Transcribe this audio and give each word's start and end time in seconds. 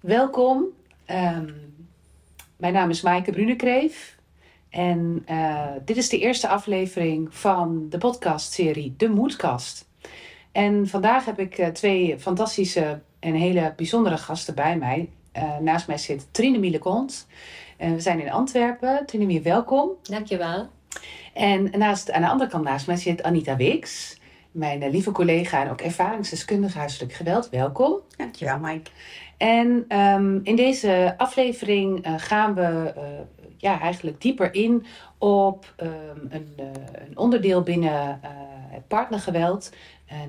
Welkom. 0.00 0.64
Ehm, 1.04 1.50
mijn 2.56 2.72
naam 2.72 2.90
is 2.90 3.00
Maaike 3.00 3.30
Brunekreef. 3.30 4.16
En 4.70 5.24
uh, 5.30 5.66
dit 5.84 5.96
is 5.96 6.08
de 6.08 6.18
eerste 6.18 6.48
aflevering 6.48 7.34
van 7.34 7.86
de 7.88 7.98
podcastserie 7.98 8.94
De 8.96 9.08
Moedkast. 9.08 9.88
En 10.52 10.88
vandaag 10.88 11.24
heb 11.24 11.38
ik 11.38 11.58
uh, 11.58 11.66
twee 11.66 12.18
fantastische 12.18 13.00
en 13.18 13.34
hele 13.34 13.72
bijzondere 13.76 14.16
gasten 14.16 14.54
bij 14.54 14.76
mij. 14.76 15.10
Uh, 15.36 15.58
naast 15.58 15.86
mij 15.86 15.98
zit 15.98 16.28
Trine 16.30 16.58
Mielekont. 16.58 17.26
En 17.76 17.94
we 17.94 18.00
zijn 18.00 18.20
in 18.20 18.30
Antwerpen. 18.30 19.06
Trine 19.06 19.40
welkom. 19.40 19.90
Dankjewel. 20.02 20.68
En 21.34 21.70
naast, 21.78 22.10
aan 22.10 22.22
de 22.22 22.28
andere 22.28 22.50
kant 22.50 22.64
naast 22.64 22.86
mij 22.86 22.96
zit 22.96 23.22
Anita 23.22 23.56
Weeks. 23.56 24.19
Mijn 24.50 24.90
lieve 24.90 25.12
collega 25.12 25.62
en 25.62 25.70
ook 25.70 25.80
ervaringsdeskundige 25.80 26.78
huiselijk 26.78 27.12
geweld. 27.12 27.48
Welkom. 27.48 28.00
Dankjewel, 28.16 28.58
Mike. 28.58 28.90
En 29.36 29.98
um, 29.98 30.40
in 30.42 30.56
deze 30.56 31.14
aflevering 31.16 32.06
uh, 32.06 32.14
gaan 32.16 32.54
we 32.54 32.92
uh, 32.96 33.02
ja, 33.56 33.80
eigenlijk 33.80 34.20
dieper 34.20 34.54
in 34.54 34.86
op 35.18 35.74
um, 35.82 35.90
een, 36.28 36.52
uh, 36.60 36.66
een, 36.92 37.18
onderdeel 37.18 37.62
binnen 37.62 38.20
het 38.70 38.88
partnergeweld, 38.88 39.72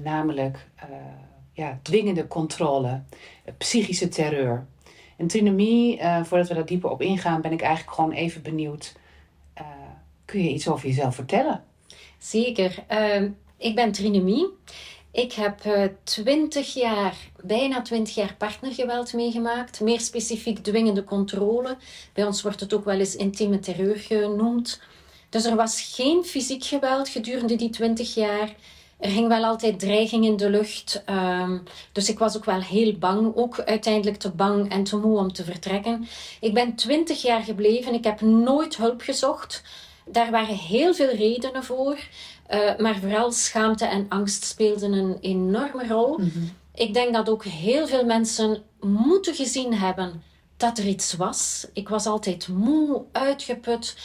namelijk 0.04 0.68
ja, 1.54 1.80
dwingende 1.82 2.28
controle, 2.28 3.02
psychische 3.58 4.08
terreur. 4.08 4.66
En 5.18 5.28
Trinomie, 5.28 6.00
voordat 6.24 6.48
we 6.48 6.54
daar 6.54 6.66
dieper 6.66 6.90
op 6.90 7.02
ingaan, 7.02 7.42
ben 7.42 7.52
ik 7.52 7.62
eigenlijk 7.62 7.96
gewoon 7.96 8.12
even 8.12 8.42
benieuwd. 8.42 8.96
kun 10.26 10.44
je 10.44 10.50
iets 10.50 10.68
over 10.68 10.88
jezelf 10.88 11.16
vertellen? 11.16 11.64
Zeker. 12.18 12.84
Ehm, 12.88 13.30
ik 13.62 13.76
ben 13.76 13.92
Trinomie. 13.92 14.48
Ik 15.12 15.34
heb 15.34 15.66
uh, 15.66 15.84
20 16.04 16.74
jaar, 16.74 17.16
bijna 17.44 17.82
20 17.82 18.16
jaar 18.16 18.36
partnergeweld 18.38 19.14
meegemaakt. 19.14 19.80
Meer 19.80 20.00
specifiek 20.00 20.60
dwingende 20.60 21.04
controle. 21.04 21.78
Bij 22.14 22.26
ons 22.26 22.42
wordt 22.42 22.60
het 22.60 22.74
ook 22.74 22.86
wel 22.86 23.00
eens 23.00 23.16
intieme 23.16 23.60
terreur 23.60 23.98
genoemd. 23.98 24.82
Dus 25.30 25.46
er 25.46 25.56
was 25.56 25.82
geen 25.96 26.24
fysiek 26.24 26.64
geweld 26.64 27.10
gedurende 27.10 27.56
die 27.56 27.70
20 27.70 28.14
jaar. 28.14 28.56
Er 29.00 29.10
ging 29.10 29.28
wel 29.28 29.44
altijd 29.44 29.80
dreiging 29.80 30.26
in 30.26 30.38
de 30.38 30.50
lucht. 30.50 31.04
Um, 31.10 31.64
dus 31.92 32.10
ik 32.10 32.20
was 32.20 32.38
ook 32.38 32.46
wel 32.46 32.62
heel 32.62 32.98
bang. 32.98 33.36
Ook 33.36 33.60
uiteindelijk 33.60 34.18
te 34.18 34.32
bang 34.32 34.72
en 34.72 34.84
te 34.84 34.98
moe 34.98 35.18
om 35.18 35.34
te 35.34 35.44
vertrekken. 35.44 36.08
Ik 36.40 36.54
ben 36.54 36.76
20 36.76 37.22
jaar 37.22 37.42
gebleven. 37.42 37.94
Ik 37.94 38.04
heb 38.04 38.22
nooit 38.22 38.78
hulp 38.78 39.02
gezocht. 39.02 39.64
Daar 40.06 40.32
waren 40.32 40.56
heel 40.56 40.94
veel 40.94 41.16
redenen 41.16 41.64
voor. 41.64 41.98
Uh, 42.54 42.78
maar 42.78 43.00
vooral 43.00 43.32
schaamte 43.32 43.86
en 43.86 44.06
angst 44.10 44.44
speelden 44.44 44.94
een 44.94 45.18
enorme 45.22 45.88
rol. 45.88 46.18
Mm 46.18 46.32
-hmm. 46.34 46.50
Ik 46.74 46.94
denk 46.94 47.14
dat 47.14 47.30
ook 47.30 47.46
heel 47.46 47.88
veel 47.88 48.06
mensen 48.06 48.64
moeten 48.80 49.36
gezien 49.36 49.74
hebben 49.74 50.24
dat 50.58 50.78
er 50.78 50.86
iets 50.86 51.14
was. 51.14 51.68
Ik 51.74 51.90
was 51.90 52.06
altijd 52.06 52.48
moe, 52.48 53.04
uitgeput. 53.12 53.98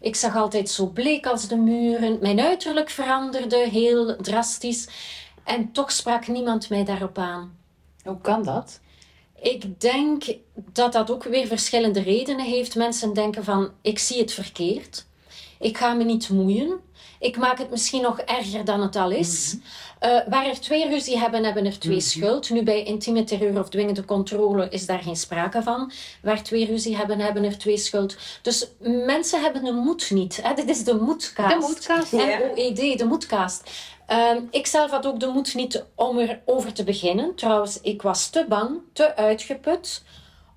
Ik 0.00 0.16
zag 0.16 0.36
altijd 0.36 0.70
zo 0.70 0.86
bleek 0.86 1.26
als 1.26 1.48
de 1.48 1.56
muren. 1.56 2.18
Mijn 2.20 2.40
uiterlijk 2.40 2.90
veranderde 2.90 3.68
heel 3.70 4.16
drastisch. 4.16 4.88
En 5.44 5.72
toch 5.72 5.92
sprak 5.92 6.26
niemand 6.26 6.68
mij 6.68 6.84
daarop 6.84 7.18
aan. 7.18 7.56
Hoe 8.02 8.20
kan 8.20 8.42
dat? 8.42 8.80
Ik 9.40 9.80
denk 9.80 10.24
dat 10.72 10.92
dat 10.92 11.10
ook 11.10 11.24
weer 11.24 11.46
verschillende 11.46 12.00
redenen 12.00 12.44
heeft. 12.44 12.74
Mensen 12.74 13.14
denken 13.14 13.44
van, 13.44 13.70
ik 13.82 13.98
zie 13.98 14.20
het 14.20 14.32
verkeerd. 14.32 15.06
Ik 15.64 15.78
ga 15.78 15.92
me 15.94 16.04
niet 16.04 16.28
moeien. 16.28 16.80
Ik 17.18 17.36
maak 17.36 17.58
het 17.58 17.70
misschien 17.70 18.02
nog 18.02 18.18
erger 18.18 18.64
dan 18.64 18.82
het 18.82 18.96
al 18.96 19.10
is. 19.10 19.54
Mm 19.54 19.62
-hmm. 20.00 20.10
uh, 20.10 20.20
waar 20.28 20.46
er 20.46 20.60
twee 20.60 20.88
ruzie 20.88 21.18
hebben, 21.18 21.44
hebben 21.44 21.64
er 21.64 21.78
twee 21.78 21.94
mm 21.94 22.00
-hmm. 22.00 22.08
schuld. 22.08 22.50
Nu 22.50 22.62
bij 22.62 22.82
intieme 22.82 23.24
terreur 23.24 23.58
of 23.58 23.68
dwingende 23.68 24.04
controle 24.04 24.68
is 24.68 24.86
daar 24.86 24.98
geen 24.98 25.16
sprake 25.16 25.62
van. 25.62 25.92
Waar 26.22 26.42
twee 26.42 26.66
ruzie 26.66 26.96
hebben, 26.96 27.20
hebben 27.20 27.44
er 27.44 27.58
twee 27.58 27.76
schuld. 27.76 28.16
Dus 28.42 28.66
mensen 29.06 29.40
hebben 29.40 29.64
de 29.64 29.72
moed 29.72 30.10
niet. 30.10 30.40
Hè? 30.42 30.54
Dit 30.54 30.68
is 30.68 30.84
de 30.84 30.94
moedkaast. 30.94 31.60
De 31.60 31.66
moedkaast, 31.66 32.12
ja. 32.12 32.38
M-O-E-D, 32.38 32.98
de 32.98 33.04
moedkaast. 33.04 33.70
Uh, 34.08 34.30
ik 34.50 34.66
zelf 34.66 34.90
had 34.90 35.06
ook 35.06 35.20
de 35.20 35.26
moed 35.26 35.54
niet 35.54 35.84
om 35.94 36.18
erover 36.18 36.72
te 36.72 36.84
beginnen. 36.84 37.34
Trouwens, 37.34 37.80
ik 37.80 38.02
was 38.02 38.28
te 38.28 38.46
bang, 38.48 38.78
te 38.92 39.16
uitgeput 39.16 40.02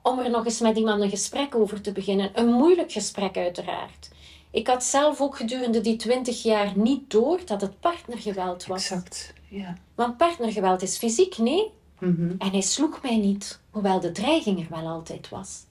om 0.02 0.20
er 0.20 0.30
nog 0.30 0.46
eens 0.46 0.60
met 0.60 0.78
iemand 0.78 1.02
een 1.02 1.10
gesprek 1.10 1.56
over 1.56 1.82
te 1.82 1.92
beginnen. 1.92 2.32
Een 2.34 2.52
moeilijk 2.52 2.92
gesprek 2.92 3.38
uiteraard. 3.38 4.10
Ik 4.58 4.68
had 4.68 4.84
zelf 4.84 5.22
ook 5.22 5.38
gedurende 5.38 5.82
die 5.82 5.96
twintig 5.96 6.44
jaar 6.44 6.72
niet 6.76 7.12
door 7.12 7.40
dat 7.46 7.62
het 7.62 7.80
partnergeweld 7.80 8.66
was. 8.66 8.82
Exact, 8.82 9.34
ja. 9.48 9.78
Want 9.96 10.18
partnergeweld 10.18 10.82
is 10.82 10.98
fysiek, 10.98 11.38
nee. 11.38 11.72
Mm 12.00 12.16
-hmm. 12.16 12.36
En 12.38 12.50
hij 12.50 12.62
sloeg 12.62 13.02
mij 13.02 13.18
niet, 13.18 13.60
hoewel 13.70 14.00
de 14.00 14.12
dreiging 14.12 14.60
er 14.60 14.68
wel 14.70 14.88
altijd 14.90 15.30
was. 15.30 15.64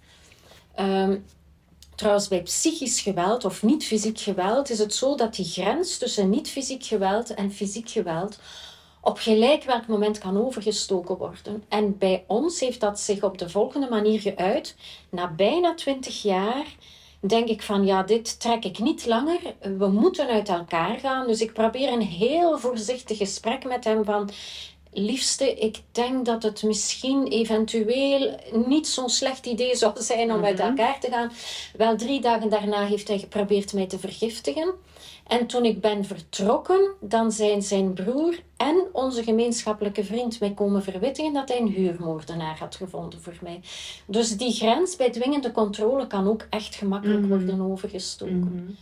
Um, 0.80 1.24
trouwens, 1.94 2.28
bij 2.28 2.42
psychisch 2.42 3.00
geweld 3.00 3.44
of 3.44 3.62
niet 3.62 3.84
fysiek 3.84 4.19
geweld 4.19 4.70
is 4.70 4.78
het 4.78 4.94
zo 4.94 5.16
dat 5.16 5.34
die 5.34 5.44
grens 5.44 5.98
tussen 5.98 6.30
niet 6.30 6.48
fysiek 6.48 6.84
geweld 6.84 7.34
en 7.34 7.53
fysiek 7.53 7.91
geweld 7.91 8.38
op 9.00 9.18
gelijk 9.18 9.64
welk 9.64 9.86
moment 9.86 10.18
kan 10.18 10.44
overgestoken 10.44 11.16
worden. 11.16 11.64
En 11.68 11.98
bij 11.98 12.24
ons 12.26 12.60
heeft 12.60 12.80
dat 12.80 13.00
zich 13.00 13.22
op 13.22 13.38
de 13.38 13.48
volgende 13.48 13.88
manier 13.88 14.20
geuit. 14.20 14.76
Na 15.10 15.32
bijna 15.32 15.74
twintig 15.74 16.22
jaar 16.22 16.66
denk 17.21 17.49
ik 17.49 17.62
van 17.62 17.84
ja, 17.84 18.03
dit 18.03 18.41
trek 18.41 18.65
ik 18.65 18.78
niet 18.78 19.06
langer. 19.06 19.41
We 19.78 19.88
moeten 19.88 20.28
uit 20.28 20.49
elkaar 20.49 20.99
gaan. 20.99 21.27
Dus 21.27 21.41
ik 21.41 21.53
probeer 21.53 21.93
een 21.93 22.03
heel 22.03 22.59
voorzichtig 22.59 23.19
gesprek 23.19 23.65
met 23.65 23.84
hem 23.84 24.04
van 24.04 24.31
liefste, 24.99 25.55
ik 25.55 25.83
denk 25.93 26.25
dat 26.25 26.43
het 26.43 26.62
misschien 26.62 27.27
eventueel 27.27 28.37
niet 28.67 28.89
zo'n 28.89 29.09
slecht 29.09 29.47
idee 29.47 29.77
zou 29.77 30.03
zijn 30.03 30.33
om 30.33 30.45
uit 30.45 30.61
elkaar 30.61 31.01
te 31.01 31.11
gaan. 31.11 31.33
Wel 31.77 31.97
drie 31.97 32.21
dagen 32.21 32.49
daarna 32.49 32.87
heeft 32.87 33.09
hij 33.09 33.19
geprobeerd 33.19 33.73
mij 33.73 33.87
te 33.87 33.99
vergiftigen. 33.99 34.75
En 35.27 35.47
toen 35.47 35.65
ik 35.65 35.81
ben 35.81 36.05
vertrokken, 36.05 36.91
dan 37.01 37.33
zijn 37.33 37.62
zijn 37.62 37.93
broer 37.93 38.39
en 38.57 38.87
onze 38.93 39.23
gemeenschappelijke 39.23 40.05
vriend 40.05 40.41
mij 40.41 40.55
komen 40.55 40.83
verwittigen 40.83 41.33
dat 41.33 41.49
hij 41.49 41.61
een 41.61 41.69
huurmoordenaar 41.69 42.59
had 42.59 42.75
gevonden 42.75 43.23
voor 43.23 43.37
mij. 43.41 43.61
Dus 44.07 44.37
die 44.37 44.53
grens 44.53 44.97
bij 44.97 45.11
dwingende 45.11 45.53
controle 45.53 46.07
kan 46.07 46.28
ook 46.28 46.47
echt 46.51 46.75
gemakkelijk 46.75 47.21
mm 47.21 47.31
-hmm. 47.31 47.39
worden 47.39 47.61
overgestoken. 47.61 48.37
Mm 48.37 48.77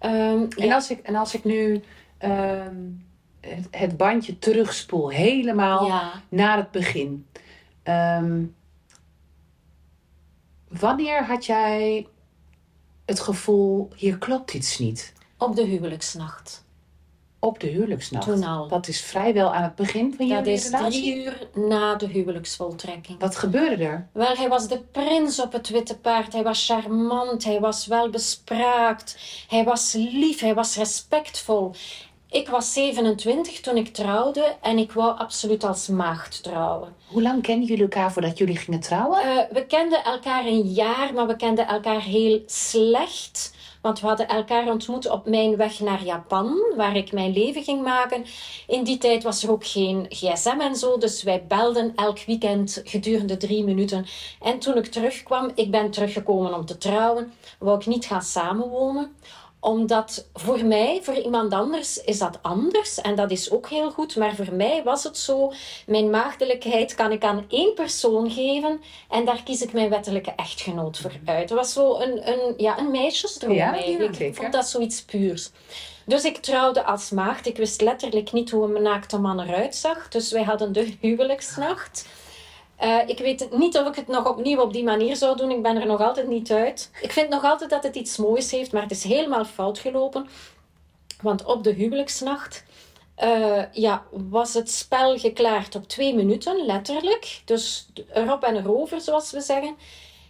-hmm. 0.00 0.10
um, 0.10 0.48
en, 0.56 0.66
ja. 0.66 0.74
als 0.74 0.90
ik, 0.90 0.98
en 0.98 1.14
als 1.14 1.34
ik 1.34 1.44
nu 1.44 1.82
um, 2.22 3.06
het, 3.44 3.66
het, 3.70 3.96
bandje 3.96 4.38
terugspoel, 4.38 5.08
helemaal 5.08 5.86
ja. 5.86 6.22
naar 6.28 6.56
het 6.56 6.70
begin. 6.70 7.26
Um, 7.84 8.54
wanneer 10.68 11.24
had 11.24 11.46
jij 11.46 12.06
het 13.04 13.20
gevoel, 13.20 13.88
hier 13.96 14.18
klopt 14.18 14.54
iets 14.54 14.78
niet? 14.78 15.12
Op 15.38 15.56
de 15.56 15.62
huwelijksnacht. 15.64 16.64
Op 17.38 17.60
de 17.60 17.66
huwelijksnacht? 17.66 18.26
Toen 18.26 18.44
al. 18.44 18.68
Dat 18.68 18.88
is 18.88 19.00
vrijwel 19.00 19.54
aan 19.54 19.62
het 19.62 19.74
begin 19.74 20.14
van 20.16 20.26
je 20.26 20.34
Dat 20.34 20.46
is 20.46 20.64
relatie? 20.64 21.02
drie 21.02 21.24
uur 21.24 21.48
na 21.68 21.94
de 21.94 22.06
huwelijksvoltrekking. 22.06 23.20
Wat 23.20 23.36
gebeurde 23.36 23.84
er? 23.84 24.08
Wel, 24.12 24.34
hij 24.34 24.48
was 24.48 24.68
de 24.68 24.78
prins 24.78 25.40
op 25.40 25.52
het 25.52 25.68
witte 25.68 25.98
paard. 25.98 26.32
Hij 26.32 26.42
was 26.42 26.66
charmant, 26.66 27.44
hij 27.44 27.60
was 27.60 27.86
welbespraakt. 27.86 29.18
Hij 29.48 29.64
was 29.64 29.92
lief, 29.92 30.40
hij 30.40 30.54
was 30.54 30.76
respectvol. 30.76 31.74
Ik 32.34 32.48
was 32.48 32.72
27 32.72 33.60
toen 33.60 33.76
ik 33.76 33.88
trouwde 33.92 34.56
en 34.60 34.78
ik 34.78 34.92
wou 34.92 35.18
absoluut 35.18 35.64
als 35.64 35.88
maagd 35.88 36.42
trouwen. 36.42 36.94
Hoe 37.06 37.22
lang 37.22 37.42
kenden 37.42 37.66
jullie 37.66 37.82
elkaar 37.82 38.12
voordat 38.12 38.38
jullie 38.38 38.56
gingen 38.56 38.80
trouwen? 38.80 39.26
Uh, 39.26 39.38
we 39.50 39.66
kenden 39.66 40.04
elkaar 40.04 40.46
een 40.46 40.72
jaar, 40.72 41.14
maar 41.14 41.26
we 41.26 41.36
kenden 41.36 41.66
elkaar 41.66 42.00
heel 42.00 42.42
slecht. 42.46 43.54
Want 43.82 44.00
we 44.00 44.06
hadden 44.06 44.28
elkaar 44.28 44.70
ontmoet 44.70 45.10
op 45.10 45.26
mijn 45.26 45.56
weg 45.56 45.80
naar 45.80 46.04
Japan, 46.04 46.56
waar 46.76 46.96
ik 46.96 47.12
mijn 47.12 47.32
leven 47.32 47.62
ging 47.62 47.82
maken. 47.82 48.24
In 48.66 48.84
die 48.84 48.98
tijd 48.98 49.22
was 49.22 49.42
er 49.42 49.50
ook 49.50 49.66
geen 49.66 50.06
gsm 50.08 50.60
en 50.60 50.76
zo, 50.76 50.98
dus 50.98 51.22
wij 51.22 51.44
belden 51.46 51.92
elk 51.94 52.18
weekend 52.26 52.80
gedurende 52.84 53.36
drie 53.36 53.64
minuten. 53.64 54.06
En 54.40 54.58
toen 54.58 54.76
ik 54.76 54.86
terugkwam, 54.86 55.50
ik 55.54 55.70
ben 55.70 55.90
teruggekomen 55.90 56.54
om 56.54 56.66
te 56.66 56.78
trouwen, 56.78 57.32
wou 57.58 57.78
ik 57.78 57.86
niet 57.86 58.04
gaan 58.04 58.22
samenwonen 58.22 59.16
omdat 59.64 60.26
voor 60.34 60.64
mij, 60.64 61.00
voor 61.02 61.14
iemand 61.14 61.52
anders, 61.52 62.02
is 62.02 62.18
dat 62.18 62.38
anders. 62.42 63.00
En 63.00 63.14
dat 63.14 63.30
is 63.30 63.50
ook 63.50 63.68
heel 63.68 63.90
goed. 63.90 64.16
Maar 64.16 64.34
voor 64.34 64.52
mij 64.52 64.82
was 64.82 65.04
het 65.04 65.18
zo, 65.18 65.52
mijn 65.86 66.10
maagdelijkheid 66.10 66.94
kan 66.94 67.12
ik 67.12 67.24
aan 67.24 67.44
één 67.48 67.74
persoon 67.74 68.30
geven. 68.30 68.80
En 69.08 69.24
daar 69.24 69.42
kies 69.42 69.62
ik 69.62 69.72
mijn 69.72 69.90
wettelijke 69.90 70.32
echtgenoot 70.36 70.98
voor 70.98 71.12
uit. 71.24 71.48
Het 71.48 71.58
was 71.58 71.72
zo 71.72 71.98
een, 71.98 72.28
een, 72.28 72.54
ja, 72.56 72.78
een 72.78 72.90
meisjesdroom 72.90 73.54
ja, 73.54 73.72
eigenlijk. 73.72 74.18
Ja, 74.18 74.24
ik 74.24 74.34
vond 74.34 74.52
dat 74.52 74.68
zoiets 74.68 75.02
puurs. 75.02 75.50
Dus 76.06 76.24
ik 76.24 76.36
trouwde 76.36 76.84
als 76.84 77.10
maagd. 77.10 77.46
Ik 77.46 77.56
wist 77.56 77.80
letterlijk 77.80 78.32
niet 78.32 78.50
hoe 78.50 78.76
een 78.76 78.82
naakte 78.82 79.18
man 79.18 79.40
eruit 79.40 79.74
zag. 79.74 80.08
Dus 80.08 80.32
wij 80.32 80.42
hadden 80.42 80.72
de 80.72 80.94
huwelijksnacht. 81.00 82.06
Uh, 82.84 83.08
ik 83.08 83.18
weet 83.18 83.48
niet 83.50 83.78
of 83.78 83.88
ik 83.88 83.94
het 83.94 84.06
nog 84.06 84.28
opnieuw 84.28 84.60
op 84.60 84.72
die 84.72 84.84
manier 84.84 85.16
zou 85.16 85.36
doen. 85.36 85.50
Ik 85.50 85.62
ben 85.62 85.80
er 85.80 85.86
nog 85.86 86.00
altijd 86.00 86.28
niet 86.28 86.52
uit. 86.52 86.90
Ik 87.02 87.12
vind 87.12 87.28
nog 87.28 87.44
altijd 87.44 87.70
dat 87.70 87.82
het 87.82 87.96
iets 87.96 88.16
moois 88.16 88.50
heeft, 88.50 88.72
maar 88.72 88.82
het 88.82 88.90
is 88.90 89.04
helemaal 89.04 89.44
fout 89.44 89.78
gelopen. 89.78 90.28
Want 91.22 91.44
op 91.44 91.64
de 91.64 91.72
huwelijksnacht 91.72 92.64
eh, 93.14 93.72
ja, 93.72 94.04
was 94.10 94.54
het 94.54 94.70
spel 94.70 95.18
geklaard 95.18 95.74
op 95.74 95.88
twee 95.88 96.14
minuten, 96.14 96.66
letterlijk. 96.66 97.42
Dus 97.44 97.88
erop 98.12 98.42
en 98.42 98.56
erover, 98.56 99.00
zoals 99.00 99.30
we 99.30 99.40
zeggen. 99.40 99.76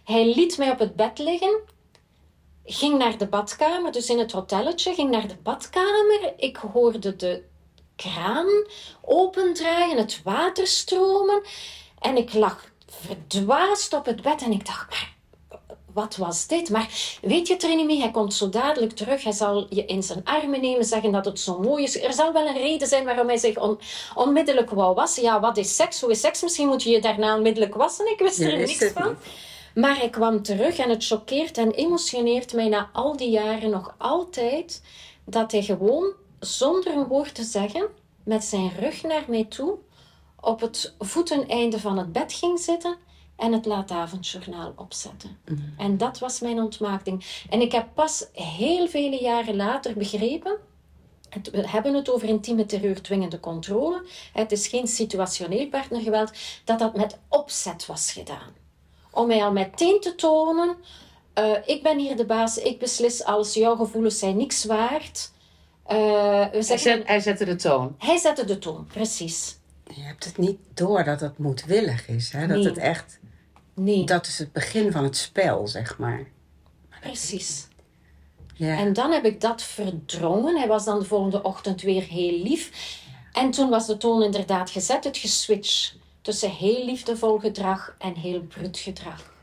Hij 0.03 0.33
liet 0.35 0.57
mij 0.57 0.71
op 0.71 0.79
het 0.79 0.95
bed 0.95 1.17
liggen, 1.17 1.59
ging 2.65 2.97
naar 2.97 3.17
de 3.17 3.27
badkamer, 3.27 3.91
dus 3.91 4.09
in 4.09 4.19
het 4.19 4.31
hotelletje, 4.31 4.93
ging 4.93 5.09
naar 5.09 5.27
de 5.27 5.37
badkamer. 5.43 6.33
Ik 6.37 6.57
hoorde 6.57 7.15
de 7.15 7.43
kraan 7.95 8.47
opendraaien, 9.01 9.97
het 9.97 10.21
water 10.23 10.67
stromen. 10.67 11.41
En 12.05 12.17
ik 12.17 12.33
lag 12.33 12.71
verdwaasd 12.87 13.93
op 13.93 14.05
het 14.05 14.21
bed 14.21 14.41
en 14.41 14.51
ik 14.51 14.65
dacht, 14.65 14.89
maar 14.89 15.13
wat 15.93 16.15
was 16.15 16.47
dit? 16.47 16.69
Maar 16.69 17.17
weet 17.21 17.47
je, 17.47 17.55
Trinity, 17.55 17.99
hij 17.99 18.11
komt 18.11 18.33
zo 18.33 18.49
dadelijk 18.49 18.93
terug. 18.93 19.23
Hij 19.23 19.31
zal 19.31 19.67
je 19.69 19.85
in 19.85 20.03
zijn 20.03 20.21
armen 20.23 20.61
nemen, 20.61 20.85
zeggen 20.85 21.11
dat 21.11 21.25
het 21.25 21.39
zo 21.39 21.59
mooi 21.59 21.83
is. 21.83 22.01
Er 22.01 22.13
zal 22.13 22.33
wel 22.33 22.47
een 22.47 22.57
reden 22.57 22.87
zijn 22.87 23.05
waarom 23.05 23.27
hij 23.27 23.37
zich 23.37 23.57
onmiddellijk 24.15 24.69
wou 24.69 24.95
wassen. 24.95 25.23
Ja, 25.23 25.39
wat 25.39 25.57
is 25.57 25.75
seks? 25.75 26.01
Hoe 26.01 26.11
is 26.11 26.19
seks? 26.19 26.41
Misschien 26.41 26.67
moet 26.67 26.83
je 26.83 26.89
je 26.89 27.01
daarna 27.01 27.35
onmiddellijk 27.35 27.75
wassen. 27.75 28.11
Ik 28.11 28.19
wist 28.19 28.39
er 28.39 28.57
niks 28.57 28.91
van. 28.93 29.15
Maar 29.75 29.97
hij 29.97 30.09
kwam 30.09 30.43
terug 30.43 30.77
en 30.77 30.89
het 30.89 31.05
choqueert 31.05 31.57
en 31.57 31.71
emotioneert 31.71 32.53
mij 32.53 32.67
na 32.67 32.89
al 32.93 33.17
die 33.17 33.29
jaren 33.29 33.69
nog 33.69 33.95
altijd 33.97 34.81
dat 35.25 35.51
hij 35.51 35.61
gewoon 35.63 36.13
zonder 36.39 36.93
een 36.93 37.07
woord 37.07 37.35
te 37.35 37.43
zeggen, 37.43 37.87
met 38.23 38.43
zijn 38.43 38.71
rug 38.79 39.03
naar 39.03 39.23
mij 39.27 39.43
toe, 39.43 39.77
op 40.45 40.61
het 40.61 40.95
voeteneinde 40.99 41.79
van 41.79 41.97
het 41.97 42.11
bed 42.11 42.33
ging 42.33 42.59
zitten 42.59 42.97
en 43.35 43.53
het 43.53 43.65
laatavondjournaal 43.65 44.73
opzetten. 44.75 45.37
Mhm. 45.45 45.61
En 45.77 45.97
dat 45.97 46.19
was 46.19 46.39
mijn 46.39 46.59
ontmaakting. 46.59 47.43
En 47.49 47.61
ik 47.61 47.71
heb 47.71 47.87
pas 47.93 48.25
heel 48.33 48.87
vele 48.87 49.21
jaren 49.21 49.55
later 49.55 49.93
begrepen 49.93 50.57
we 51.43 51.69
hebben 51.69 51.93
het 51.93 52.09
over 52.09 52.27
intieme 52.27 52.65
terreur, 52.65 53.01
dwingende 53.01 53.39
controle. 53.39 54.05
Het 54.33 54.51
is 54.51 54.67
geen 54.67 54.87
situationeel 54.87 55.67
partnergeweld, 55.67 56.31
dat 56.63 56.79
dat 56.79 56.95
met 56.95 57.17
opzet 57.29 57.85
was 57.85 58.11
gedaan. 58.11 58.53
Om 59.11 59.27
mij 59.27 59.43
al 59.43 59.51
meteen 59.51 59.99
te 59.99 60.15
tonen: 60.15 60.75
uh, 61.39 61.57
ik 61.65 61.83
ben 61.83 61.99
hier 61.99 62.15
de 62.15 62.25
baas, 62.25 62.57
ik 62.57 62.79
beslis 62.79 63.23
alles, 63.23 63.53
jouw 63.53 63.75
gevoelens 63.75 64.19
zijn 64.19 64.37
niks 64.37 64.65
waard. 64.65 65.31
Uh, 65.91 66.49
we 66.51 66.61
zeggen, 66.61 66.91
hij, 66.91 67.01
hij, 67.05 67.19
zette 67.19 67.45
de 67.45 67.55
toon. 67.55 67.95
Hij 67.97 68.17
zette 68.17 68.45
de 68.45 68.59
toon, 68.59 68.87
precies. 68.87 69.57
Je 69.93 70.01
hebt 70.01 70.23
het 70.23 70.37
niet 70.37 70.59
door 70.73 71.03
dat 71.03 71.19
het 71.19 71.37
moedwillig 71.37 72.07
is, 72.07 72.31
hè? 72.31 72.47
dat 72.47 72.63
het 72.63 72.77
echt 72.77 73.19
Nee. 73.75 74.03
Dat 74.03 74.27
is 74.27 74.39
het 74.39 74.51
begin 74.51 74.91
van 74.91 75.03
het 75.03 75.17
spel, 75.17 75.67
zeg 75.67 75.97
maar. 75.97 76.25
Precies. 77.01 77.67
Ja. 78.53 78.77
En 78.77 78.93
dan 78.93 79.11
heb 79.11 79.25
ik 79.25 79.41
dat 79.41 79.61
verdrongen. 79.61 80.57
Hij 80.57 80.67
was 80.67 80.85
dan 80.85 80.99
de 80.99 81.05
volgende 81.05 81.43
ochtend 81.43 81.81
weer 81.81 82.03
heel 82.03 82.43
lief. 82.43 82.71
En 83.33 83.51
toen 83.51 83.69
was 83.69 83.85
de 83.85 83.97
toon 83.97 84.23
inderdaad 84.23 84.69
gezet, 84.69 85.03
het 85.03 85.17
geswitcht 85.17 85.95
tussen 86.21 86.49
heel 86.49 86.85
liefdevol 86.85 87.37
gedrag 87.37 87.95
en 87.99 88.15
heel 88.15 88.41
brut 88.41 88.77
gedrag. 88.77 89.33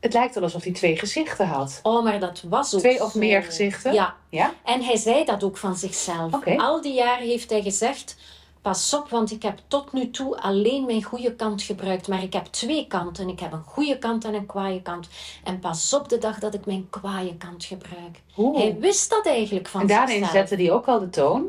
Het 0.00 0.12
lijkt 0.12 0.34
wel 0.34 0.42
alsof 0.42 0.62
hij 0.62 0.72
twee 0.72 0.96
gezichten 0.96 1.46
had. 1.46 1.80
Oh, 1.82 2.04
maar 2.04 2.20
dat 2.20 2.42
was 2.48 2.74
ook 2.74 2.80
Twee 2.80 3.04
of 3.04 3.14
meer 3.14 3.42
gezichten? 3.42 3.92
Ja. 3.92 4.14
ja. 4.28 4.54
En 4.64 4.82
hij 4.82 4.96
zei 4.96 5.24
dat 5.24 5.44
ook 5.44 5.56
van 5.56 5.76
zichzelf. 5.76 6.34
Okay. 6.34 6.56
Al 6.56 6.80
die 6.80 6.94
jaren 6.94 7.26
heeft 7.26 7.50
hij 7.50 7.62
gezegd 7.62 8.16
pas 8.64 8.94
op, 8.94 9.08
want 9.08 9.30
ik 9.30 9.42
heb 9.42 9.58
tot 9.68 9.92
nu 9.92 10.10
toe 10.10 10.40
alleen 10.40 10.84
mijn 10.84 11.02
goede 11.02 11.34
kant 11.34 11.62
gebruikt. 11.62 12.08
Maar 12.08 12.22
ik 12.22 12.32
heb 12.32 12.44
twee 12.44 12.86
kanten. 12.86 13.28
Ik 13.28 13.40
heb 13.40 13.52
een 13.52 13.62
goede 13.62 13.98
kant 13.98 14.24
en 14.24 14.34
een 14.34 14.46
kwaaie 14.46 14.82
kant. 14.82 15.08
En 15.44 15.58
pas 15.58 15.94
op 15.94 16.08
de 16.08 16.18
dag 16.18 16.38
dat 16.38 16.54
ik 16.54 16.66
mijn 16.66 16.86
kwaaie 16.90 17.36
kant 17.36 17.64
gebruik. 17.64 18.22
Hij 18.56 18.76
wist 18.78 19.10
dat 19.10 19.26
eigenlijk 19.26 19.68
van 19.68 19.80
En 19.80 19.86
daarin 19.86 20.24
zette 20.24 20.54
hij 20.54 20.72
ook 20.72 20.86
al 20.86 20.98
de 20.98 21.10
toon? 21.10 21.48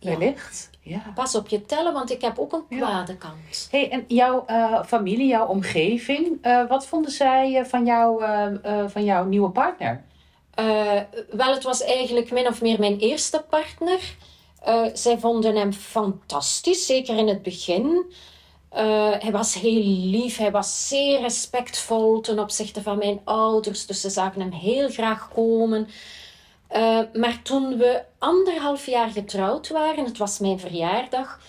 Wellicht. 0.00 0.70
Ja. 0.80 1.12
Pas 1.14 1.34
op 1.34 1.48
je 1.48 1.66
tellen, 1.66 1.92
want 1.92 2.10
ik 2.10 2.20
heb 2.20 2.38
ook 2.38 2.52
een 2.52 2.78
kwade 2.78 3.16
kant. 3.16 3.68
Hey, 3.70 3.90
en 3.90 4.04
jouw 4.08 4.44
uh, 4.50 4.82
familie, 4.84 5.26
jouw 5.26 5.46
omgeving, 5.46 6.46
uh, 6.46 6.68
wat 6.68 6.86
vonden 6.86 7.10
zij 7.10 7.60
uh, 7.60 7.64
van, 7.64 7.84
jou, 7.84 8.24
van 8.88 9.04
jouw 9.04 9.24
nieuwe 9.24 9.50
partner? 9.50 10.04
wel, 11.30 11.54
het 11.54 11.62
was 11.62 11.82
eigenlijk 11.82 12.30
min 12.30 12.46
of 12.46 12.62
meer 12.62 12.78
mijn 12.78 12.98
eerste 12.98 13.44
partner. 13.50 14.16
Uh, 14.68 14.86
zij 14.92 15.18
vonden 15.18 15.56
hem 15.56 15.72
fantastisch, 15.72 16.86
zeker 16.86 17.16
in 17.16 17.28
het 17.28 17.42
begin. 17.42 18.12
Uh, 18.76 19.12
hij 19.18 19.30
was 19.30 19.54
heel 19.54 19.82
lief, 19.84 20.36
hij 20.36 20.50
was 20.50 20.88
zeer 20.88 21.20
respectvol 21.20 22.20
ten 22.20 22.38
opzichte 22.38 22.82
van 22.82 22.98
mijn 22.98 23.20
ouders, 23.24 23.86
dus 23.86 24.00
ze 24.00 24.10
zagen 24.10 24.40
hem 24.40 24.52
heel 24.52 24.88
graag 24.88 25.28
komen. 25.34 25.88
Uh, 26.76 27.00
maar 27.12 27.40
toen 27.42 27.76
we 27.76 28.02
anderhalf 28.18 28.86
jaar 28.86 29.10
getrouwd 29.10 29.68
waren, 29.68 30.04
het 30.04 30.18
was 30.18 30.38
mijn 30.38 30.60
verjaardag, 30.60 31.40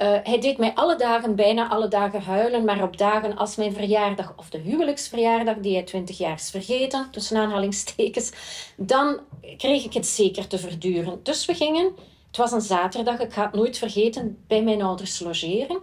hij 0.00 0.40
deed 0.40 0.58
mij 0.58 0.74
alle 0.74 0.96
dagen, 0.96 1.34
bijna 1.34 1.68
alle 1.68 1.88
dagen 1.88 2.22
huilen, 2.22 2.64
maar 2.64 2.82
op 2.82 2.98
dagen 2.98 3.36
als 3.36 3.56
mijn 3.56 3.72
verjaardag 3.72 4.32
of 4.36 4.50
de 4.50 4.58
huwelijksverjaardag, 4.58 5.56
die 5.56 5.74
hij 5.74 5.82
twintig 5.82 6.18
jaar 6.18 6.34
is 6.34 6.50
vergeten, 6.50 7.08
tussen 7.10 7.36
aanhalingstekens, 7.36 8.30
dan 8.76 9.18
kreeg 9.56 9.84
ik 9.84 9.92
het 9.92 10.06
zeker 10.06 10.46
te 10.46 10.58
verduren. 10.58 11.20
Dus 11.22 11.44
we 11.44 11.54
gingen 11.54 11.92
het 12.30 12.36
was 12.36 12.52
een 12.52 12.60
zaterdag, 12.60 13.18
ik 13.18 13.32
ga 13.32 13.42
het 13.42 13.54
nooit 13.54 13.78
vergeten, 13.78 14.44
bij 14.46 14.62
mijn 14.62 14.82
ouders 14.82 15.20
logeren. 15.20 15.80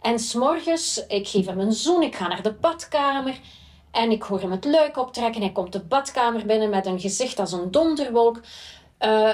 En 0.00 0.18
s'morgens, 0.18 1.04
ik 1.08 1.28
geef 1.28 1.46
hem 1.46 1.60
een 1.60 1.72
zoen, 1.72 2.02
ik 2.02 2.14
ga 2.14 2.28
naar 2.28 2.42
de 2.42 2.52
badkamer. 2.52 3.40
En 3.90 4.10
ik 4.10 4.22
hoor 4.22 4.40
hem 4.40 4.50
het 4.50 4.64
luik 4.64 4.96
optrekken. 4.96 5.40
Hij 5.40 5.52
komt 5.52 5.72
de 5.72 5.80
badkamer 5.80 6.46
binnen 6.46 6.70
met 6.70 6.86
een 6.86 7.00
gezicht 7.00 7.38
als 7.38 7.52
een 7.52 7.70
donderwolk. 7.70 8.40
Uh, 9.00 9.30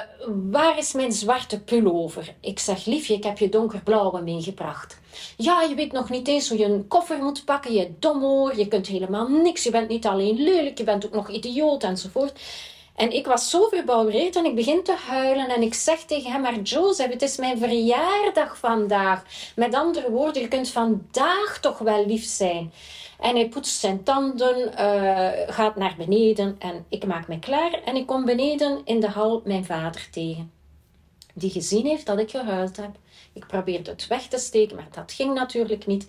waar 0.51 0.79
is 0.79 0.93
mijn 0.93 1.13
zwarte 1.13 1.61
pullover? 1.61 2.35
Ik 2.41 2.59
zeg, 2.59 2.85
liefje, 2.85 3.15
ik 3.15 3.25
heb 3.25 3.39
je 3.39 3.49
donkerblauwe 3.49 4.23
meegebracht. 4.23 4.99
Ja, 5.37 5.63
je 5.63 5.75
weet 5.75 5.93
nog 5.93 6.11
niet 6.11 6.29
eens 6.29 6.49
hoe 6.49 6.59
je 6.59 6.65
een 6.65 6.89
koffer 6.89 7.23
moet 7.23 7.45
pakken. 7.45 7.73
Je 7.73 7.91
domoor, 7.99 8.57
je 8.57 8.69
kunt 8.69 8.87
helemaal 8.87 9.29
niks. 9.29 9.63
Je 9.63 9.71
bent 9.71 9.89
niet 9.89 10.07
alleen 10.07 10.37
lelijk, 10.43 10.79
je 10.79 10.85
bent 10.85 11.07
ook 11.07 11.15
nog 11.15 11.29
idioot 11.29 11.83
enzovoort. 11.83 12.41
En 12.99 13.13
ik 13.13 13.27
was 13.27 13.51
zo 13.51 13.69
verbouwereerd 13.69 14.37
en 14.37 14.45
ik 14.45 14.55
begin 14.55 14.83
te 14.83 14.97
huilen 15.07 15.49
en 15.49 15.63
ik 15.63 15.75
zeg 15.75 15.99
tegen 16.05 16.33
hem, 16.33 16.41
maar 16.41 16.61
Joseph, 16.61 17.13
het 17.13 17.23
is 17.23 17.37
mijn 17.37 17.59
verjaardag 17.59 18.59
vandaag. 18.59 19.25
Met 19.57 19.75
andere 19.75 20.11
woorden, 20.11 20.43
je 20.43 20.49
kunt 20.49 20.69
vandaag 20.69 21.59
toch 21.61 21.79
wel 21.79 22.07
lief 22.07 22.25
zijn. 22.25 22.73
En 23.21 23.35
hij 23.35 23.49
poetst 23.49 23.81
zijn 23.81 24.03
tanden, 24.03 24.59
uh, 24.59 25.29
gaat 25.47 25.77
naar 25.77 25.95
beneden 25.99 26.57
en 26.59 26.85
ik 26.89 27.07
maak 27.07 27.29
me 27.29 27.39
klaar. 27.39 27.81
En 27.85 27.97
ik 27.97 28.07
kom 28.07 28.25
beneden 28.25 28.81
in 28.85 29.01
de 29.01 29.09
hal 29.09 29.43
mijn 29.45 29.65
vader 29.65 30.09
tegen. 30.11 30.53
Die 31.35 31.51
gezien 31.51 31.87
heeft 31.87 32.07
dat 32.07 32.19
ik 32.19 32.31
gehuild 32.31 32.77
heb. 32.77 32.91
Ik 33.33 33.47
probeerde 33.47 33.91
het 33.91 34.07
weg 34.07 34.27
te 34.27 34.39
steken, 34.39 34.77
maar 34.77 34.89
dat 34.91 35.13
ging 35.13 35.35
natuurlijk 35.35 35.87
niet. 35.87 36.07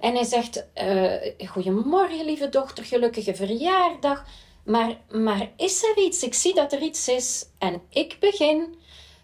En 0.00 0.14
hij 0.14 0.24
zegt, 0.24 0.66
uh, 0.82 1.48
goedemorgen 1.48 2.24
lieve 2.24 2.48
dochter, 2.48 2.84
gelukkige 2.84 3.34
verjaardag. 3.34 4.24
Maar, 4.64 4.96
maar 5.10 5.50
is 5.56 5.82
er 5.82 5.98
iets? 5.98 6.22
Ik 6.22 6.34
zie 6.34 6.54
dat 6.54 6.72
er 6.72 6.82
iets 6.82 7.08
is. 7.08 7.46
En 7.58 7.82
ik 7.88 8.16
begin. 8.20 8.74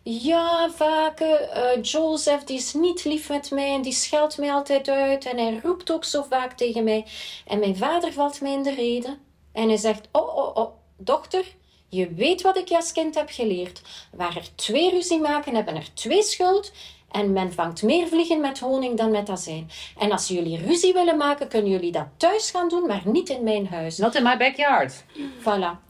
Ja, 0.02 0.70
vaak, 0.70 1.20
uh, 1.20 1.82
Joseph 1.82 2.44
die 2.44 2.56
is 2.56 2.75
niet 2.75 3.04
lief 3.04 3.28
met 3.28 3.50
mij 3.50 3.75
en 3.75 3.82
die 3.82 3.92
scheldt 3.92 4.38
mij 4.38 4.52
altijd 4.52 4.88
uit 4.88 5.25
en 5.25 5.38
hij 5.38 5.61
roept 5.62 5.92
ook 5.92 6.04
zo 6.04 6.23
vaak 6.23 6.52
tegen 6.52 6.85
mij. 6.85 7.06
En 7.47 7.59
mijn 7.59 7.76
vader 7.76 8.12
valt 8.12 8.40
mij 8.40 8.52
in 8.52 8.62
de 8.62 8.75
reden 8.75 9.18
en 9.52 9.68
hij 9.68 9.76
zegt, 9.76 10.09
oh, 10.12 10.37
oh, 10.37 10.56
oh, 10.56 10.73
dochter, 10.97 11.44
je 11.88 12.14
weet 12.14 12.42
wat 12.42 12.56
ik 12.56 12.68
je 12.68 12.76
als 12.76 12.92
kind 12.92 13.14
heb 13.14 13.28
geleerd. 13.30 13.82
Waar 14.12 14.37
er 14.37 14.54
twee 14.54 14.90
ruzie 14.90 15.20
maken, 15.20 15.54
hebben 15.54 15.76
er 15.76 15.94
twee 15.94 16.23
schuld. 16.23 16.73
En 17.10 17.32
men 17.32 17.52
vangt 17.52 17.82
meer 17.82 18.06
vliegen 18.06 18.40
met 18.40 18.58
honing 18.58 18.96
dan 18.96 19.10
met 19.10 19.28
azijn. 19.28 19.70
En 19.98 20.12
als 20.12 20.28
jullie 20.28 20.58
ruzie 20.58 20.92
willen 20.92 21.16
maken, 21.16 21.48
kunnen 21.48 21.70
jullie 21.70 21.92
dat 21.92 22.06
thuis 22.16 22.50
gaan 22.50 22.68
doen, 22.68 22.86
maar 22.86 23.02
niet 23.04 23.28
in 23.28 23.44
mijn 23.44 23.66
huis. 23.66 23.98
Not 23.98 24.14
in 24.14 24.22
my 24.22 24.36
backyard. 24.36 25.04
Voilà. 25.40 25.89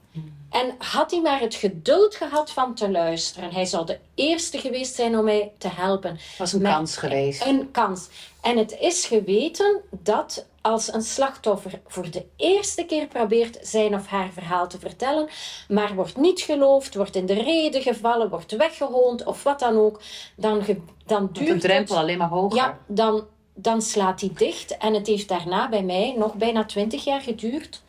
En 0.51 0.75
had 0.79 1.11
hij 1.11 1.21
maar 1.21 1.41
het 1.41 1.55
geduld 1.55 2.15
gehad 2.15 2.51
van 2.51 2.75
te 2.75 2.91
luisteren. 2.91 3.53
Hij 3.53 3.65
zou 3.65 3.87
de 3.87 3.99
eerste 4.15 4.59
geweest 4.59 4.95
zijn 4.95 5.19
om 5.19 5.25
mij 5.25 5.53
te 5.59 5.69
helpen. 5.69 6.19
was 6.39 6.53
een 6.53 6.63
kans 6.63 6.97
geweest. 6.97 7.47
Een 7.47 7.71
kans. 7.71 8.09
En 8.41 8.59
het 8.59 8.77
is 8.81 9.05
geweten 9.05 9.81
dat 9.91 10.47
als 10.61 10.93
een 10.93 11.03
slachtoffer 11.03 11.81
voor 11.87 12.11
de 12.11 12.25
eerste 12.37 12.85
keer 12.85 13.07
probeert 13.07 13.59
zijn 13.63 13.95
of 13.95 14.07
haar 14.07 14.31
verhaal 14.33 14.69
te 14.69 14.79
vertellen, 14.79 15.29
maar 15.69 15.95
wordt 15.95 16.17
niet 16.17 16.41
geloofd, 16.41 16.95
wordt 16.95 17.17
in 17.17 17.27
de 17.27 17.43
reden 17.43 17.83
gevallen, 17.83 18.31
wordt 18.31 18.57
weggehoond 18.57 19.25
of 19.25 19.43
wat 19.43 19.59
dan 19.59 19.77
ook, 19.77 20.01
dan, 20.37 20.65
dan 21.07 21.29
duurt 21.33 21.49
de 21.63 21.69
drempel 21.69 21.97
alleen 21.97 22.19
maar 22.19 22.29
hoger. 22.29 22.57
Ja, 22.57 22.79
dan, 22.87 23.27
dan 23.55 23.83
slaat 23.83 24.21
hij 24.21 24.31
dicht. 24.35 24.77
En 24.77 24.95
het 24.95 25.07
heeft 25.07 25.29
daarna 25.29 25.69
bij 25.69 25.83
mij 25.83 26.15
nog 26.17 26.35
bijna 26.35 26.65
twintig 26.65 27.05
jaar 27.05 27.21
geduurd 27.21 27.83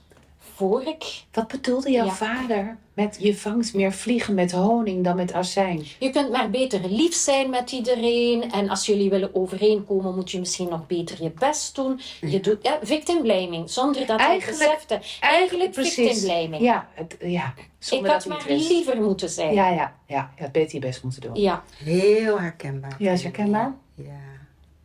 Wat 1.32 1.48
bedoelde 1.48 1.92
jouw 1.92 2.10
vader 2.10 2.78
Met, 2.94 3.18
je 3.20 3.38
vangt 3.38 3.74
meer 3.74 3.92
vliegen 3.92 4.34
met 4.34 4.52
honing 4.52 5.04
dan 5.04 5.16
met 5.16 5.34
azijn. 5.34 5.84
Je 6.00 6.10
kunt 6.10 6.32
maar 6.32 6.50
beter 6.50 6.90
lief 6.90 7.14
zijn 7.14 7.50
met 7.50 7.72
iedereen. 7.72 8.52
En 8.52 8.70
als 8.70 8.86
jullie 8.86 9.10
willen 9.10 9.36
overeenkomen, 9.36 10.16
moet 10.16 10.32
je 10.32 10.40
misschien 10.40 10.70
nog 10.70 10.88
beter 10.88 11.24
je 11.24 11.32
best 11.32 11.76
doen. 11.76 12.00
Je 12.22 12.40
doet 12.40 12.58
ja, 12.62 12.80
victim 12.82 13.22
blaming, 13.22 13.70
zonder 13.70 14.06
dat 14.06 14.20
hij 14.20 14.44
besefte. 14.46 15.00
Eigenlijk 15.20 15.74
victim 15.74 16.22
blaming. 16.22 16.62
Ja, 16.64 16.90
het, 16.94 17.18
ja. 17.20 17.54
Ik 17.90 18.06
had 18.06 18.26
maar 18.26 18.46
liever 18.48 19.02
moeten 19.02 19.30
zijn. 19.30 19.54
Ja, 19.54 19.70
ja, 19.70 19.96
ja. 20.08 20.32
Je 20.36 20.44
had 20.44 20.52
beter 20.52 20.74
je 20.74 20.80
best 20.80 21.04
moeten 21.04 21.22
doen. 21.22 21.36
Ja. 21.36 21.64
Heel 21.84 22.40
herkenbaar. 22.40 22.96
Ja, 23.00 23.12
is 23.12 23.24
herkenbaar? 23.24 23.76
Ja, 23.96 24.20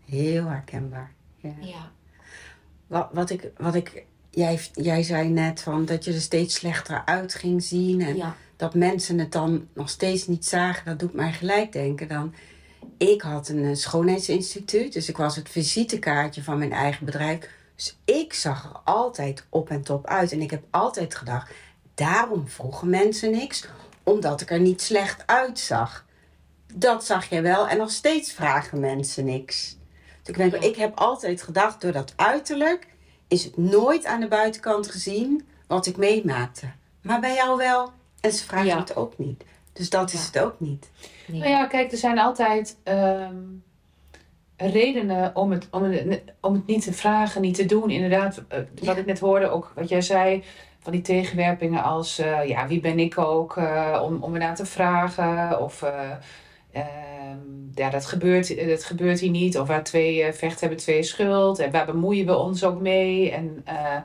heel 0.04 0.44
herkenbaar. 0.44 1.12
Ja. 1.36 1.54
ja. 1.60 1.90
Wat, 2.86 3.08
wat, 3.12 3.30
ik, 3.30 3.50
wat 3.56 3.74
ik 3.74 4.04
jij, 4.36 4.60
jij 4.72 5.02
zei 5.02 5.28
net 5.28 5.60
van 5.60 5.84
dat 5.84 6.04
je 6.04 6.12
er 6.12 6.20
steeds 6.20 6.54
slechter 6.54 7.02
uit 7.04 7.34
ging 7.34 7.62
zien. 7.62 8.00
En 8.00 8.34
dat 8.56 8.74
mensen 8.74 9.18
het 9.18 9.32
dan 9.32 9.68
nog 9.72 9.88
steeds 9.88 10.26
niet 10.26 10.46
zagen. 10.46 10.84
Dat 10.84 10.98
doet 10.98 11.12
mij 11.12 11.32
gelijk 11.32 11.72
denken 11.72 12.08
dan. 12.08 12.34
Ik 12.98 13.22
had 13.22 13.48
een 13.48 13.64
eh, 13.64 13.74
schoonheidsinstituut. 13.74 14.92
Dus 14.92 15.08
ik 15.08 15.16
was 15.16 15.36
het 15.36 15.48
visitekaartje 15.48 16.42
van 16.42 16.58
mijn 16.58 16.72
eigen 16.72 17.04
bedrijf. 17.04 17.48
Dus 17.74 17.98
ik 18.04 18.32
zag 18.32 18.64
er 18.64 18.80
altijd 18.84 19.44
op 19.48 19.70
en 19.70 19.82
top 19.82 20.06
uit. 20.06 20.32
En 20.32 20.40
ik 20.40 20.50
heb 20.50 20.62
altijd 20.70 21.14
gedacht, 21.14 21.52
daarom 21.94 22.48
vroegen 22.48 22.90
mensen 22.90 23.30
niks. 23.30 23.66
Omdat 24.02 24.40
ik 24.40 24.50
er 24.50 24.60
niet 24.60 24.82
slecht 24.82 25.22
uitzag. 25.26 26.04
Dat 26.74 27.04
zag 27.04 27.28
je 27.28 27.40
wel. 27.40 27.68
En 27.68 27.78
nog 27.78 27.90
steeds 27.90 28.32
vragen 28.32 28.80
mensen 28.80 29.24
niks. 29.24 29.76
Dus 30.22 30.36
ik, 30.36 30.36
denk, 30.36 30.64
ik 30.64 30.76
heb 30.76 30.98
altijd 30.98 31.42
gedacht, 31.42 31.80
door 31.80 31.92
dat 31.92 32.12
uiterlijk 32.16 32.86
is 33.28 33.44
het 33.44 33.56
nooit 33.56 34.04
aan 34.04 34.20
de 34.20 34.28
buitenkant 34.28 34.90
gezien 34.90 35.46
wat 35.66 35.86
ik 35.86 35.96
meemaakte. 35.96 36.66
Maar 37.00 37.20
bij 37.20 37.34
jou 37.34 37.56
wel. 37.56 37.90
En 38.20 38.32
ze 38.32 38.44
vragen 38.44 38.78
het 38.78 38.96
ook 38.96 39.18
niet. 39.18 39.44
Dus 39.72 39.90
dat 39.90 40.12
is 40.12 40.26
het 40.26 40.38
ook 40.38 40.60
niet. 40.60 40.90
Nou 41.26 41.48
ja, 41.48 41.66
kijk, 41.66 41.92
er 41.92 41.98
zijn 41.98 42.18
altijd 42.18 42.76
ehm, 42.82 43.36
redenen 44.56 45.36
om 45.36 45.50
het, 45.50 45.68
om, 45.70 45.82
het, 45.82 46.22
om 46.40 46.54
het 46.54 46.66
niet 46.66 46.82
te 46.82 46.92
vragen, 46.92 47.40
niet 47.40 47.54
te 47.54 47.66
doen. 47.66 47.90
Inderdaad, 47.90 48.42
uh, 48.52 48.58
wat 48.82 48.96
ik 48.96 49.06
net 49.06 49.18
hoorde, 49.18 49.48
ook 49.48 49.72
wat 49.74 49.88
jij 49.88 50.00
zei, 50.00 50.44
van 50.80 50.92
die 50.92 51.00
tegenwerpingen 51.00 51.82
als, 51.82 52.20
uh, 52.20 52.48
ja, 52.48 52.66
wie 52.66 52.80
ben 52.80 52.98
ik 52.98 53.18
ook 53.18 53.56
uh, 53.56 54.00
om, 54.04 54.22
om 54.22 54.32
ernaar 54.32 54.54
te 54.54 54.66
vragen? 54.66 55.60
Of 55.60 55.84
ja, 57.74 57.90
dat 57.90 58.06
gebeurt, 58.06 58.68
dat 58.68 58.84
gebeurt 58.84 59.20
hier 59.20 59.30
niet. 59.30 59.58
Of 59.58 59.68
waar 59.68 59.84
twee 59.84 60.18
uh, 60.18 60.32
vechten 60.32 60.60
hebben 60.60 60.78
twee 60.78 61.02
schuld. 61.02 61.58
En 61.58 61.70
waar 61.70 61.86
bemoeien 61.86 62.26
we 62.26 62.36
ons 62.36 62.64
ook 62.64 62.80
mee? 62.80 63.30
En 63.30 63.64
uh, 63.68 63.96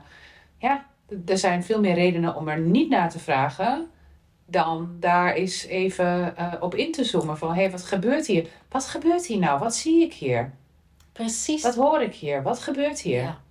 ja, 0.58 0.86
er 1.26 1.38
zijn 1.38 1.64
veel 1.64 1.80
meer 1.80 1.94
redenen 1.94 2.36
om 2.36 2.48
er 2.48 2.58
niet 2.58 2.88
naar 2.88 3.10
te 3.10 3.18
vragen. 3.18 3.90
Dan 4.46 4.96
daar 5.00 5.32
eens 5.32 5.66
even 5.66 6.34
uh, 6.38 6.52
op 6.60 6.74
in 6.74 6.92
te 6.92 7.04
zoomen. 7.04 7.38
Van, 7.38 7.48
hé, 7.48 7.60
hey, 7.60 7.70
wat 7.70 7.84
gebeurt 7.84 8.26
hier? 8.26 8.46
Wat 8.68 8.84
gebeurt 8.84 9.26
hier 9.26 9.38
nou? 9.38 9.58
Wat 9.58 9.74
zie 9.74 10.02
ik 10.02 10.12
hier? 10.12 10.52
Precies. 11.12 11.62
Wat 11.62 11.74
hoor 11.74 12.02
ik 12.02 12.14
hier? 12.14 12.42
Wat 12.42 12.58
gebeurt 12.58 13.00
hier? 13.00 13.22
Ja. 13.22 13.41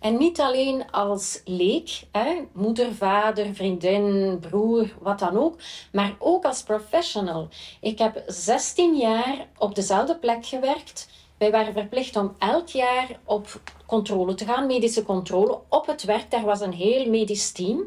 En 0.00 0.16
niet 0.16 0.40
alleen 0.40 0.90
als 0.90 1.40
leek, 1.44 2.02
hè, 2.12 2.44
moeder, 2.52 2.94
vader, 2.94 3.54
vriendin, 3.54 4.38
broer, 4.40 4.94
wat 5.00 5.18
dan 5.18 5.38
ook, 5.38 5.58
maar 5.92 6.14
ook 6.18 6.44
als 6.44 6.62
professional. 6.62 7.48
Ik 7.80 7.98
heb 7.98 8.22
16 8.26 8.96
jaar 8.96 9.48
op 9.58 9.74
dezelfde 9.74 10.16
plek 10.16 10.46
gewerkt. 10.46 11.08
Wij 11.38 11.50
waren 11.50 11.72
verplicht 11.72 12.16
om 12.16 12.34
elk 12.38 12.68
jaar 12.68 13.20
op 13.24 13.60
controle 13.86 14.34
te 14.34 14.44
gaan, 14.44 14.66
medische 14.66 15.02
controle, 15.02 15.60
op 15.68 15.86
het 15.86 16.04
werk. 16.04 16.30
Daar 16.30 16.44
was 16.44 16.60
een 16.60 16.72
heel 16.72 17.10
medisch 17.10 17.52
team. 17.52 17.82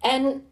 En 0.00 0.46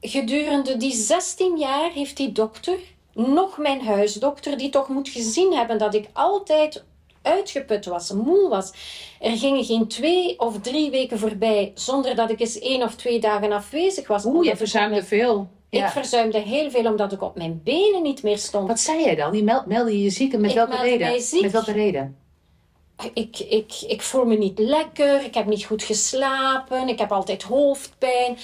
gedurende 0.00 0.76
die 0.76 0.92
16 0.92 1.56
jaar 1.58 1.90
heeft 1.90 2.16
die 2.16 2.32
dokter, 2.32 2.78
nog 3.14 3.58
mijn 3.58 3.86
huisdokter, 3.86 4.58
die 4.58 4.70
toch 4.70 4.88
moet 4.88 5.08
gezien 5.08 5.52
hebben 5.52 5.78
dat 5.78 5.94
ik 5.94 6.08
altijd 6.12 6.84
uitgeput 7.22 7.86
was, 7.86 8.12
moe 8.12 8.48
was. 8.48 8.72
Er 9.20 9.36
gingen 9.36 9.64
geen 9.64 9.88
twee 9.88 10.38
of 10.38 10.60
drie 10.60 10.90
weken 10.90 11.18
voorbij 11.18 11.72
zonder 11.74 12.14
dat 12.14 12.30
ik 12.30 12.40
eens 12.40 12.58
één 12.58 12.82
of 12.82 12.94
twee 12.94 13.20
dagen 13.20 13.52
afwezig 13.52 14.08
was. 14.08 14.24
Oeh, 14.24 14.46
je 14.46 14.56
verzuimde 14.56 15.04
veel. 15.04 15.48
Ik 15.70 15.86
verzuimde 15.86 16.38
heel 16.38 16.70
veel 16.70 16.86
omdat 16.86 17.12
ik 17.12 17.22
op 17.22 17.36
mijn 17.36 17.60
benen 17.64 18.02
niet 18.02 18.22
meer 18.22 18.38
stond. 18.38 18.68
Wat 18.68 18.80
zei 18.80 19.04
jij 19.04 19.14
dan? 19.14 19.32
Die 19.32 19.42
meld, 19.42 19.66
meldde 19.66 19.92
je 19.92 20.02
je 20.02 20.10
ziek 20.10 20.32
en 20.32 20.40
met 20.40 20.52
welke 20.52 20.76
reden? 20.76 21.12
Met 21.40 21.52
welke 21.52 21.72
reden? 21.72 22.16
Ik, 23.14 23.38
ik, 23.38 23.72
ik 23.86 24.02
voel 24.02 24.24
me 24.24 24.36
niet 24.36 24.58
lekker, 24.58 25.24
ik 25.24 25.34
heb 25.34 25.46
niet 25.46 25.64
goed 25.64 25.82
geslapen, 25.82 26.88
ik 26.88 26.98
heb 26.98 27.12
altijd 27.12 27.42
hoofdpijn. 27.42 28.38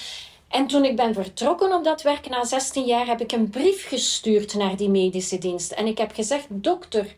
En 0.48 0.66
toen 0.66 0.84
ik 0.84 0.96
ben 0.96 1.14
vertrokken 1.14 1.72
op 1.72 1.84
dat 1.84 2.02
werk 2.02 2.28
na 2.28 2.44
16 2.44 2.84
jaar, 2.84 3.06
heb 3.06 3.20
ik 3.20 3.32
een 3.32 3.50
brief 3.50 3.88
gestuurd 3.88 4.54
naar 4.54 4.76
die 4.76 4.88
medische 4.88 5.38
dienst. 5.38 5.72
En 5.72 5.86
ik 5.86 5.98
heb 5.98 6.12
gezegd, 6.12 6.46
dokter, 6.48 7.16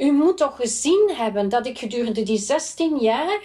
u 0.00 0.12
moet 0.12 0.36
toch 0.36 0.56
gezien 0.56 1.10
hebben 1.14 1.48
dat 1.48 1.66
ik 1.66 1.78
gedurende 1.78 2.22
die 2.22 2.38
16 2.38 2.98
jaar 2.98 3.40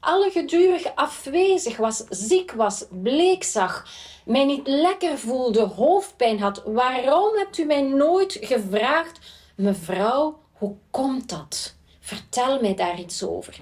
alle 0.00 0.30
gedurig 0.30 0.94
afwezig 0.94 1.76
was, 1.76 2.04
ziek 2.08 2.52
was, 2.52 2.84
bleek 2.90 3.44
zag, 3.44 3.86
mij 4.24 4.44
niet 4.44 4.66
lekker 4.66 5.18
voelde, 5.18 5.60
hoofdpijn 5.60 6.40
had. 6.40 6.62
Waarom 6.64 7.36
hebt 7.36 7.58
u 7.58 7.64
mij 7.64 7.82
nooit 7.82 8.38
gevraagd, 8.40 9.18
mevrouw, 9.56 10.38
hoe 10.52 10.76
komt 10.90 11.28
dat? 11.28 11.74
Vertel 12.00 12.60
mij 12.60 12.74
daar 12.74 13.00
iets 13.00 13.22
over. 13.22 13.60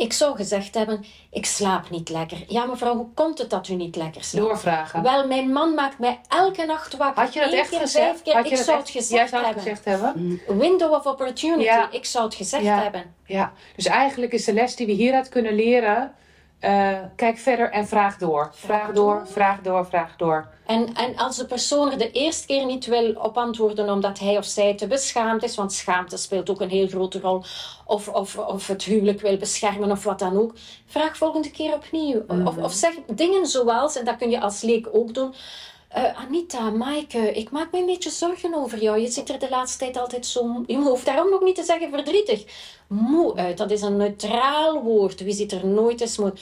Ik 0.00 0.12
zou 0.12 0.36
gezegd 0.36 0.74
hebben, 0.74 1.04
ik 1.30 1.46
slaap 1.46 1.90
niet 1.90 2.08
lekker. 2.08 2.38
Ja, 2.48 2.64
mevrouw, 2.64 2.96
hoe 2.96 3.08
komt 3.14 3.38
het 3.38 3.50
dat 3.50 3.68
u 3.68 3.74
niet 3.74 3.96
lekker 3.96 4.24
slaapt? 4.24 4.46
Doorvragen. 4.46 5.02
Wel, 5.02 5.26
mijn 5.26 5.52
man 5.52 5.74
maakt 5.74 5.98
mij 5.98 6.20
elke 6.28 6.64
nacht 6.64 6.96
wakker. 6.96 7.22
Had 7.22 7.34
je 7.34 7.40
dat 7.40 7.52
echt 7.52 7.68
keer, 7.68 7.78
gezegd? 7.78 8.22
Keer. 8.22 8.34
Had 8.34 8.44
je 8.44 8.50
ik 8.50 8.56
dat 8.56 8.64
zou 8.64 8.78
echt, 8.78 8.86
het 8.88 8.96
gezegd, 8.96 9.28
zou 9.30 9.44
hebben. 9.44 9.62
gezegd 9.62 9.84
hebben. 9.84 10.40
Window 10.58 10.92
of 10.92 11.06
opportunity. 11.06 11.62
Ja. 11.62 11.90
Ik 11.90 12.04
zou 12.04 12.24
het 12.24 12.34
gezegd 12.34 12.64
Ja. 12.64 12.82
hebben. 12.82 13.14
Ja, 13.24 13.52
dus 13.76 13.86
eigenlijk 13.86 14.32
is 14.32 14.44
de 14.44 14.52
les 14.52 14.76
die 14.76 14.86
we 14.86 14.92
hieruit 14.92 15.28
kunnen 15.28 15.54
leren... 15.54 16.14
eh, 16.60 16.98
kijk 17.16 17.38
verder 17.38 17.70
en 17.70 17.86
vraag 17.86 18.16
door. 18.16 18.50
Vraag 18.54 18.92
door, 18.92 19.22
vraag 19.26 19.60
door, 19.60 19.86
vraag 19.86 20.16
door. 20.16 20.48
En, 20.66 20.94
en 20.94 21.16
als 21.16 21.36
de 21.36 21.46
persoon 21.46 21.90
er 21.90 21.98
de 21.98 22.10
eerste 22.10 22.46
keer 22.46 22.64
niet 22.64 22.86
wil 22.86 23.12
op 23.12 23.36
antwoorden 23.36 23.90
omdat 23.90 24.18
hij 24.18 24.36
of 24.36 24.44
zij 24.44 24.74
te 24.74 24.86
beschaamd 24.86 25.42
is, 25.42 25.56
want 25.56 25.72
schaamte 25.72 26.16
speelt 26.16 26.50
ook 26.50 26.60
een 26.60 26.68
heel 26.68 26.88
grote 26.88 27.20
rol, 27.20 27.42
of, 27.84 28.08
of, 28.08 28.38
of 28.38 28.66
het 28.66 28.82
huwelijk 28.82 29.20
wil 29.20 29.36
beschermen 29.36 29.90
of 29.90 30.04
wat 30.04 30.18
dan 30.18 30.38
ook, 30.38 30.54
vraag 30.86 31.16
volgende 31.16 31.50
keer 31.50 31.74
opnieuw. 31.74 32.22
Of, 32.44 32.56
of 32.56 32.72
zeg 32.72 32.94
dingen 33.06 33.46
zoals, 33.46 33.96
en 33.96 34.04
dat 34.04 34.16
kun 34.16 34.30
je 34.30 34.40
als 34.40 34.62
leek 34.62 34.88
ook 34.92 35.14
doen, 35.14 35.34
eh, 35.90 36.20
Anita, 36.20 36.70
Maaike, 36.70 37.32
ik 37.32 37.50
maak 37.50 37.72
me 37.72 37.78
een 37.78 37.86
beetje 37.86 38.10
zorgen 38.10 38.54
over 38.54 38.82
jou. 38.82 38.98
Je 38.98 39.10
ziet 39.10 39.28
er 39.28 39.38
de 39.38 39.48
laatste 39.48 39.78
tijd 39.78 39.96
altijd 39.96 40.26
zo... 40.26 40.62
Je 40.66 40.76
hoeft 40.76 41.04
daarom 41.04 41.30
nog 41.30 41.40
niet 41.40 41.54
te 41.54 41.62
zeggen 41.62 41.90
verdrietig. 41.90 42.44
Moe 42.88 43.36
uit, 43.36 43.58
dat 43.58 43.70
is 43.70 43.82
een 43.82 43.96
neutraal 43.96 44.82
woord. 44.82 45.20
Wie 45.20 45.32
ziet 45.32 45.52
er 45.52 45.66
nooit 45.66 46.00
eens 46.00 46.18
moe 46.18 46.32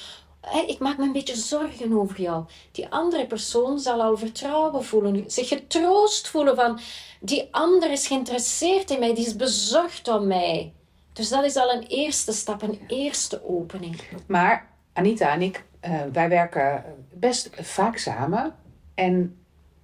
Hé, 0.40 0.58
Ik 0.58 0.78
maak 0.78 0.98
me 0.98 1.04
een 1.04 1.12
beetje 1.12 1.36
zorgen 1.36 1.92
over 1.92 2.20
jou. 2.20 2.44
Die 2.72 2.88
andere 2.88 3.26
persoon 3.26 3.78
zal 3.78 4.02
al 4.02 4.16
vertrouwen 4.16 4.84
voelen. 4.84 5.24
Zich 5.26 5.48
getroost 5.48 6.28
voelen 6.28 6.56
van... 6.56 6.80
Die 7.20 7.48
ander 7.50 7.90
is 7.90 8.06
geïnteresseerd 8.06 8.90
in 8.90 8.98
mij. 8.98 9.14
Die 9.14 9.26
is 9.26 9.36
bezorgd 9.36 10.08
om 10.08 10.26
mij. 10.26 10.72
Dus 11.12 11.28
dat 11.28 11.44
is 11.44 11.56
al 11.56 11.72
een 11.72 11.86
eerste 11.86 12.32
stap, 12.32 12.62
een 12.62 12.80
eerste 12.86 13.48
opening. 13.48 14.00
Maar 14.26 14.70
Anita 14.92 15.32
en 15.32 15.42
ik, 15.42 15.64
eh, 15.80 16.00
wij 16.12 16.28
werken 16.28 16.84
best 17.12 17.50
vaak 17.52 17.96
samen. 17.96 18.54
En 18.94 19.37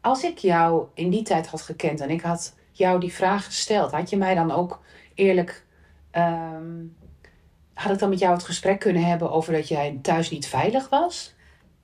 als 0.05 0.23
ik 0.23 0.39
jou 0.39 0.87
in 0.95 1.11
die 1.11 1.23
tijd 1.23 1.47
had 1.47 1.63
gekend 1.63 2.01
en 2.01 2.11
ik 2.11 2.21
had 2.21 2.55
jou 2.73 3.01
die 3.01 3.13
vraag 3.13 3.45
gesteld, 3.45 3.91
had 3.91 4.11
je 4.11 4.17
mij 4.17 4.35
dan 4.35 4.51
ook 4.51 4.81
eerlijk. 5.15 5.63
ehm, 6.11 6.85
had 7.75 7.93
ik 7.93 7.99
dan 7.99 8.09
met 8.09 8.19
jou 8.19 8.35
het 8.35 8.43
gesprek 8.43 8.81
kunnen 8.81 9.05
hebben 9.05 9.31
over 9.31 9.53
dat 9.53 9.69
jij 9.69 9.99
thuis 10.03 10.31
niet 10.31 10.47
veilig 10.47 10.89
was? 10.89 11.35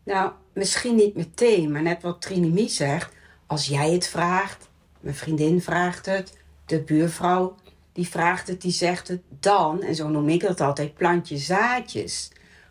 Nou, 0.05 0.33
misschien 0.53 0.95
niet 0.95 1.15
meteen, 1.15 1.73
maar 1.73 1.83
net 1.83 2.03
wat 2.03 2.21
Trinimie 2.21 2.69
zegt. 2.69 3.13
Als 3.47 3.67
jij 3.67 3.93
het 3.93 4.07
vraagt, 4.07 4.69
mijn 5.01 5.15
vriendin 5.15 5.63
vraagt 5.63 6.07
het, 6.07 6.39
de 6.65 6.83
buurvrouw 6.83 7.55
die 7.93 8.09
vraagt 8.09 8.49
het, 8.49 8.61
die 8.61 8.73
zegt 8.73 9.09
het, 9.09 9.23
dan, 9.29 9.83
en 9.83 9.95
zo 9.95 10.09
noem 10.09 10.29
ik 10.29 10.41
dat 10.41 10.61
altijd, 10.61 10.95
plant 10.95 11.29
je 11.29 11.37
zaadjes. 11.37 12.31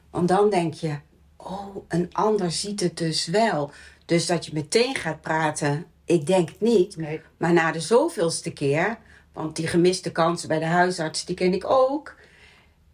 Want 0.09 0.27
dan 0.27 0.49
denk 0.49 0.73
je, 0.73 0.99
oh, 1.37 1.75
een 1.87 2.09
ander 2.11 2.51
ziet 2.51 2.79
het 2.79 2.97
dus 2.97 3.25
wel. 3.27 3.71
Dus 4.09 4.25
dat 4.25 4.45
je 4.45 4.53
meteen 4.53 4.95
gaat 4.95 5.21
praten, 5.21 5.85
ik 6.05 6.25
denk 6.25 6.49
het 6.49 6.61
niet. 6.61 6.97
Nee. 6.97 7.21
Maar 7.37 7.53
na 7.53 7.71
de 7.71 7.79
zoveelste 7.79 8.51
keer, 8.51 8.97
want 9.33 9.55
die 9.55 9.67
gemiste 9.67 10.11
kansen 10.11 10.47
bij 10.47 10.59
de 10.59 10.65
huisarts, 10.65 11.25
die 11.25 11.35
ken 11.35 11.53
ik 11.53 11.69
ook. 11.69 12.15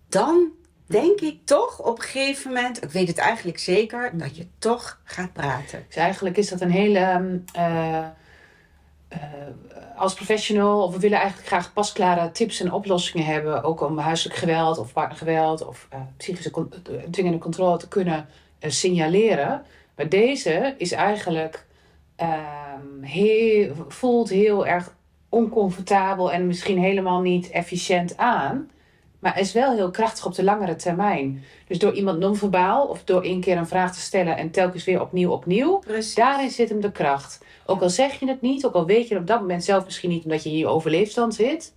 Dan 0.10 0.48
denk 0.86 1.20
ik 1.20 1.46
toch 1.46 1.80
op 1.80 1.98
een 1.98 2.04
gegeven 2.04 2.54
moment, 2.54 2.84
ik 2.84 2.90
weet 2.90 3.08
het 3.08 3.18
eigenlijk 3.18 3.60
zeker, 3.60 4.18
dat 4.18 4.36
je 4.36 4.48
toch 4.60 5.00
gaat 5.04 5.34
praten. 5.34 5.84
Dus 5.88 5.96
eigenlijk 5.96 6.38
is 6.38 6.50
dat 6.50 6.62
een 6.62 6.72
hele. 6.72 7.00
ehm, 7.00 7.38
eh, 7.54 7.98
eh, 9.08 9.20
als 9.96 10.14
professional, 10.14 10.84
of 10.84 10.94
we 10.94 11.00
willen 11.00 11.18
eigenlijk 11.18 11.48
graag 11.48 11.74
pasklare 11.74 12.32
tips 12.32 12.60
en 12.60 12.72
oplossingen 12.72 13.26
hebben, 13.26 13.64
ook 13.64 13.82
om 13.82 13.98
huiselijk 13.98 14.40
geweld 14.40 14.78
of 14.78 14.94
partnergeweld 14.94 15.66
of 15.68 15.88
eh, 15.90 16.00
psychische 16.18 16.52
con- 16.52 16.74
dwingende 17.12 17.38
controle 17.38 17.78
te 17.78 17.88
kunnen 17.88 18.28
signaleren. 18.60 19.66
Maar 19.96 20.10
deze 20.10 20.76
is 20.78 20.92
eigenlijk 20.92 21.66
um, 22.22 23.04
heel, 23.04 23.74
voelt 23.88 24.30
heel 24.30 24.68
erg 24.68 24.96
oncomfortabel 25.30 26.32
en 26.32 26.48
misschien 26.48 26.78
helemaal 26.78 27.22
niet 27.22 27.50
efficiënt 27.50 28.18
aan. 28.18 28.70
Maar 29.20 29.40
is 29.40 29.54
wel 29.54 29.76
heel 29.76 29.92
krachtig 29.92 30.26
op 30.26 30.36
de 30.36 30.44
langere 30.44 30.76
termijn. 30.76 31.44
Dus 31.68 31.80
door 31.80 31.94
iemand 31.94 32.20
non-verbaal 32.20 32.86
of 32.88 33.04
door 33.04 33.22
één 33.22 33.42
keer 33.42 33.58
een 33.58 33.68
vraag 33.68 33.94
te 33.94 34.00
stellen 34.00 34.38
en 34.38 34.52
telkens 34.52 34.84
weer 34.84 35.02
opnieuw, 35.02 35.32
opnieuw. 35.32 35.80
Precies. 35.80 36.16
Daarin 36.16 36.50
zit 36.50 36.70
hem 36.70 36.82
de 36.82 36.92
kracht. 36.92 37.44
Ook 37.66 37.82
al 37.82 37.90
zeg 37.90 38.20
je 38.20 38.28
het 38.28 38.42
niet, 38.42 38.66
ook 38.66 38.74
al 38.74 38.86
weet 38.86 39.08
je 39.08 39.14
het 39.14 39.22
op 39.22 39.28
dat 39.28 39.40
moment 39.40 39.64
zelf 39.64 39.86
misschien 39.86 40.10
niet 40.10 40.24
omdat 40.24 40.44
je 40.44 40.50
in 40.50 40.58
je 40.58 40.68
overleefstand 40.68 41.36
zit. 41.36 41.74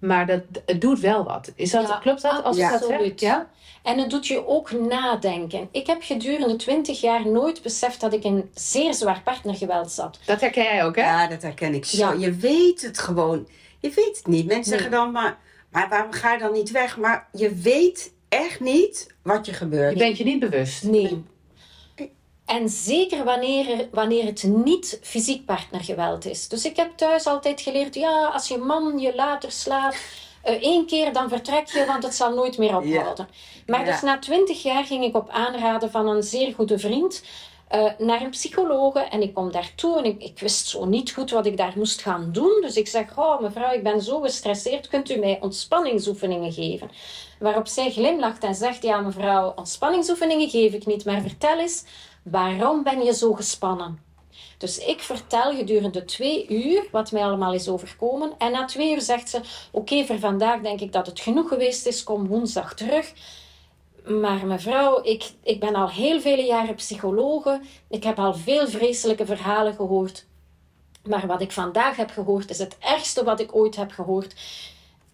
Maar 0.00 0.26
dat, 0.26 0.42
het 0.66 0.80
doet 0.80 1.00
wel 1.00 1.24
wat. 1.24 1.52
Is 1.54 1.70
dat, 1.70 1.98
klopt 1.98 2.22
dat? 2.22 2.44
Als 2.44 2.56
ja. 2.56 2.78
dat 2.78 3.20
Ja? 3.20 3.48
En 3.82 3.98
het 3.98 4.10
doet 4.10 4.26
je 4.26 4.46
ook 4.46 4.72
nadenken. 4.72 5.68
Ik 5.70 5.86
heb 5.86 6.02
gedurende 6.02 6.56
twintig 6.56 7.00
jaar 7.00 7.28
nooit 7.28 7.62
beseft 7.62 8.00
dat 8.00 8.12
ik 8.12 8.24
in 8.24 8.50
zeer 8.54 8.94
zwaar 8.94 9.20
partnergeweld 9.24 9.90
zat. 9.90 10.18
Dat 10.24 10.40
herken 10.40 10.64
jij 10.64 10.84
ook, 10.84 10.96
hè? 10.96 11.02
Ja, 11.02 11.26
dat 11.26 11.42
herken 11.42 11.74
ik 11.74 11.84
zo. 11.84 12.18
Je 12.18 12.32
weet 12.32 12.82
het 12.82 12.98
gewoon. 12.98 13.48
Je 13.78 13.90
weet 13.94 14.16
het 14.16 14.26
niet. 14.26 14.46
Mensen 14.46 14.72
zeggen 14.72 14.90
dan, 14.90 15.10
maar, 15.10 15.38
maar 15.70 15.88
waarom 15.88 16.12
ga 16.12 16.32
je 16.32 16.38
dan 16.38 16.52
niet 16.52 16.70
weg? 16.70 16.96
Maar 16.96 17.28
je 17.32 17.54
weet 17.54 18.12
echt 18.28 18.60
niet 18.60 19.14
wat 19.22 19.46
je 19.46 19.52
gebeurt. 19.52 19.92
Je 19.92 19.98
bent 19.98 20.18
je 20.18 20.24
niet 20.24 20.40
bewust. 20.40 20.82
Nee. 20.82 21.24
En 22.50 22.68
zeker 22.68 23.24
wanneer, 23.24 23.88
wanneer 23.90 24.24
het 24.24 24.42
niet 24.42 24.98
fysiek 25.02 25.44
partnergeweld 25.44 26.24
is. 26.24 26.48
Dus 26.48 26.64
ik 26.64 26.76
heb 26.76 26.96
thuis 26.96 27.26
altijd 27.26 27.60
geleerd, 27.60 27.94
ja, 27.94 28.26
als 28.26 28.48
je 28.48 28.58
man 28.58 28.98
je 28.98 29.14
later 29.14 29.52
slaat, 29.52 29.94
uh, 29.94 30.52
één 30.62 30.86
keer 30.86 31.12
dan 31.12 31.28
vertrek 31.28 31.66
je, 31.66 31.84
want 31.86 32.02
het 32.02 32.14
zal 32.14 32.34
nooit 32.34 32.58
meer 32.58 32.76
ophouden. 32.76 33.28
Maar 33.66 33.84
dus 33.84 34.00
na 34.00 34.18
twintig 34.18 34.62
jaar 34.62 34.84
ging 34.84 35.04
ik 35.04 35.16
op 35.16 35.28
aanraden 35.28 35.90
van 35.90 36.08
een 36.08 36.22
zeer 36.22 36.54
goede 36.54 36.78
vriend 36.78 37.22
uh, 37.74 37.90
naar 37.98 38.20
een 38.20 38.30
psychologe. 38.30 38.98
En 38.98 39.22
ik 39.22 39.34
kom 39.34 39.52
daartoe 39.52 39.98
en 39.98 40.04
ik, 40.04 40.22
ik, 40.22 40.38
wist 40.38 40.66
zo 40.66 40.84
niet 40.84 41.12
goed 41.12 41.30
wat 41.30 41.46
ik 41.46 41.56
daar 41.56 41.72
moest 41.76 42.02
gaan 42.02 42.28
doen. 42.32 42.58
Dus 42.60 42.76
ik 42.76 42.88
zeg, 42.88 43.18
oh 43.18 43.40
mevrouw, 43.40 43.72
ik 43.72 43.82
ben 43.82 44.02
zo 44.02 44.20
gestresseerd, 44.20 44.88
kunt 44.88 45.10
u 45.10 45.16
mij 45.16 45.38
ontspanningsoefeningen 45.40 46.52
geven? 46.52 46.90
Waarop 47.38 47.68
zij 47.68 47.90
glimlacht 47.90 48.44
en 48.44 48.54
zegt, 48.54 48.82
ja 48.82 49.00
mevrouw, 49.00 49.52
ontspanningsoefeningen 49.56 50.48
geef 50.48 50.72
ik 50.72 50.86
niet, 50.86 51.04
maar 51.04 51.20
vertel 51.20 51.58
eens 51.58 51.84
Waarom 52.22 52.82
ben 52.82 53.02
je 53.02 53.14
zo 53.14 53.32
gespannen? 53.32 54.08
Dus 54.58 54.78
ik 54.78 55.00
vertel 55.00 55.56
gedurende 55.56 56.04
twee 56.04 56.48
uur 56.48 56.88
wat 56.92 57.12
mij 57.12 57.22
allemaal 57.22 57.54
is 57.54 57.68
overkomen. 57.68 58.32
En 58.38 58.52
na 58.52 58.64
twee 58.64 58.94
uur 58.94 59.00
zegt 59.00 59.28
ze: 59.28 59.40
Oké, 59.70 60.04
voor 60.04 60.18
vandaag 60.18 60.60
denk 60.60 60.80
ik 60.80 60.92
dat 60.92 61.06
het 61.06 61.20
genoeg 61.20 61.48
geweest 61.48 61.86
is. 61.86 62.02
Kom 62.02 62.26
woensdag 62.26 62.74
terug. 62.74 63.12
Maar 64.04 64.46
mevrouw, 64.46 65.02
ik, 65.02 65.30
ik 65.42 65.60
ben 65.60 65.74
al 65.74 65.90
heel 65.90 66.20
vele 66.20 66.42
jaren 66.42 66.74
psychologe. 66.74 67.60
Ik 67.88 68.04
heb 68.04 68.18
al 68.18 68.34
veel 68.34 68.68
vreselijke 68.68 69.26
verhalen 69.26 69.74
gehoord. 69.74 70.26
Maar 71.08 71.26
wat 71.26 71.40
ik 71.40 71.52
vandaag 71.52 71.96
heb 71.96 72.10
gehoord 72.10 72.50
is 72.50 72.58
het 72.58 72.76
ergste 72.78 73.24
wat 73.24 73.40
ik 73.40 73.54
ooit 73.54 73.76
heb 73.76 73.90
gehoord. 73.90 74.34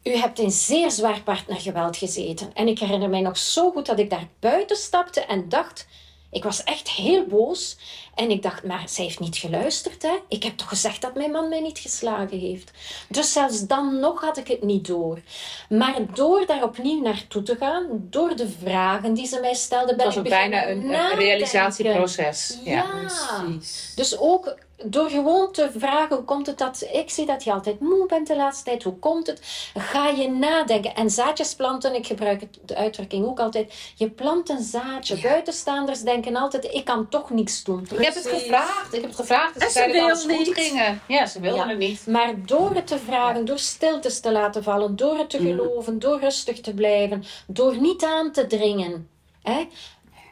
U 0.02 0.16
hebt 0.16 0.38
in 0.38 0.50
zeer 0.50 0.90
zwaar 0.90 1.22
partnergeweld 1.22 1.96
gezeten. 1.96 2.54
En 2.54 2.68
ik 2.68 2.78
herinner 2.78 3.08
mij 3.08 3.20
nog 3.20 3.38
zo 3.38 3.70
goed 3.70 3.86
dat 3.86 3.98
ik 3.98 4.10
daar 4.10 4.28
buiten 4.40 4.76
stapte 4.76 5.20
en 5.20 5.48
dacht 5.48 5.86
ik 6.30 6.44
was 6.44 6.64
echt 6.64 6.90
heel 6.90 7.26
boos. 7.26 7.76
En 8.16 8.30
ik 8.30 8.42
dacht, 8.42 8.64
maar 8.64 8.82
zij 8.86 9.04
heeft 9.04 9.20
niet 9.20 9.36
geluisterd. 9.36 10.02
Hè? 10.02 10.18
Ik 10.28 10.42
heb 10.42 10.56
toch 10.56 10.68
gezegd 10.68 11.02
dat 11.02 11.14
mijn 11.14 11.30
man 11.30 11.48
mij 11.48 11.60
niet 11.60 11.78
geslagen 11.78 12.38
heeft. 12.38 12.70
Dus 13.08 13.32
zelfs 13.32 13.66
dan 13.66 14.00
nog 14.00 14.20
had 14.20 14.36
ik 14.36 14.48
het 14.48 14.62
niet 14.62 14.86
door. 14.86 15.20
Maar 15.68 15.96
door 16.14 16.46
daar 16.46 16.62
opnieuw 16.62 17.02
naartoe 17.02 17.42
te 17.42 17.56
gaan, 17.56 17.86
door 17.90 18.36
de 18.36 18.48
vragen 18.62 19.14
die 19.14 19.26
ze 19.26 19.40
mij 19.40 19.54
stelde, 19.54 19.96
ben 19.96 20.16
ik 20.16 20.22
bijna 20.22 20.68
een, 20.68 20.94
een 20.94 21.16
realisatieproces. 21.16 22.58
Ja, 22.64 22.72
ja, 22.72 22.84
precies. 23.00 23.92
Dus 23.94 24.18
ook 24.18 24.54
door 24.84 25.10
gewoon 25.10 25.52
te 25.52 25.70
vragen, 25.76 26.16
hoe 26.16 26.24
komt 26.24 26.46
het 26.46 26.58
dat... 26.58 26.88
Ik 26.92 27.10
zie 27.10 27.26
dat 27.26 27.44
je 27.44 27.52
altijd 27.52 27.80
moe 27.80 28.06
bent 28.06 28.26
de 28.26 28.36
laatste 28.36 28.64
tijd. 28.64 28.82
Hoe 28.82 28.98
komt 28.98 29.26
het? 29.26 29.40
Ga 29.74 30.08
je 30.08 30.28
nadenken. 30.28 30.94
En 30.94 31.10
zaadjes 31.10 31.54
planten, 31.54 31.94
ik 31.94 32.06
gebruik 32.06 32.42
de 32.64 32.76
uitdrukking 32.76 33.26
ook 33.26 33.40
altijd. 33.40 33.74
Je 33.96 34.10
plant 34.10 34.48
een 34.48 34.62
zaadje. 34.62 35.20
Buitenstaanders 35.20 36.00
denken 36.00 36.36
altijd, 36.36 36.64
ik 36.64 36.84
kan 36.84 37.08
toch 37.08 37.30
niks 37.30 37.64
doen. 37.64 37.88
Heb 38.14 38.24
het 38.24 38.28
gevraagd. 38.28 38.94
Ik 38.94 39.00
heb 39.00 39.10
het 39.10 39.18
gevraagd. 39.20 39.72
Ze, 39.72 39.90
dat 39.92 40.02
alles 40.02 40.24
goed 40.24 40.54
gingen. 40.54 41.00
Ja, 41.08 41.26
ze 41.26 41.40
wilden 41.40 41.68
het 41.68 41.78
niet. 41.78 42.06
Maar 42.06 42.34
door 42.44 42.74
het 42.74 42.86
te 42.86 42.98
vragen, 42.98 43.44
door 43.44 43.58
stiltes 43.58 44.20
te 44.20 44.32
laten 44.32 44.62
vallen, 44.62 44.96
door 44.96 45.18
het 45.18 45.30
te 45.30 45.40
mm. 45.40 45.46
geloven, 45.46 45.98
door 45.98 46.20
rustig 46.20 46.60
te 46.60 46.74
blijven, 46.74 47.24
door 47.46 47.80
niet 47.80 48.04
aan 48.04 48.32
te 48.32 48.46
dringen. 48.46 49.08
Hè? 49.42 49.68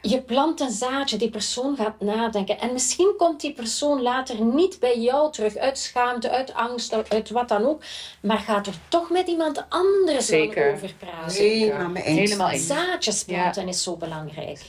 je 0.09 0.21
plant 0.21 0.59
een 0.59 0.71
zaadje, 0.71 1.17
die 1.17 1.29
persoon 1.29 1.75
gaat 1.75 1.99
nadenken. 1.99 2.59
En 2.59 2.73
misschien 2.73 3.13
komt 3.17 3.41
die 3.41 3.53
persoon 3.53 4.01
later 4.01 4.41
niet 4.41 4.79
bij 4.79 4.99
jou 4.99 5.31
terug, 5.31 5.55
uit 5.55 5.77
schaamte, 5.77 6.29
uit 6.29 6.53
angst, 6.53 7.09
uit 7.09 7.29
wat 7.29 7.47
dan 7.47 7.65
ook. 7.65 7.81
Maar 8.21 8.37
gaat 8.37 8.67
er 8.67 8.75
toch 8.87 9.09
met 9.09 9.27
iemand 9.27 9.65
anders 9.69 10.31
over 10.31 10.93
praten. 10.99 11.37
Helemaal 11.37 11.89
mee 11.89 12.03
eens. 12.03 12.29
Helemaal 12.29 12.49
eens. 12.49 12.67
Zaadjes 12.67 13.23
planten 13.23 13.67
is 13.67 13.83
zo 13.83 13.95
belangrijk. 13.95 14.59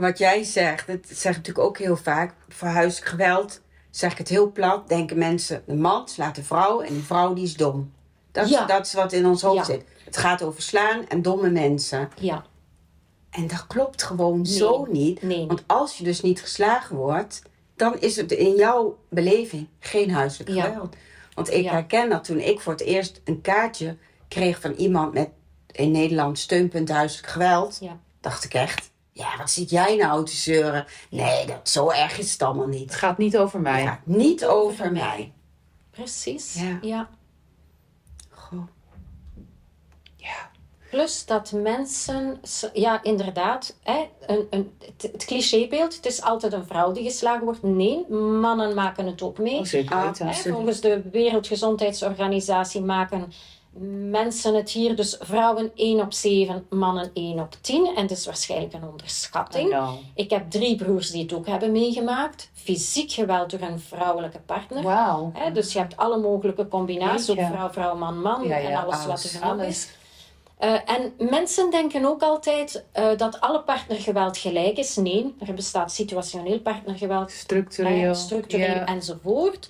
Wat 0.00 0.18
jij 0.18 0.42
zegt, 0.44 0.86
dat 0.86 0.98
zeg 1.08 1.30
ik 1.30 1.36
natuurlijk 1.36 1.66
ook 1.66 1.78
heel 1.78 1.96
vaak. 1.96 2.34
Voor 2.48 2.68
huiselijk 2.68 3.10
geweld, 3.10 3.60
zeg 3.90 4.12
ik 4.12 4.18
het 4.18 4.28
heel 4.28 4.52
plat, 4.52 4.88
denken 4.88 5.18
mensen... 5.18 5.62
de 5.66 5.74
man 5.74 6.08
slaat 6.08 6.34
de 6.34 6.42
vrouw 6.42 6.80
en 6.80 6.92
die 6.92 7.02
vrouw 7.02 7.34
die 7.34 7.44
is 7.44 7.56
dom. 7.56 7.92
Dat, 8.32 8.50
is, 8.50 8.58
dat 8.66 8.86
is 8.86 8.92
wat 8.92 9.12
in 9.12 9.26
ons 9.26 9.42
hoofd 9.42 9.66
zit. 9.66 9.84
Het 10.04 10.16
gaat 10.16 10.42
over 10.42 10.62
slaan 10.62 11.08
en 11.08 11.22
domme 11.22 11.50
mensen. 11.50 12.08
Ja. 12.20 12.44
En 13.30 13.46
dat 13.46 13.66
klopt 13.66 14.02
gewoon 14.02 14.46
zo 14.46 14.86
niet. 14.90 15.20
Want 15.46 15.64
als 15.66 15.98
je 15.98 16.04
dus 16.04 16.20
niet 16.20 16.40
geslagen 16.40 16.96
wordt, 16.96 17.42
dan 17.76 18.00
is 18.00 18.16
het 18.16 18.32
in 18.32 18.54
jouw 18.54 18.98
beleving 19.08 19.68
geen 19.78 20.10
huiselijk 20.10 20.50
geweld. 20.50 20.96
Want 21.34 21.52
ik 21.52 21.66
herken 21.66 22.08
dat 22.08 22.24
toen 22.24 22.38
ik 22.38 22.60
voor 22.60 22.72
het 22.72 22.82
eerst 22.82 23.20
een 23.24 23.40
kaartje 23.40 23.96
kreeg 24.28 24.60
van 24.60 24.72
iemand 24.72 25.12
met 25.12 25.28
in 25.70 25.90
Nederland 25.90 26.38
steunpunt 26.38 26.88
huiselijk 26.88 27.28
geweld, 27.28 27.80
dacht 28.20 28.44
ik 28.44 28.54
echt. 28.54 28.90
Ja, 29.12 29.36
wat 29.36 29.50
zit 29.50 29.70
jij 29.70 29.96
nou 29.96 30.24
te 30.24 30.36
zeuren? 30.36 30.86
Nee, 31.10 31.46
dat, 31.46 31.68
zo 31.68 31.90
erg 31.90 32.18
is 32.18 32.32
het 32.32 32.42
allemaal 32.42 32.66
niet. 32.66 32.90
Het 32.90 32.94
gaat 32.94 33.18
niet 33.18 33.36
over 33.36 33.60
mij. 33.60 33.80
Het 33.80 33.88
gaat 33.88 34.06
niet 34.06 34.46
over, 34.46 34.92
mij. 34.92 35.32
Precies, 35.90 36.62
ja. 36.80 37.08
Plus 40.90 41.26
dat 41.26 41.52
mensen, 41.52 42.40
ja 42.72 43.02
inderdaad, 43.02 43.76
hè, 43.82 44.08
een, 44.26 44.46
een, 44.50 44.72
het, 44.96 45.24
clichébeeld, 45.24 45.96
het 45.96 46.06
is 46.06 46.22
altijd 46.22 46.52
een 46.52 46.66
vrouw 46.66 46.92
die 46.92 47.04
geslagen 47.04 47.44
wordt. 47.44 47.62
Nee, 47.62 48.08
mannen 48.08 48.74
maken 48.74 49.06
het 49.06 49.22
ook 49.22 49.38
mee. 49.38 49.58
Oh, 49.58 49.92
ah, 49.92 50.14
hè, 50.18 50.50
volgens 50.50 50.80
de 50.80 51.02
Wereldgezondheidsorganisatie 51.12 52.80
maken 52.80 53.32
mensen 54.10 54.54
het 54.54 54.70
hier, 54.70 54.96
dus 54.96 55.16
vrouwen 55.20 55.70
1 55.74 56.00
op 56.00 56.12
7, 56.12 56.66
mannen 56.70 57.10
1 57.14 57.38
op 57.38 57.56
10. 57.60 57.86
En 57.96 58.02
het 58.02 58.10
is 58.10 58.26
waarschijnlijk 58.26 58.72
een 58.72 58.88
onderschatting. 58.88 59.76
Ik 60.14 60.30
heb 60.30 60.50
drie 60.50 60.76
broers 60.76 61.10
die 61.10 61.22
het 61.22 61.32
ook 61.32 61.46
hebben 61.46 61.72
meegemaakt. 61.72 62.50
Fysiek 62.52 63.12
geweld 63.12 63.50
door 63.50 63.60
een 63.60 63.80
vrouwelijke 63.80 64.40
partner. 64.46 64.82
Wow. 64.82 65.34
dus 65.54 65.72
je 65.72 65.78
hebt 65.78 65.96
alle 65.96 66.18
mogelijke 66.18 66.68
combinaties, 66.68 67.30
ook 67.30 67.46
vrouw, 67.46 67.70
vrouw, 67.70 67.96
man, 67.96 68.20
man 68.20 68.50
en 68.50 68.74
alles, 68.74 69.06
wat 69.06 69.22
er 69.22 69.28
genoeg 69.28 69.62
is. 69.62 69.88
Uh, 70.60 70.72
en 70.72 71.12
mensen 71.30 71.70
denken 71.70 72.04
ook 72.04 72.22
altijd 72.22 72.84
uh, 72.98 73.16
dat 73.16 73.40
alle 73.40 73.60
partnergeweld 73.60 74.38
gelijk 74.38 74.78
is. 74.78 74.96
Nee, 74.96 75.34
er 75.46 75.54
bestaat 75.54 75.92
situationeel 75.92 76.60
partnergeweld, 76.60 77.30
structureel, 77.30 78.14
structureel 78.14 78.84
enzovoort. 78.84 79.68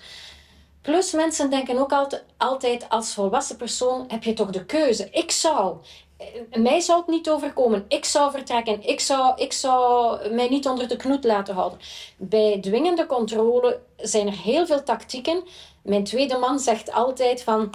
Plus 0.81 1.11
mensen 1.11 1.49
denken 1.49 1.77
ook 1.77 2.11
altijd, 2.37 2.89
als 2.89 3.13
volwassen 3.13 3.57
persoon 3.57 4.05
heb 4.07 4.23
je 4.23 4.33
toch 4.33 4.49
de 4.49 4.65
keuze. 4.65 5.09
Ik 5.11 5.31
zou, 5.31 5.77
eh, 6.17 6.27
mij 6.61 6.79
zou 6.79 6.99
het 6.99 7.07
niet 7.07 7.29
overkomen. 7.29 7.85
Ik 7.87 8.05
zou 8.05 8.31
vertrekken. 8.31 8.87
Ik 8.87 8.99
zou, 8.99 9.41
ik 9.41 9.53
zou 9.53 10.33
mij 10.33 10.49
niet 10.49 10.67
onder 10.67 10.87
de 10.87 10.95
knoet 10.95 11.23
laten 11.23 11.53
houden. 11.53 11.79
Bij 12.17 12.59
dwingende 12.61 13.05
controle 13.05 13.79
zijn 13.97 14.27
er 14.27 14.37
heel 14.37 14.65
veel 14.65 14.83
tactieken. 14.83 15.43
Mijn 15.83 16.03
tweede 16.03 16.37
man 16.37 16.59
zegt 16.59 16.91
altijd 16.91 17.43
van 17.43 17.69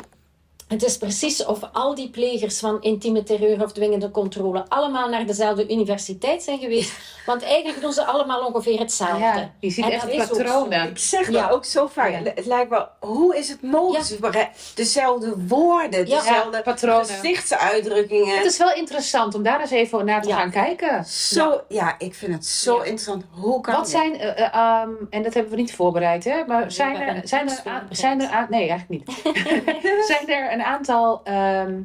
het 0.68 0.82
is 0.82 0.96
precies 0.96 1.44
of 1.44 1.58
al 1.72 1.94
die 1.94 2.10
plegers 2.10 2.58
van 2.58 2.82
intieme 2.82 3.22
terreur 3.22 3.62
of 3.62 3.72
dwingende 3.72 4.10
controle 4.10 4.64
allemaal 4.68 5.08
naar 5.08 5.26
dezelfde 5.26 5.70
universiteit 5.70 6.42
zijn 6.42 6.58
geweest. 6.58 6.92
Want 7.26 7.42
eigenlijk 7.42 7.80
doen 7.80 7.92
ze 7.92 8.04
allemaal 8.04 8.46
ongeveer 8.46 8.78
hetzelfde. 8.78 9.18
Ja, 9.18 9.50
je 9.60 9.70
ziet 9.70 9.88
echt 9.88 10.16
patronen. 10.16 10.88
Ik 10.88 10.98
zeg 10.98 11.30
ja. 11.30 11.48
ook 11.48 11.64
zo 11.64 11.86
vaak. 11.86 12.12
Het 12.34 12.46
lijkt 12.46 12.70
wel, 12.70 12.88
hoe 13.00 13.36
is 13.36 13.48
het 13.48 13.62
mogelijk? 13.62 14.50
Dezelfde 14.74 15.34
woorden, 15.48 16.06
dezelfde 16.06 16.62
patronen. 16.62 17.06
gezichtsuitdrukkingen. 17.06 18.36
Het 18.36 18.46
is 18.46 18.58
wel 18.58 18.72
interessant 18.72 19.34
om 19.34 19.42
daar 19.42 19.60
eens 19.60 19.70
even 19.70 20.04
naar 20.04 20.22
te 20.22 20.32
gaan 20.32 20.50
kijken. 20.50 21.04
Zo, 21.04 21.60
ja. 21.68 21.94
ik 21.98 22.14
vind 22.14 22.32
het 22.32 22.46
zo 22.46 22.76
interessant. 22.76 23.24
Hoe 23.30 23.60
kan 23.60 23.74
Wat 23.74 23.88
zijn, 23.90 24.14
uh, 24.14 24.82
um, 24.82 25.06
en 25.10 25.22
dat 25.22 25.34
hebben 25.34 25.52
we 25.52 25.58
niet 25.58 25.74
voorbereid, 25.74 26.24
hè? 26.24 26.44
Maar 26.46 26.72
zijn 26.72 26.96
er, 26.96 27.20
zijn 27.24 27.50
er, 27.50 27.62
zijn 27.90 28.20
er, 28.20 28.46
nee, 28.50 28.68
eigenlijk 28.68 28.88
niet. 28.88 29.22
zijn 30.10 30.28
er 30.28 30.55
een 30.56 30.64
aantal 30.64 31.20
ehm, 31.24 31.80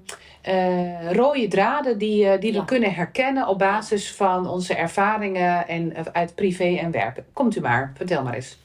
uh, 0.47 1.11
rode 1.11 1.47
draden 1.47 1.97
die, 1.97 2.37
die 2.37 2.53
we 2.53 2.65
kunnen 2.65 2.93
herkennen 2.93 3.47
op 3.47 3.59
basis 3.59 4.11
van 4.11 4.49
onze 4.49 4.75
ervaringen 4.75 5.67
en, 5.67 6.13
uit 6.13 6.35
privé 6.35 6.77
en 6.77 6.91
werk. 6.91 7.23
Komt 7.33 7.55
u 7.55 7.61
maar, 7.61 7.91
vertel 7.95 8.23
maar 8.23 8.33
eens. 8.33 8.57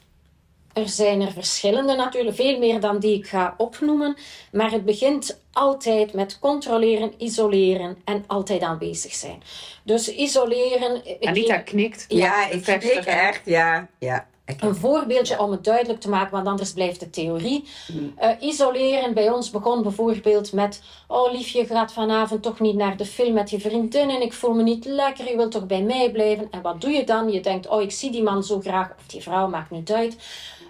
Er 0.73 0.89
zijn 0.89 1.21
er 1.21 1.31
verschillende 1.31 1.95
natuurlijk, 1.95 2.35
veel 2.35 2.59
meer 2.59 2.79
dan 2.79 2.99
die 2.99 3.17
ik 3.17 3.27
ga 3.27 3.53
opnoemen. 3.57 4.17
Maar 4.51 4.71
het 4.71 4.85
begint 4.85 5.41
altijd 5.51 6.13
met 6.13 6.39
controleren, 6.39 7.13
isoleren 7.17 7.97
en 8.05 8.23
altijd 8.27 8.61
aanwezig 8.61 9.13
zijn. 9.13 9.41
Dus 9.83 10.15
isoleren. 10.15 11.01
Anita 11.21 11.57
knikt. 11.57 12.05
Ja, 12.07 12.49
ik 12.49 12.63
knik 12.63 13.05
echt. 13.05 13.41
Ja, 13.45 13.87
ja. 13.99 14.27
Een 14.59 14.75
voorbeeldje 14.75 15.39
om 15.39 15.51
het 15.51 15.63
duidelijk 15.63 15.99
te 15.99 16.09
maken, 16.09 16.31
want 16.31 16.47
anders 16.47 16.73
blijft 16.73 16.99
de 16.99 17.09
theorie. 17.09 17.63
Hmm. 17.87 18.13
Eh, 18.15 18.29
isoleren 18.39 19.13
bij 19.13 19.29
ons 19.29 19.49
begon 19.49 19.83
bijvoorbeeld 19.83 20.53
met: 20.53 20.81
Oh, 21.07 21.31
liefje, 21.31 21.65
gaat 21.65 21.93
vanavond 21.93 22.43
toch 22.43 22.59
niet 22.59 22.75
naar 22.75 22.97
de 22.97 23.05
film 23.05 23.33
met 23.33 23.49
je 23.49 23.59
vriendin 23.59 24.09
en 24.09 24.21
ik 24.21 24.33
voel 24.33 24.53
me 24.53 24.63
niet 24.63 24.85
lekker, 24.85 25.29
je 25.29 25.35
wilt 25.35 25.51
toch 25.51 25.65
bij 25.65 25.81
mij 25.81 26.11
blijven? 26.11 26.47
En 26.51 26.61
wat 26.61 26.81
doe 26.81 26.91
je 26.91 27.03
dan? 27.03 27.31
Je 27.31 27.41
denkt: 27.41 27.67
Oh, 27.67 27.81
ik 27.81 27.91
zie 27.91 28.11
die 28.11 28.23
man 28.23 28.43
zo 28.43 28.59
graag, 28.59 28.89
of 28.97 29.07
die 29.07 29.21
vrouw, 29.21 29.47
maakt 29.47 29.71
niet 29.71 29.91
uit. 29.91 30.17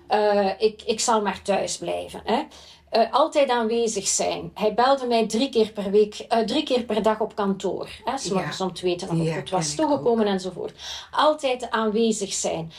Uh, 0.10 0.50
ik, 0.58 0.82
ik 0.86 1.00
zal 1.00 1.22
maar 1.22 1.42
thuis 1.42 1.78
blijven. 1.78 2.22
Hè? 2.24 2.44
Uh, 2.92 3.13
altijd 3.13 3.50
aanwezig 3.50 4.08
zijn. 4.08 4.52
Hij 4.54 4.74
belde 4.74 5.06
mij 5.06 5.28
drie 5.28 5.50
keer 5.50 5.72
per 5.72 5.92
week, 5.92 6.26
uh, 6.34 6.40
drie 6.40 6.63
keer 6.63 6.84
per 6.84 7.02
dag 7.02 7.20
op 7.20 7.36
kantoor. 7.36 7.90
Hè, 8.04 8.12
ja. 8.24 8.52
om 8.60 8.74
te 8.74 8.86
weten 8.86 9.10
of 9.10 9.18
ja, 9.18 9.34
het 9.34 9.50
was 9.50 9.76
toegekomen 9.76 10.26
enzovoort. 10.26 10.72
Altijd 11.12 11.70
aanwezig 11.70 12.34
zijn. 12.34 12.72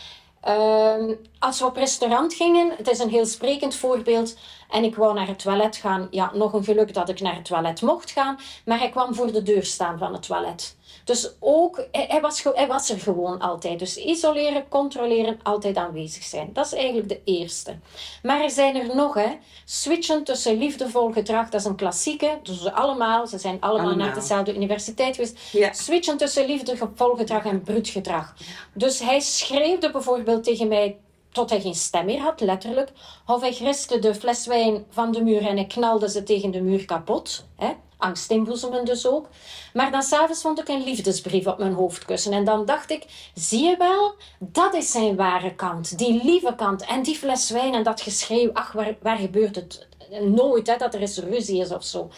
Uh, 0.48 1.16
als 1.38 1.58
we 1.58 1.66
op 1.66 1.76
restaurant 1.76 2.34
gingen, 2.34 2.72
het 2.76 2.88
is 2.88 2.98
een 2.98 3.08
heel 3.08 3.26
sprekend 3.26 3.74
voorbeeld, 3.74 4.36
en 4.70 4.84
ik 4.84 4.96
wou 4.96 5.14
naar 5.14 5.26
het 5.26 5.38
toilet 5.38 5.76
gaan. 5.76 6.08
Ja, 6.10 6.30
nog 6.34 6.52
een 6.52 6.64
geluk 6.64 6.94
dat 6.94 7.08
ik 7.08 7.20
naar 7.20 7.34
het 7.34 7.44
toilet 7.44 7.82
mocht 7.82 8.10
gaan, 8.10 8.38
maar 8.64 8.78
hij 8.78 8.90
kwam 8.90 9.14
voor 9.14 9.32
de 9.32 9.42
deur 9.42 9.64
staan 9.64 9.98
van 9.98 10.12
het 10.12 10.22
toilet. 10.22 10.76
Dus 11.08 11.30
ook, 11.40 11.86
hij 11.92 12.20
was, 12.20 12.42
hij 12.42 12.66
was 12.66 12.90
er 12.90 12.98
gewoon 12.98 13.38
altijd. 13.38 13.78
Dus 13.78 13.96
isoleren, 13.96 14.68
controleren, 14.68 15.40
altijd 15.42 15.76
aanwezig 15.76 16.22
zijn. 16.22 16.50
Dat 16.52 16.66
is 16.66 16.72
eigenlijk 16.72 17.08
de 17.08 17.20
eerste. 17.24 17.78
Maar 18.22 18.40
er 18.40 18.50
zijn 18.50 18.76
er 18.76 18.96
nog, 18.96 19.14
hè. 19.14 19.28
Switchen 19.64 20.24
tussen 20.24 20.58
liefdevol 20.58 21.12
gedrag, 21.12 21.48
dat 21.48 21.60
is 21.60 21.66
een 21.66 21.76
klassieke. 21.76 22.38
Dus 22.42 22.62
ze 22.62 22.72
allemaal, 22.72 23.26
ze 23.26 23.38
zijn 23.38 23.60
allemaal, 23.60 23.94
naar 23.94 24.14
dezelfde 24.14 24.54
universiteit 24.54 25.14
geweest. 25.14 25.38
Ja. 25.52 25.72
Switchen 25.72 26.16
tussen 26.16 26.46
liefdevol 26.46 27.14
gedrag 27.14 27.44
en 27.44 27.62
bruut 27.62 27.88
gedrag. 27.88 28.34
Dus 28.74 29.00
hij 29.00 29.20
schreeuwde 29.20 29.90
bijvoorbeeld 29.90 30.44
tegen 30.44 30.68
mij 30.68 30.98
tot 31.32 31.50
hij 31.50 31.60
geen 31.60 31.74
stem 31.74 32.04
meer 32.04 32.20
had, 32.20 32.40
letterlijk. 32.40 32.90
Of 33.26 33.40
hij 33.40 33.52
griste 33.52 33.98
de 33.98 34.14
fles 34.14 34.46
wijn 34.46 34.84
van 34.90 35.12
de 35.12 35.22
muur 35.22 35.46
en 35.46 35.56
hij 35.56 35.66
knalde 35.66 36.10
ze 36.10 36.22
tegen 36.22 36.50
de 36.50 36.60
muur 36.60 36.84
kapot. 36.84 37.46
Hè? 37.56 37.72
Angst 37.98 38.30
inboezemen 38.30 38.84
dus 38.84 39.06
ook. 39.06 39.28
Maar 39.72 39.90
dan 39.90 40.02
s'avonds 40.02 40.40
vond 40.40 40.60
ik 40.60 40.68
een 40.68 40.84
liefdesbrief 40.84 41.46
op 41.46 41.58
mijn 41.58 41.72
hoofdkussen. 41.72 42.32
En 42.32 42.44
dan 42.44 42.64
dacht 42.64 42.90
ik, 42.90 43.04
zie 43.34 43.64
je 43.64 43.76
wel, 43.76 44.14
dat 44.38 44.74
is 44.74 44.90
zijn 44.90 45.16
ware 45.16 45.54
kant. 45.54 45.98
Die 45.98 46.24
lieve 46.24 46.54
kant. 46.56 46.84
En 46.84 47.02
die 47.02 47.14
fles 47.14 47.50
wijn 47.50 47.74
en 47.74 47.82
dat 47.82 48.00
geschreeuw. 48.00 48.50
Ach, 48.52 48.72
waar, 48.72 48.96
waar 49.02 49.16
gebeurt 49.16 49.54
het? 49.54 49.86
Nooit, 50.22 50.66
hè, 50.66 50.76
dat 50.76 50.94
er 50.94 51.00
eens 51.00 51.18
ruzie 51.18 51.60
is 51.60 51.70
of 51.70 51.84
zo. 51.84 52.10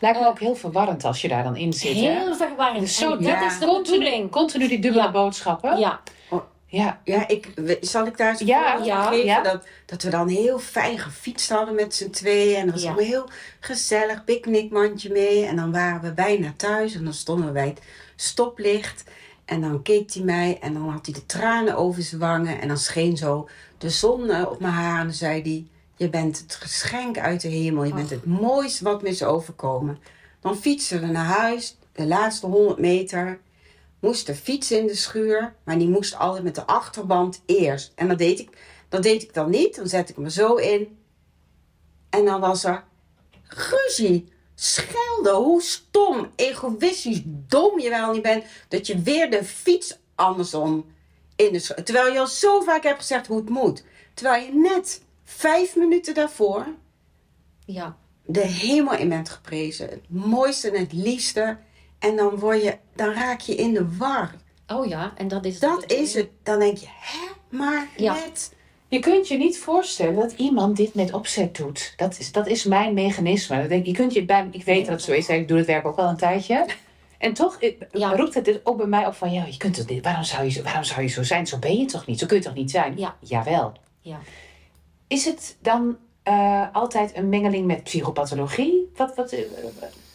Lijkt 0.00 0.18
me 0.18 0.24
uh, 0.24 0.30
ook 0.30 0.40
heel 0.40 0.54
verwarrend 0.54 1.04
als 1.04 1.20
je 1.20 1.28
daar 1.28 1.42
dan 1.42 1.56
in 1.56 1.72
zit. 1.72 1.92
Heel 1.92 2.34
verwarrend. 2.34 2.80
Dus 2.80 2.96
zo, 2.96 3.16
dat 3.16 3.42
is 3.42 3.58
de 3.58 3.80
bedoeling. 3.82 4.30
Continu 4.30 4.68
die 4.68 4.78
dubbele 4.78 5.10
boodschappen. 5.10 5.78
Ja. 5.78 6.00
Ja, 6.68 7.00
ja 7.04 7.28
ik, 7.28 7.54
zal 7.80 8.06
ik 8.06 8.16
daar 8.16 8.30
eens 8.30 8.40
ja, 8.40 8.80
ja, 8.84 9.02
geven? 9.02 9.24
Ja. 9.24 9.42
Dat, 9.42 9.66
dat 9.86 10.02
we 10.02 10.10
dan 10.10 10.28
heel 10.28 10.58
fijn 10.58 10.98
gefietst 10.98 11.50
hadden 11.50 11.74
met 11.74 11.94
z'n 11.94 12.10
tweeën. 12.10 12.56
En 12.56 12.64
dat 12.64 12.74
was 12.74 12.82
ja. 12.82 12.88
allemaal 12.88 13.08
heel 13.08 13.28
gezellig, 13.60 14.24
picknickmandje 14.24 15.10
mee. 15.10 15.44
En 15.44 15.56
dan 15.56 15.72
waren 15.72 16.02
we 16.02 16.12
bijna 16.12 16.52
thuis 16.56 16.94
en 16.94 17.04
dan 17.04 17.14
stonden 17.14 17.46
we 17.46 17.52
bij 17.52 17.68
het 17.68 17.82
stoplicht. 18.16 19.04
En 19.44 19.60
dan 19.60 19.82
keek 19.82 20.12
hij 20.12 20.22
mij 20.22 20.58
en 20.60 20.72
dan 20.72 20.88
had 20.88 21.06
hij 21.06 21.14
de 21.14 21.26
tranen 21.26 21.76
over 21.76 22.02
zijn 22.02 22.20
wangen. 22.20 22.60
En 22.60 22.68
dan 22.68 22.78
scheen 22.78 23.16
zo 23.16 23.48
de 23.78 23.90
zon 23.90 24.30
eh, 24.30 24.46
op 24.50 24.60
mijn 24.60 24.72
haar. 24.72 25.00
En 25.00 25.06
dan 25.06 25.14
zei 25.14 25.42
hij, 25.42 25.66
je 25.96 26.10
bent 26.10 26.38
het 26.38 26.54
geschenk 26.54 27.18
uit 27.18 27.40
de 27.40 27.48
hemel. 27.48 27.84
Je 27.84 27.94
bent 27.94 28.10
het 28.10 28.24
mooiste 28.24 28.84
wat 28.84 29.02
me 29.02 29.08
is 29.08 29.22
overkomen. 29.22 29.98
Dan 30.40 30.56
fietsen 30.56 31.00
we 31.00 31.06
naar 31.06 31.24
huis, 31.24 31.76
de 31.92 32.06
laatste 32.06 32.46
100 32.46 32.78
meter 32.78 33.38
moest 34.06 34.26
de 34.26 34.34
fiets 34.34 34.70
in 34.70 34.86
de 34.86 34.94
schuur, 34.94 35.54
maar 35.64 35.78
die 35.78 35.88
moest 35.88 36.16
altijd 36.16 36.44
met 36.44 36.54
de 36.54 36.66
achterband 36.66 37.42
eerst. 37.46 37.92
En 37.94 38.08
dat 38.08 38.18
deed 38.18 38.38
ik, 38.38 38.50
dat 38.88 39.02
deed 39.02 39.22
ik 39.22 39.34
dan 39.34 39.50
niet. 39.50 39.76
Dan 39.76 39.88
zet 39.88 40.08
ik 40.08 40.16
me 40.16 40.30
zo 40.30 40.54
in. 40.54 40.98
En 42.10 42.24
dan 42.24 42.40
was 42.40 42.64
er 42.64 42.84
ruzie, 43.46 44.28
schelden, 44.54 45.34
hoe 45.34 45.62
stom, 45.62 46.30
egoïstisch, 46.36 47.22
dom 47.24 47.80
je 47.80 47.88
wel 47.88 48.12
niet 48.12 48.22
bent, 48.22 48.44
dat 48.68 48.86
je 48.86 48.98
weer 48.98 49.30
de 49.30 49.44
fiets 49.44 49.98
andersom 50.14 50.86
in 51.36 51.52
de 51.52 51.58
schuur. 51.58 51.84
Terwijl 51.84 52.12
je 52.12 52.18
al 52.18 52.26
zo 52.26 52.60
vaak 52.60 52.82
hebt 52.82 52.98
gezegd 52.98 53.26
hoe 53.26 53.36
het 53.36 53.48
moet. 53.48 53.84
Terwijl 54.14 54.44
je 54.44 54.54
net 54.54 55.02
vijf 55.24 55.76
minuten 55.76 56.14
daarvoor 56.14 56.66
ja. 57.64 57.96
de 58.24 58.46
hemel 58.46 58.96
in 58.96 59.08
bent 59.08 59.28
geprezen. 59.28 59.88
Het 59.88 60.10
mooiste 60.10 60.70
en 60.70 60.80
het 60.80 60.92
liefste. 60.92 61.58
En 62.06 62.16
dan, 62.16 62.38
word 62.38 62.62
je, 62.62 62.76
dan 62.94 63.12
raak 63.12 63.40
je 63.40 63.54
in 63.54 63.74
de 63.74 63.96
war. 63.96 64.34
Oh 64.66 64.86
ja, 64.86 65.12
en 65.16 65.28
dat 65.28 65.44
is 65.44 65.58
Dat 65.58 65.92
is 65.92 66.14
het. 66.14 66.28
Dan 66.42 66.58
denk 66.58 66.76
je, 66.76 66.86
hè, 66.88 67.56
maar 67.56 67.88
ja. 67.96 68.14
net... 68.14 68.54
Je 68.88 68.98
kunt 68.98 69.28
je 69.28 69.36
niet 69.36 69.58
voorstellen 69.58 70.14
dat 70.14 70.32
iemand 70.32 70.76
dit 70.76 70.94
met 70.94 71.12
opzet 71.12 71.56
doet. 71.56 71.94
Dat 71.96 72.18
is, 72.18 72.32
dat 72.32 72.46
is 72.46 72.64
mijn 72.64 72.94
mechanisme. 72.94 73.60
Dat 73.60 73.68
denk, 73.68 73.86
je 73.86 73.92
kunt 73.92 74.12
je 74.12 74.24
bij, 74.24 74.48
ik 74.50 74.64
weet 74.64 74.84
dat 74.84 74.94
het 74.94 75.02
zo 75.02 75.12
is, 75.12 75.28
ik 75.28 75.48
doe 75.48 75.58
het 75.58 75.66
werk 75.66 75.86
ook 75.86 75.96
al 75.96 76.08
een 76.08 76.16
tijdje. 76.16 76.66
En 77.18 77.32
toch 77.32 77.58
ja. 77.92 78.16
roept 78.16 78.34
het 78.34 78.44
dus 78.44 78.56
ook 78.64 78.76
bij 78.76 78.86
mij 78.86 79.06
op 79.06 79.14
van, 79.14 79.32
ja, 79.32 79.44
je 79.44 79.56
kunt 79.56 79.76
het, 79.76 80.02
waarom, 80.02 80.24
zou 80.24 80.50
je, 80.50 80.62
waarom 80.62 80.84
zou 80.84 81.02
je 81.02 81.08
zo 81.08 81.22
zijn? 81.22 81.46
Zo 81.46 81.58
ben 81.58 81.76
je 81.76 81.84
toch 81.84 82.06
niet? 82.06 82.18
Zo 82.18 82.26
kun 82.26 82.36
je 82.36 82.42
toch 82.42 82.54
niet 82.54 82.70
zijn? 82.70 82.98
Ja. 82.98 83.16
Jawel. 83.20 83.72
Ja. 84.00 84.18
Is 85.06 85.24
het 85.24 85.56
dan 85.60 85.96
uh, 86.28 86.66
altijd 86.72 87.16
een 87.16 87.28
mengeling 87.28 87.66
met 87.66 87.82
psychopathologie? 87.82 88.90
Wat, 88.96 89.14
wat, 89.14 89.32
uh, 89.32 89.40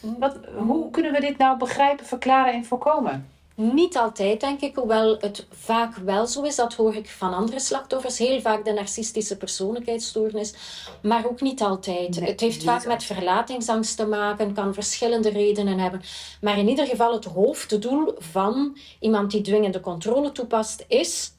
wat, 0.01 0.37
hoe 0.57 0.89
kunnen 0.89 1.11
we 1.11 1.19
dit 1.19 1.37
nou 1.37 1.57
begrijpen, 1.57 2.05
verklaren 2.05 2.53
en 2.53 2.65
voorkomen? 2.65 3.29
Niet 3.55 3.97
altijd, 3.97 4.39
denk 4.39 4.61
ik, 4.61 4.75
hoewel 4.75 5.17
het 5.19 5.45
vaak 5.49 5.95
wel 5.95 6.27
zo 6.27 6.41
is. 6.41 6.55
Dat 6.55 6.73
hoor 6.73 6.95
ik 6.95 7.09
van 7.09 7.33
andere 7.33 7.59
slachtoffers. 7.59 8.17
Heel 8.17 8.41
vaak 8.41 8.65
de 8.65 8.73
narcistische 8.73 9.37
persoonlijkheidsstoornis, 9.37 10.53
maar 11.01 11.25
ook 11.25 11.41
niet 11.41 11.61
altijd. 11.61 12.19
het 12.19 12.39
heeft 12.39 12.63
vaak 12.63 12.85
met 12.85 13.03
verlatingsangst 13.03 13.97
te 13.97 14.05
maken, 14.05 14.53
kan 14.53 14.73
verschillende 14.73 15.29
redenen 15.29 15.79
hebben. 15.79 16.01
Maar 16.41 16.57
in 16.57 16.67
ieder 16.67 16.85
geval, 16.85 17.13
het 17.13 17.25
hoofddoel 17.25 18.13
van 18.17 18.77
iemand 18.99 19.31
die 19.31 19.41
dwingende 19.41 19.79
controle 19.79 20.31
toepast, 20.31 20.85
is 20.87 21.33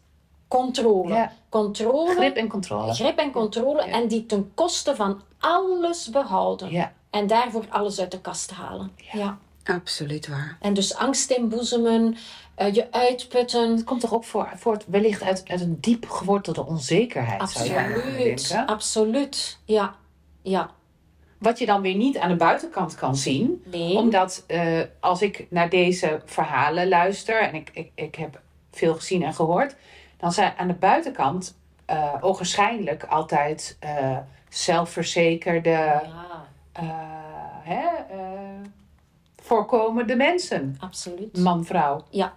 controle. 0.48 1.30
controle. 1.48 2.14
Grip 2.14 2.36
en 2.36 2.48
controle. 2.48 2.94
Grip 2.94 3.18
en 3.18 3.32
controle. 3.32 3.82
En 3.82 4.08
die 4.08 4.26
ten 4.26 4.50
koste 4.54 4.96
van 4.96 5.22
alles 5.38 6.10
behouden. 6.10 6.70
Ja. 6.70 6.92
En 7.12 7.26
daarvoor 7.26 7.64
alles 7.68 8.00
uit 8.00 8.10
de 8.10 8.20
kast 8.20 8.50
halen. 8.50 8.92
Ja. 9.12 9.38
Absoluut 9.64 10.28
waar. 10.28 10.56
En 10.60 10.74
dus 10.74 10.94
angst 10.94 11.30
inboezemen, 11.30 12.16
uh, 12.58 12.74
je 12.74 12.92
uitputten. 12.92 13.70
Het 13.70 13.84
komt 13.84 14.00
toch 14.00 14.14
ook 14.14 14.24
voor, 14.24 14.52
voor 14.56 14.78
wellicht 14.86 15.22
uit, 15.22 15.42
uit 15.46 15.60
een 15.60 15.80
diep 15.80 16.08
gewortelde 16.08 16.66
onzekerheid. 16.66 17.40
Absoluut, 17.40 18.62
absoluut. 18.66 19.58
Ja, 19.64 19.94
ja. 20.42 20.70
Wat 21.38 21.58
je 21.58 21.66
dan 21.66 21.80
weer 21.82 21.94
niet 21.94 22.18
aan 22.18 22.28
de 22.28 22.36
buitenkant 22.36 22.94
kan 22.94 23.16
zien. 23.16 23.62
Nee. 23.64 23.96
Omdat 23.96 24.44
uh, 24.48 24.80
als 25.00 25.22
ik 25.22 25.46
naar 25.50 25.68
deze 25.68 26.22
verhalen 26.24 26.88
luister, 26.88 27.40
en 27.40 27.54
ik, 27.54 27.70
ik, 27.72 27.90
ik 27.94 28.14
heb 28.14 28.40
veel 28.70 28.94
gezien 28.94 29.22
en 29.22 29.34
gehoord, 29.34 29.74
dan 30.16 30.32
zijn 30.32 30.52
aan 30.56 30.68
de 30.68 30.74
buitenkant 30.74 31.56
uh, 31.90 32.14
ogenschijnlijk 32.20 33.04
altijd 33.04 33.76
uh, 33.84 34.18
zelfverzekerde, 34.48 35.70
ja. 35.70 36.50
Uh, 36.80 36.88
hè, 37.62 37.86
voorkomende 39.42 40.16
mensen. 40.16 40.76
Absoluut. 40.80 41.38
Man, 41.38 41.64
vrouw. 41.64 42.04
Ja. 42.10 42.32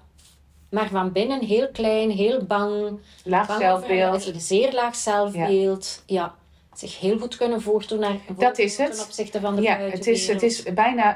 Maar 0.69 0.89
van 0.89 1.11
binnen 1.11 1.41
heel 1.41 1.69
klein, 1.71 2.09
heel 2.09 2.45
bang. 2.45 2.99
Laag 3.23 3.47
bang 3.47 3.61
zelfbeeld. 3.61 4.27
Een 4.27 4.39
zeer 4.39 4.73
laag 4.73 4.95
zelfbeeld. 4.95 6.03
Ja. 6.05 6.21
ja. 6.21 6.35
Zich 6.77 6.99
heel 6.99 7.19
goed 7.19 7.37
kunnen 7.37 7.61
voordoen 7.61 7.99
naar 7.99 8.17
dat 8.37 8.57
is 8.57 8.77
het. 8.77 8.95
ten 8.95 9.03
opzichte 9.03 9.39
van 9.39 9.55
de 9.55 9.61
ja, 9.61 9.77
het 9.77 10.07
is, 10.07 10.27
het 10.27 10.43
is 10.43 10.63
bijna, 10.63 11.15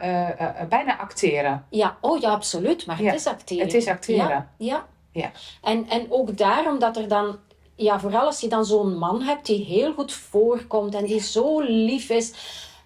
bijna 0.70 0.98
acteren. 0.98 1.66
Ja, 1.70 1.98
oh 2.02 2.20
ja, 2.20 2.30
absoluut. 2.30 2.86
Maar 2.86 2.98
het 2.98 3.14
is 3.14 3.28
acteren. 3.28 3.66
Het 3.66 3.74
is 3.74 3.88
acteren. 3.88 4.28
Ja, 4.28 4.50
ja. 4.58 4.88
Ja. 5.12 5.32
En, 5.62 5.90
en 5.90 6.06
ook 6.10 6.38
daarom 6.38 6.80
dat 6.80 6.98
er 6.98 7.08
dan, 7.08 7.38
ja, 7.76 8.00
vooral 8.00 8.26
als 8.26 8.40
je 8.40 8.48
dan 8.48 8.66
zo'n 8.66 8.98
man 8.98 9.22
hebt 9.22 9.46
die 9.46 9.66
heel 9.66 9.94
goed 9.94 10.14
voorkomt 10.14 10.96
en 10.96 11.06
die 11.06 11.22
zo 11.22 11.60
lief 11.60 12.10
is. 12.10 12.34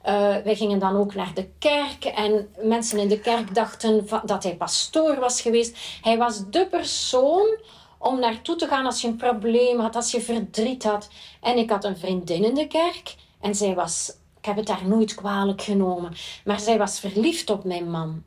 Uh, 0.06 0.38
wij 0.38 0.56
gingen 0.56 0.80
dan 0.80 0.98
ook 0.98 1.16
naar 1.16 1.32
de 1.34 1.50
kerk 1.60 2.06
en 2.06 2.50
mensen 2.62 3.00
in 3.00 3.08
de 3.08 3.20
kerk 3.20 3.56
dachten 3.56 4.08
dat 4.26 4.44
hij 4.44 4.56
pastoor 4.56 5.20
was 5.20 5.42
geweest. 5.42 5.78
Hij 6.02 6.18
was 6.18 6.50
de 6.50 6.68
persoon 6.68 7.58
om 7.98 8.20
naartoe 8.20 8.56
te 8.56 8.68
gaan 8.68 8.86
als 8.86 9.02
je 9.02 9.08
een 9.08 9.16
probleem 9.16 9.80
had, 9.80 9.96
als 9.96 10.12
je 10.12 10.22
verdriet 10.22 10.84
had. 10.84 11.10
En 11.42 11.58
ik 11.58 11.70
had 11.70 11.84
een 11.84 11.98
vriendin 11.98 12.44
in 12.44 12.56
de 12.56 12.68
kerk 12.68 13.16
en 13.42 13.56
zij 13.56 13.76
was 13.76 14.14
ik 14.44 14.50
heb 14.50 14.58
het 14.58 14.68
daar 14.68 14.88
nooit 14.88 15.16
kwalijk 15.16 15.62
genomen. 15.62 16.14
Maar 16.46 16.60
zij 16.60 16.78
was 16.78 17.00
verliefd 17.00 17.50
op 17.50 17.64
mijn 17.64 17.90
man. 17.90 18.24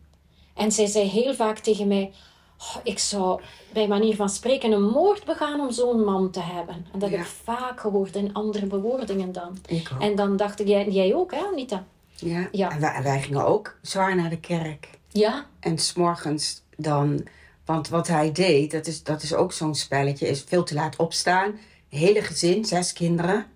En 0.55 0.73
zij 0.73 0.87
zei 0.87 1.09
heel 1.09 1.35
vaak 1.35 1.59
tegen 1.59 1.89
mij... 1.89 2.13
Oh, 2.59 2.77
ik 2.83 2.99
zou 2.99 3.41
bij 3.73 3.89
manier 3.89 4.17
van 4.17 4.29
spreken 4.29 4.73
een 4.73 4.83
moord 4.83 5.25
begaan 5.25 5.61
om 5.61 5.71
zo'n 5.71 6.05
man 6.05 6.31
te 6.31 6.41
hebben. 6.41 6.87
En 6.93 6.99
dat 6.99 7.11
heb 7.11 7.21
ik 7.21 7.27
vaak 7.27 7.81
gehoord 7.81 8.17
in 8.17 8.33
andere 8.33 8.67
bewoordingen 8.67 9.33
dan. 9.33 9.59
En 9.99 10.15
dan 10.15 10.37
dacht 10.37 10.61
ik, 10.61 10.67
jij, 10.67 10.89
jij 10.91 11.15
ook 11.15 11.31
hè 11.31 11.41
Anita? 11.53 11.85
Ja, 12.15 12.49
ja. 12.53 12.71
En, 12.71 12.81
wij, 12.81 12.93
en 12.93 13.03
wij 13.03 13.23
gingen 13.23 13.47
ook 13.47 13.77
zwaar 13.83 14.17
naar 14.17 14.31
de 14.31 14.41
kerk. 14.41 14.91
Ja. 15.09 15.47
En 15.61 15.79
s'morgens 15.79 16.63
dan... 16.77 17.27
Want 17.65 17.89
wat 17.89 18.09
hij 18.09 18.33
deed, 18.33 18.71
dat 18.71 18.87
is, 18.87 19.03
dat 19.03 19.23
is 19.23 19.35
ook 19.35 19.53
zo'n 19.53 19.75
spelletje, 19.75 20.29
is 20.29 20.45
veel 20.47 20.63
te 20.63 20.75
laat 20.75 20.97
opstaan. 20.97 21.59
Hele 21.89 22.23
gezin, 22.23 22.65
zes 22.65 22.93
kinderen. 22.93 23.47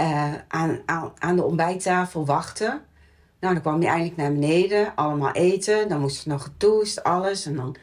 Uh, 0.00 0.34
aan, 0.48 0.80
aan, 0.86 1.12
aan 1.18 1.36
de 1.36 1.44
ontbijttafel 1.44 2.26
wachten. 2.26 2.82
Nou, 3.40 3.52
dan 3.54 3.62
kwam 3.62 3.80
hij 3.80 3.88
eindelijk 3.88 4.16
naar 4.16 4.32
beneden, 4.32 4.92
allemaal 4.94 5.32
eten. 5.32 5.88
Dan 5.88 6.00
moest 6.00 6.24
er 6.24 6.30
nog 6.30 6.42
getoost, 6.42 7.02
alles. 7.02 7.46
En 7.46 7.56
dan 7.56 7.76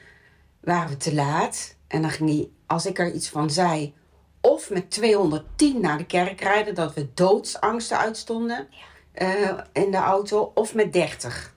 waren 0.66 0.90
we 0.90 0.98
te 0.98 1.14
laat. 1.14 1.76
En 1.88 2.02
dan 2.02 2.12
ging 2.12 2.30
hij, 2.30 2.50
als 2.66 2.86
ik 2.86 3.00
er 3.00 3.12
iets 3.12 3.30
van 3.30 3.50
zei, 3.50 3.94
of 4.42 4.70
met 4.70 4.92
210 4.92 5.82
naar 5.82 5.98
de 5.98 6.06
kerk 6.06 6.42
rijden, 6.42 6.76
dat 6.76 6.94
we 6.94 7.14
doodsangsten 7.14 7.98
uitstonden 7.98 8.68
uh, 9.16 9.58
in 9.74 9.92
de 9.92 9.98
auto, 9.98 10.52
of 10.56 10.74
met 10.74 10.94
30. 10.94 11.54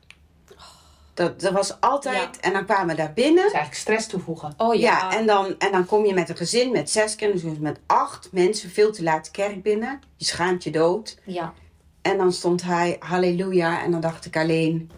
Dat, 1.14 1.40
dat 1.40 1.52
was 1.52 1.80
altijd, 1.80 2.40
en 2.40 2.52
dan 2.52 2.64
kwamen 2.64 2.86
we 2.86 2.94
daar 2.94 3.12
binnen. 3.12 3.36
Dat 3.36 3.46
is 3.46 3.52
eigenlijk 3.52 3.80
stress 3.80 4.06
toevoegen. 4.06 4.54
Oh 4.56 4.74
ja. 4.74 4.80
ja 4.80 5.16
en, 5.16 5.26
dan, 5.26 5.58
en 5.58 5.72
dan 5.72 5.86
kom 5.86 6.06
je 6.06 6.14
met 6.14 6.28
een 6.28 6.36
gezin 6.36 6.72
met 6.72 6.90
zes 6.90 7.16
kinderen, 7.16 7.50
dus 7.50 7.58
met 7.58 7.80
acht 7.86 8.28
mensen, 8.32 8.70
veel 8.70 8.92
te 8.92 9.02
laat 9.02 9.24
de 9.24 9.30
kerk 9.30 9.62
binnen. 9.62 10.00
Je 10.16 10.24
schaamt 10.24 10.64
je 10.64 10.70
dood. 10.70 11.18
Ja. 11.24 11.54
En 12.02 12.18
dan 12.18 12.32
stond 12.32 12.62
hij, 12.62 12.96
halleluja, 12.98 13.82
en 13.82 13.90
dan 13.90 14.00
dacht 14.00 14.24
ik 14.24 14.36
alleen, 14.36 14.90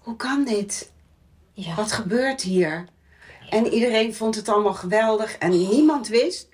hoe 0.00 0.16
kan 0.16 0.44
dit? 0.44 0.92
Ja. 1.52 1.74
Wat 1.74 1.92
gebeurt 1.92 2.40
hier? 2.40 2.84
En 3.52 3.66
iedereen 3.66 4.14
vond 4.14 4.34
het 4.34 4.48
allemaal 4.48 4.74
geweldig 4.74 5.38
en 5.38 5.50
niemand 5.50 6.08
wist 6.08 6.48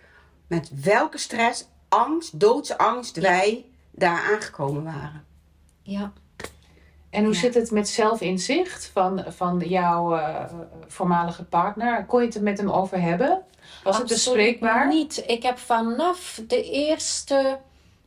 met 0.46 0.70
welke 0.82 1.18
stress, 1.18 1.68
angst, 1.88 2.40
doodsangst 2.40 3.16
wij 3.16 3.64
daar 3.90 4.32
aangekomen 4.32 4.84
waren. 4.84 5.24
Ja. 5.82 6.12
En 7.10 7.24
hoe 7.24 7.34
zit 7.34 7.54
het 7.54 7.70
met 7.70 7.88
zelfinzicht 7.88 8.90
van, 8.92 9.24
van 9.28 9.58
jouw 9.58 10.16
uh, 10.16 10.44
voormalige 10.86 11.44
partner? 11.44 12.04
Kon 12.04 12.20
je 12.20 12.26
het 12.26 12.34
er 12.34 12.42
met 12.42 12.58
hem 12.58 12.70
over 12.70 13.00
hebben? 13.00 13.42
Was 13.84 13.98
het 13.98 14.08
bespreekbaar? 14.08 14.88
niet. 14.88 15.24
Ik 15.26 15.42
heb 15.42 15.58
vanaf 15.58 16.40
de 16.46 16.70
eerste 16.70 17.58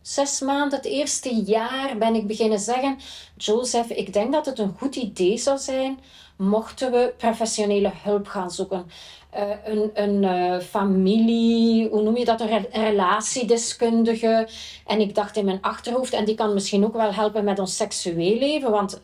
zes 0.02 0.40
maanden, 0.40 0.78
het 0.78 0.88
eerste 0.88 1.36
jaar, 1.36 1.98
ben 1.98 2.16
ik 2.16 2.28
beginnen 2.28 2.60
zeggen: 2.60 2.98
Joseph, 3.38 3.90
ik 3.90 4.14
denk 4.14 4.32
dat 4.32 4.46
het 4.46 4.60
een 4.60 4.76
goed 4.78 4.96
idee 4.96 5.38
zou 5.38 5.58
zijn 5.58 6.00
mochten 6.42 6.92
we 6.92 7.14
professionele 7.18 7.92
hulp 8.04 8.28
gaan 8.28 8.52
zoeken. 8.52 8.92
Uh, 9.36 9.50
een 9.66 9.92
een 9.94 10.24
uh, 10.24 10.60
familie, 10.60 11.90
hoe 11.90 12.02
noem 12.02 12.18
je 12.18 12.26
dat, 12.26 12.42
een, 12.42 12.66
relatiedeskundige. 12.72 14.48
En 14.86 15.00
ik 15.00 15.16
dacht 15.16 15.38
in 15.38 15.46
mijn 15.46 15.62
achterhoofd, 15.62 16.14
en 16.14 16.26
die 16.26 16.36
kan 16.36 16.54
misschien 16.54 16.86
ook 16.86 16.94
wel 16.94 17.14
helpen 17.14 17.44
met 17.44 17.60
ons 17.60 17.76
seksueel 17.76 18.38
leven, 18.38 18.72
want 18.72 19.02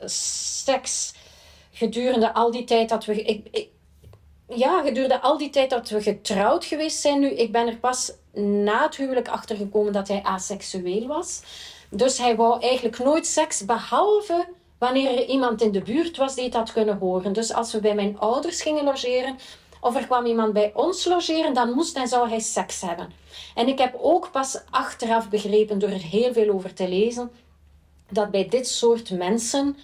seks 0.65 1.13
gedurende 1.71 2.33
al 2.33 2.51
die 2.51 2.63
tijd 2.63 2.89
dat 2.89 3.05
we. 3.05 3.21
Ik, 3.21 3.47
ik, 3.51 3.69
ja, 4.47 4.81
gedurende 4.81 5.21
al 5.21 5.37
die 5.37 5.49
tijd 5.49 5.69
dat 5.69 5.89
we 5.89 6.01
getrouwd 6.01 6.65
geweest 6.65 6.99
zijn 7.01 7.19
nu, 7.19 7.29
ik 7.29 7.51
ben 7.51 7.67
er 7.67 7.77
pas 7.77 8.11
na 8.33 8.83
het 8.83 8.95
huwelijk 8.95 9.27
achtergekomen 9.27 9.93
dat 9.93 10.07
hij 10.07 10.23
aseksueel 10.23 11.07
was. 11.07 11.41
Dus 11.89 12.17
hij 12.17 12.35
wou 12.35 12.61
eigenlijk 12.61 12.99
nooit 12.99 13.27
seks, 13.27 13.65
behalve 13.65 14.47
wanneer 14.77 15.17
er 15.17 15.25
iemand 15.25 15.61
in 15.61 15.71
de 15.71 15.81
buurt 15.81 16.17
was 16.17 16.35
die 16.35 16.43
het 16.43 16.53
had 16.53 16.73
kunnen 16.73 16.97
horen. 16.97 17.33
Dus 17.33 17.53
als 17.53 17.71
we 17.71 17.79
bij 17.79 17.95
mijn 17.95 18.19
ouders 18.19 18.61
gingen 18.61 18.83
logeren, 18.83 19.35
of 19.81 19.95
er 19.95 20.05
kwam 20.05 20.25
iemand 20.25 20.53
bij 20.53 20.71
ons 20.73 21.05
logeren, 21.05 21.53
dan 21.53 21.71
moest 21.71 21.97
en 21.97 22.07
zou 22.07 22.29
hij 22.29 22.39
seks 22.39 22.81
hebben. 22.81 23.11
En 23.55 23.67
ik 23.67 23.77
heb 23.77 23.97
ook 24.01 24.31
pas 24.31 24.59
achteraf 24.69 25.29
begrepen, 25.29 25.79
door 25.79 25.89
er 25.89 26.01
heel 26.01 26.33
veel 26.33 26.53
over 26.53 26.73
te 26.73 26.87
lezen, 26.87 27.31
dat 28.09 28.31
bij 28.31 28.47
dit 28.49 28.67
soort 28.67 29.09
mensen 29.09 29.77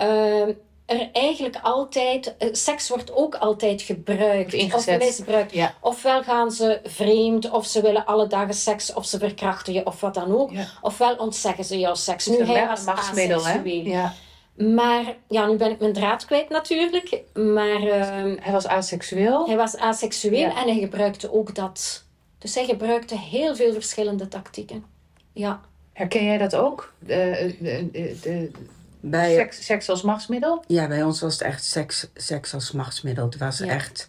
uh, 0.00 0.48
er 0.86 1.08
eigenlijk 1.12 1.58
altijd, 1.62 2.34
uh, 2.38 2.48
seks 2.52 2.88
wordt 2.88 3.14
ook 3.14 3.34
altijd 3.34 3.82
gebruikt 3.82 4.74
of 4.74 4.98
misbruikt. 4.98 5.52
Ja. 5.52 5.74
Ofwel 5.80 6.22
gaan 6.22 6.50
ze 6.50 6.80
vreemd, 6.84 7.50
of 7.50 7.66
ze 7.66 7.80
willen 7.80 8.06
alle 8.06 8.26
dagen 8.26 8.54
seks, 8.54 8.92
of 8.92 9.06
ze 9.06 9.18
verkrachten 9.18 9.72
je, 9.72 9.86
of 9.86 10.00
wat 10.00 10.14
dan 10.14 10.36
ook. 10.36 10.50
Ofwel 10.80 11.16
ontzeggen 11.16 11.64
ze 11.64 11.78
jouw 11.78 11.94
seks. 11.94 12.26
Nu, 12.26 12.44
hij 12.44 12.66
was 12.66 12.86
asexueel. 12.86 13.64
Ja. 13.64 14.14
Maar 14.56 15.16
ja, 15.28 15.46
nu 15.46 15.56
ben 15.56 15.70
ik 15.70 15.80
mijn 15.80 15.92
draad 15.92 16.24
kwijt 16.24 16.48
natuurlijk. 16.48 17.22
Maar 17.34 17.82
uh, 17.82 18.34
hij 18.40 18.52
was 18.52 18.66
asexueel. 18.66 19.46
Hij 19.46 19.56
was 19.56 19.76
asexueel 19.76 20.50
en 20.50 20.68
hij 20.68 20.78
gebruikte 20.78 21.32
ook 21.32 21.54
dat. 21.54 22.04
Dus 22.38 22.54
hij 22.54 22.64
gebruikte 22.64 23.18
heel 23.18 23.56
veel 23.56 23.72
verschillende 23.72 24.28
tactieken. 24.28 24.84
Ja. 25.32 25.60
Herken 25.92 26.24
jij 26.24 26.38
dat 26.38 26.54
ook? 26.54 26.92
De, 26.98 27.54
de, 27.60 27.88
de, 28.22 28.50
bij, 29.00 29.34
seks, 29.34 29.64
seks, 29.64 29.88
als 29.88 30.02
machtsmiddel? 30.02 30.64
Ja, 30.66 30.88
bij 30.88 31.02
ons 31.02 31.20
was 31.20 31.32
het 31.32 31.42
echt 31.42 31.64
seks, 31.64 32.08
seks 32.14 32.54
als 32.54 32.72
machtsmiddel. 32.72 33.24
Het 33.24 33.38
was 33.38 33.60
echt 33.60 34.08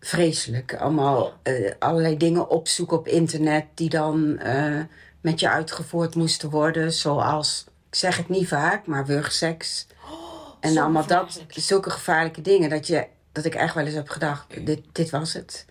vreselijk. 0.00 0.76
Allemaal 0.76 1.32
uh, 1.42 1.72
allerlei 1.78 2.16
dingen 2.16 2.48
opzoeken 2.50 2.98
op 2.98 3.08
internet 3.08 3.64
die 3.74 3.88
dan 3.88 4.40
uh, 4.46 4.80
met 5.20 5.40
je 5.40 5.48
uitgevoerd 5.48 6.14
moesten 6.14 6.50
worden. 6.50 6.92
Zoals 6.92 7.66
ik 7.90 7.94
zeg 7.94 8.16
het 8.16 8.28
niet 8.28 8.48
vaak, 8.48 8.86
maar 8.86 9.06
wurgseks. 9.06 9.86
Oh, 10.10 10.56
en 10.60 10.78
allemaal 10.78 11.06
dat, 11.06 11.44
zulke 11.48 11.90
gevaarlijke 11.90 12.40
dingen. 12.40 12.70
Dat, 12.70 12.86
je, 12.86 13.06
dat 13.32 13.44
ik 13.44 13.54
echt 13.54 13.74
wel 13.74 13.84
eens 13.84 13.94
heb 13.94 14.08
gedacht, 14.08 14.66
dit, 14.66 14.80
dit 14.92 15.10
was 15.10 15.32
het. 15.32 15.66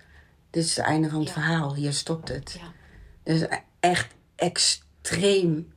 Dit 0.49 0.63
is 0.63 0.75
het 0.75 0.85
einde 0.85 1.09
van 1.09 1.19
het 1.19 1.31
verhaal. 1.31 1.75
Hier 1.75 1.93
stopt 1.93 2.29
het. 2.29 2.59
Ja. 2.59 2.71
Dus 3.23 3.47
echt 3.79 4.13
extreem... 4.35 5.75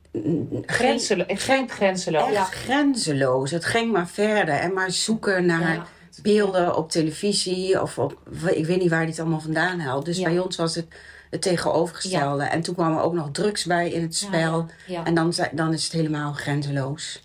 Grenzeloos. 0.65 1.43
Geen, 1.43 1.69
grenzeloos. 1.69 2.23
Echt 2.23 2.33
ja. 2.33 2.43
grenzeloos. 2.43 3.51
Het 3.51 3.65
ging 3.65 3.91
maar 3.91 4.07
verder. 4.07 4.55
En 4.55 4.73
maar 4.73 4.91
zoeken 4.91 5.45
naar 5.45 5.87
beelden 6.21 6.75
op 6.75 6.91
televisie. 6.91 7.81
Of 7.81 7.97
op, 7.97 8.19
ik 8.53 8.65
weet 8.65 8.79
niet 8.79 8.89
waar 8.89 8.99
hij 8.99 9.09
het 9.09 9.19
allemaal 9.19 9.39
vandaan 9.39 9.79
haalt. 9.79 10.05
Dus 10.05 10.21
bij 10.21 10.39
ons 10.39 10.55
was 10.55 10.75
het 10.75 10.87
het 11.31 11.41
tegenovergestelde. 11.41 12.43
En 12.43 12.61
toen 12.61 12.75
kwam 12.75 12.97
er 12.97 13.03
ook 13.03 13.13
nog 13.13 13.29
drugs 13.31 13.65
bij 13.65 13.89
in 13.89 14.01
het 14.01 14.15
spel. 14.15 14.65
En 15.03 15.13
dan, 15.13 15.33
dan 15.51 15.73
is 15.73 15.83
het 15.83 15.93
helemaal 15.93 16.33
grenzeloos. 16.33 17.23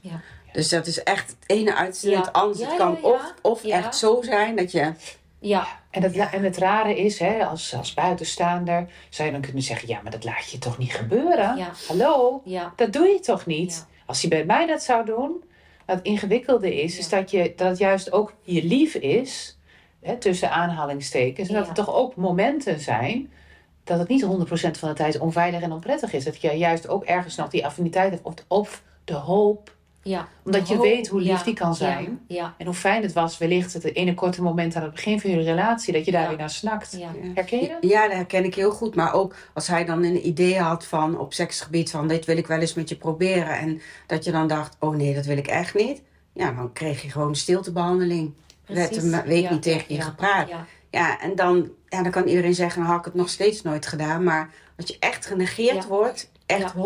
Dus 0.52 0.68
dat 0.68 0.86
is 0.86 1.02
echt 1.02 1.28
het 1.28 1.50
ene 1.50 1.74
uitzendend 1.74 2.26
het 2.26 2.34
andere. 2.34 2.66
het 2.66 2.76
kan 2.76 3.02
of, 3.02 3.34
of 3.42 3.64
echt 3.64 3.96
zo 3.96 4.22
zijn 4.22 4.56
dat 4.56 4.72
je... 4.72 4.92
Ja. 5.38 5.66
En 5.90 6.02
het, 6.02 6.16
en 6.16 6.42
het 6.42 6.56
rare 6.56 6.96
is, 6.96 7.18
hè, 7.18 7.44
als, 7.46 7.74
als 7.74 7.94
buitenstaander 7.94 8.88
zou 9.08 9.28
je 9.28 9.34
dan 9.34 9.42
kunnen 9.42 9.62
zeggen: 9.62 9.88
ja, 9.88 10.00
maar 10.02 10.12
dat 10.12 10.24
laat 10.24 10.50
je 10.50 10.58
toch 10.58 10.78
niet 10.78 10.92
gebeuren? 10.92 11.68
Hallo, 11.86 12.42
dat 12.76 12.92
doe 12.92 13.06
je 13.06 13.20
toch 13.20 13.46
niet? 13.46 13.86
Als 14.06 14.20
hij 14.20 14.30
bij 14.30 14.44
mij 14.44 14.66
dat 14.66 14.82
zou 14.82 15.04
doen, 15.04 15.44
wat 15.86 16.02
ingewikkelde 16.02 16.82
is, 16.82 16.98
is 16.98 17.08
dat, 17.08 17.30
je, 17.30 17.52
dat 17.56 17.68
het 17.68 17.78
juist 17.78 18.12
ook 18.12 18.32
je 18.42 18.64
lief 18.64 18.94
is, 18.94 19.58
hè, 20.02 20.16
tussen 20.16 20.50
aanhalingstekens, 20.50 21.48
en 21.48 21.54
dat 21.54 21.68
er 21.68 21.74
toch 21.74 21.94
ook 21.94 22.16
momenten 22.16 22.80
zijn 22.80 23.30
dat 23.86 23.98
het 23.98 24.08
niet 24.08 24.24
100% 24.24 24.26
van 24.78 24.88
de 24.88 24.94
tijd 24.94 25.18
onveilig 25.18 25.60
en 25.60 25.72
onprettig 25.72 26.12
is. 26.12 26.24
Dat 26.24 26.40
je 26.40 26.50
juist 26.50 26.88
ook 26.88 27.04
ergens 27.04 27.36
nog 27.36 27.48
die 27.48 27.66
affiniteit 27.66 28.10
hebt 28.10 28.24
of, 28.24 28.34
of 28.48 28.82
de 29.04 29.14
hoop. 29.14 29.74
Ja, 30.02 30.28
Omdat 30.44 30.68
je 30.68 30.80
weet 30.80 31.08
hoe 31.08 31.20
lief 31.20 31.42
die 31.42 31.54
kan 31.54 31.74
zijn. 31.74 32.20
Ja, 32.28 32.54
En 32.58 32.66
hoe 32.66 32.74
fijn 32.74 33.02
het 33.02 33.12
was, 33.12 33.38
wellicht 33.38 33.72
het 33.72 33.94
ene 33.94 34.14
korte 34.14 34.42
moment 34.42 34.76
aan 34.76 34.82
het 34.82 34.92
begin 34.92 35.20
van 35.20 35.30
jullie 35.30 35.44
relatie, 35.44 35.92
dat 35.92 36.04
je 36.04 36.10
daar 36.10 36.28
weer 36.28 36.38
naar 36.38 36.50
snakt. 36.50 36.98
Herken 37.34 37.60
je 37.60 37.68
dat? 37.68 37.90
Ja, 37.90 38.02
dat 38.02 38.16
herken 38.16 38.44
ik 38.44 38.54
heel 38.54 38.70
goed. 38.70 38.94
Maar 38.94 39.12
ook 39.12 39.34
als 39.54 39.66
hij 39.66 39.84
dan 39.84 40.04
een 40.04 40.26
idee 40.26 40.58
had 40.58 40.86
van 40.86 41.18
op 41.18 41.32
seksgebied 41.32 41.90
van 41.90 42.08
dit 42.08 42.24
wil 42.24 42.36
ik 42.36 42.46
wel 42.46 42.58
eens 42.58 42.74
met 42.74 42.88
je 42.88 42.96
proberen. 42.96 43.58
En 43.58 43.80
dat 44.06 44.24
je 44.24 44.30
dan 44.30 44.46
dacht, 44.46 44.76
oh 44.80 44.96
nee, 44.96 45.14
dat 45.14 45.24
wil 45.24 45.36
ik 45.36 45.46
echt 45.46 45.74
niet. 45.74 46.02
Ja, 46.32 46.52
dan 46.52 46.72
kreeg 46.72 47.02
je 47.02 47.10
gewoon 47.10 47.34
stiltebehandeling. 47.36 48.32
Precies. 48.64 48.96
Er 48.96 49.10
werd 49.10 49.22
een 49.22 49.28
week 49.28 49.50
niet 49.50 49.62
tegen 49.62 49.94
je 49.94 50.00
gepraat. 50.00 50.48
Ja, 50.90 51.20
en 51.20 51.34
dan, 51.34 51.70
ja, 51.88 52.02
dan 52.02 52.12
kan 52.12 52.26
iedereen 52.26 52.54
zeggen, 52.54 52.80
dan 52.82 52.90
had 52.90 52.98
ik 52.98 53.04
het 53.04 53.14
nog 53.14 53.28
steeds 53.28 53.62
nooit 53.62 53.86
gedaan. 53.86 54.24
Maar 54.24 54.50
als 54.76 54.86
je 54.86 54.96
echt 54.98 55.26
genegeerd 55.26 55.86
wordt, 55.86 56.30
echt 56.46 56.72
100% 56.72 56.78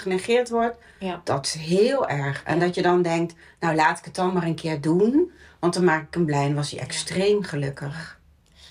genegeerd 0.00 0.48
wordt, 0.48 0.76
dat 1.24 1.46
is 1.46 1.54
heel 1.54 2.08
erg. 2.08 2.42
En 2.42 2.58
dat 2.58 2.74
je 2.74 2.82
dan 2.82 3.02
denkt, 3.02 3.34
nou 3.60 3.74
laat 3.74 3.98
ik 3.98 4.04
het 4.04 4.14
dan 4.14 4.32
maar 4.32 4.42
een 4.42 4.54
keer 4.54 4.80
doen. 4.80 5.30
Want 5.58 5.74
dan 5.74 5.84
maak 5.84 6.06
ik 6.06 6.14
hem 6.14 6.24
blij 6.24 6.44
en 6.44 6.54
was 6.54 6.70
hij 6.70 6.80
extreem 6.80 7.42
gelukkig. 7.42 8.20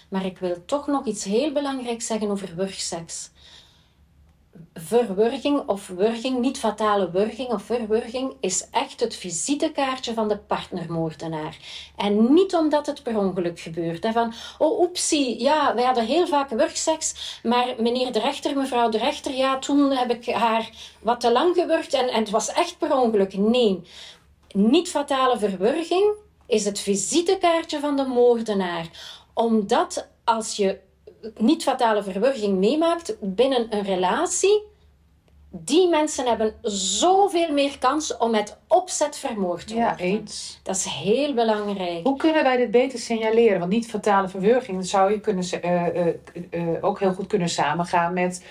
Maar 0.10 0.26
ik 0.26 0.38
wil 0.38 0.66
toch 0.66 0.88
nog 0.88 1.06
iets 1.06 1.24
heel 1.24 1.52
belangrijks 1.52 2.06
zeggen 2.06 2.30
over 2.30 2.56
wurgseks. 2.56 3.32
Verwurging 4.74 5.68
of 5.68 5.88
wurging, 5.88 6.40
niet 6.40 6.58
fatale 6.58 7.12
wurging 7.12 7.50
of 7.50 7.64
verwurging, 7.64 8.34
is 8.40 8.68
echt 8.72 9.00
het 9.00 9.16
visitekaartje 9.16 10.14
van 10.14 10.28
de 10.28 10.38
partnermoordenaar. 10.38 11.58
En 11.96 12.34
niet 12.34 12.56
omdat 12.56 12.86
het 12.86 13.04
per 13.04 13.18
ongeluk 13.18 13.60
gebeurt. 13.60 14.04
Hè, 14.04 14.12
van, 14.12 14.34
oh 14.58 14.80
oepsie, 14.80 15.40
ja, 15.42 15.76
wij 15.76 15.84
hadden 15.84 16.06
heel 16.06 16.28
vaak 16.28 16.50
wurgseks, 16.50 17.40
maar 17.44 17.76
meneer 17.78 18.12
de 18.12 18.20
rechter, 18.20 18.58
mevrouw 18.58 18.90
de 18.90 18.98
rechter, 18.98 19.34
ja, 19.34 19.60
toen 19.60 19.92
heb 19.92 20.12
ik 20.12 20.34
haar 20.34 20.70
wat 21.02 21.20
te 21.20 21.32
lang 21.32 21.56
gewurgd 21.56 21.94
en, 21.94 22.08
en 22.08 22.20
het 22.20 22.30
was 22.30 22.50
echt 22.50 22.78
per 22.78 22.94
ongeluk. 22.98 23.38
Nee, 23.38 23.82
niet 24.52 24.90
fatale 24.90 25.38
verwurging 25.38 26.14
is 26.48 26.66
het 26.66 26.80
visitekaartje 26.80 27.80
van 27.80 27.96
de 27.96 28.06
moordenaar. 28.06 28.88
Omdat 29.34 30.08
als 30.24 30.56
je 30.56 30.80
niet 31.38 31.64
fatale 31.64 32.04
verwurging 32.04 32.58
meemaakt 32.58 33.16
binnen 33.20 33.68
een 33.70 33.84
relatie, 33.84 34.64
die 35.50 35.90
mensen 35.90 36.26
hebben 36.26 36.54
zoveel 36.72 37.52
meer 37.52 37.78
kans 37.80 38.18
om 38.18 38.32
met 38.32 38.58
opzet 38.68 39.18
vermoord 39.18 39.68
te 39.68 39.74
worden. 39.74 39.92
Ja, 39.98 39.98
eens. 39.98 40.60
Dat 40.64 40.76
is 40.76 40.86
heel 40.86 41.34
belangrijk. 41.34 42.06
Hoe 42.06 42.18
kunnen 42.18 42.44
wij 42.44 42.58
dit 42.58 42.72
beter 42.72 43.00
signaleren? 43.00 43.60
Want 43.60 43.72
niet 43.72 43.90
fatale 43.90 44.28
verwurging, 44.28 44.78
dat 44.78 44.88
zou 44.88 45.12
je 45.12 45.20
kunnen, 45.20 45.46
uh, 45.66 45.96
uh, 45.96 46.08
uh, 46.52 46.68
ook 46.82 47.00
heel 47.00 47.14
goed 47.14 47.28
kunnen 47.28 47.50
samengaan 47.50 48.14
met 48.14 48.44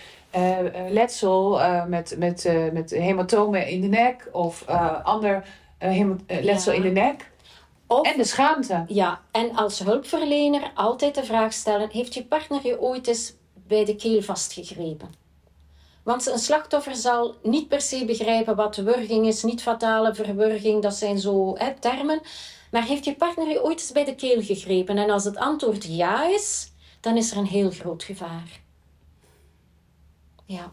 letsel, 0.88 1.60
met, 1.88 2.14
met, 2.18 2.52
met 2.72 2.90
hematomen 2.90 3.68
in 3.68 3.80
de 3.80 3.86
nek 3.86 4.28
of 4.32 4.64
ander 5.02 5.44
letsel 6.26 6.72
in 6.72 6.82
de 6.82 6.90
nek. 6.90 7.32
Of, 7.86 8.06
en 8.06 8.16
de 8.16 8.24
schaamte. 8.24 8.84
Ja, 8.88 9.20
en 9.30 9.56
als 9.56 9.78
hulpverlener 9.78 10.72
altijd 10.74 11.14
de 11.14 11.24
vraag 11.24 11.52
stellen: 11.52 11.90
heeft 11.90 12.14
je 12.14 12.24
partner 12.24 12.66
je 12.66 12.80
ooit 12.80 13.06
eens 13.06 13.34
bij 13.54 13.84
de 13.84 13.96
keel 13.96 14.22
vastgegrepen? 14.22 15.22
Want 16.02 16.26
een 16.26 16.38
slachtoffer 16.38 16.94
zal 16.94 17.34
niet 17.42 17.68
per 17.68 17.80
se 17.80 18.04
begrijpen 18.04 18.56
wat 18.56 18.76
wurging 18.76 19.26
is, 19.26 19.42
niet 19.42 19.62
fatale 19.62 20.14
verwurging, 20.14 20.82
dat 20.82 20.94
zijn 20.94 21.18
zo 21.18 21.56
hè, 21.56 21.78
termen. 21.78 22.20
Maar 22.70 22.84
heeft 22.84 23.04
je 23.04 23.16
partner 23.16 23.48
je 23.48 23.64
ooit 23.64 23.80
eens 23.80 23.92
bij 23.92 24.04
de 24.04 24.14
keel 24.14 24.42
gegrepen? 24.42 24.98
En 24.98 25.10
als 25.10 25.24
het 25.24 25.36
antwoord 25.36 25.84
ja 25.84 26.28
is, 26.28 26.72
dan 27.00 27.16
is 27.16 27.30
er 27.30 27.36
een 27.36 27.46
heel 27.46 27.70
groot 27.70 28.02
gevaar. 28.02 28.60
Ja. 30.44 30.72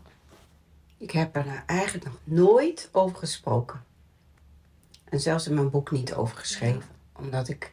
Ik 0.97 1.11
heb 1.11 1.35
er 1.35 1.63
eigenlijk 1.65 2.05
nog 2.05 2.19
nooit 2.23 2.89
over 2.91 3.17
gesproken. 3.17 3.83
En 5.09 5.19
zelfs 5.19 5.47
in 5.47 5.53
mijn 5.53 5.69
boek 5.69 5.91
niet 5.91 6.13
over 6.13 6.37
geschreven. 6.37 7.00
Omdat 7.19 7.49
ik... 7.49 7.71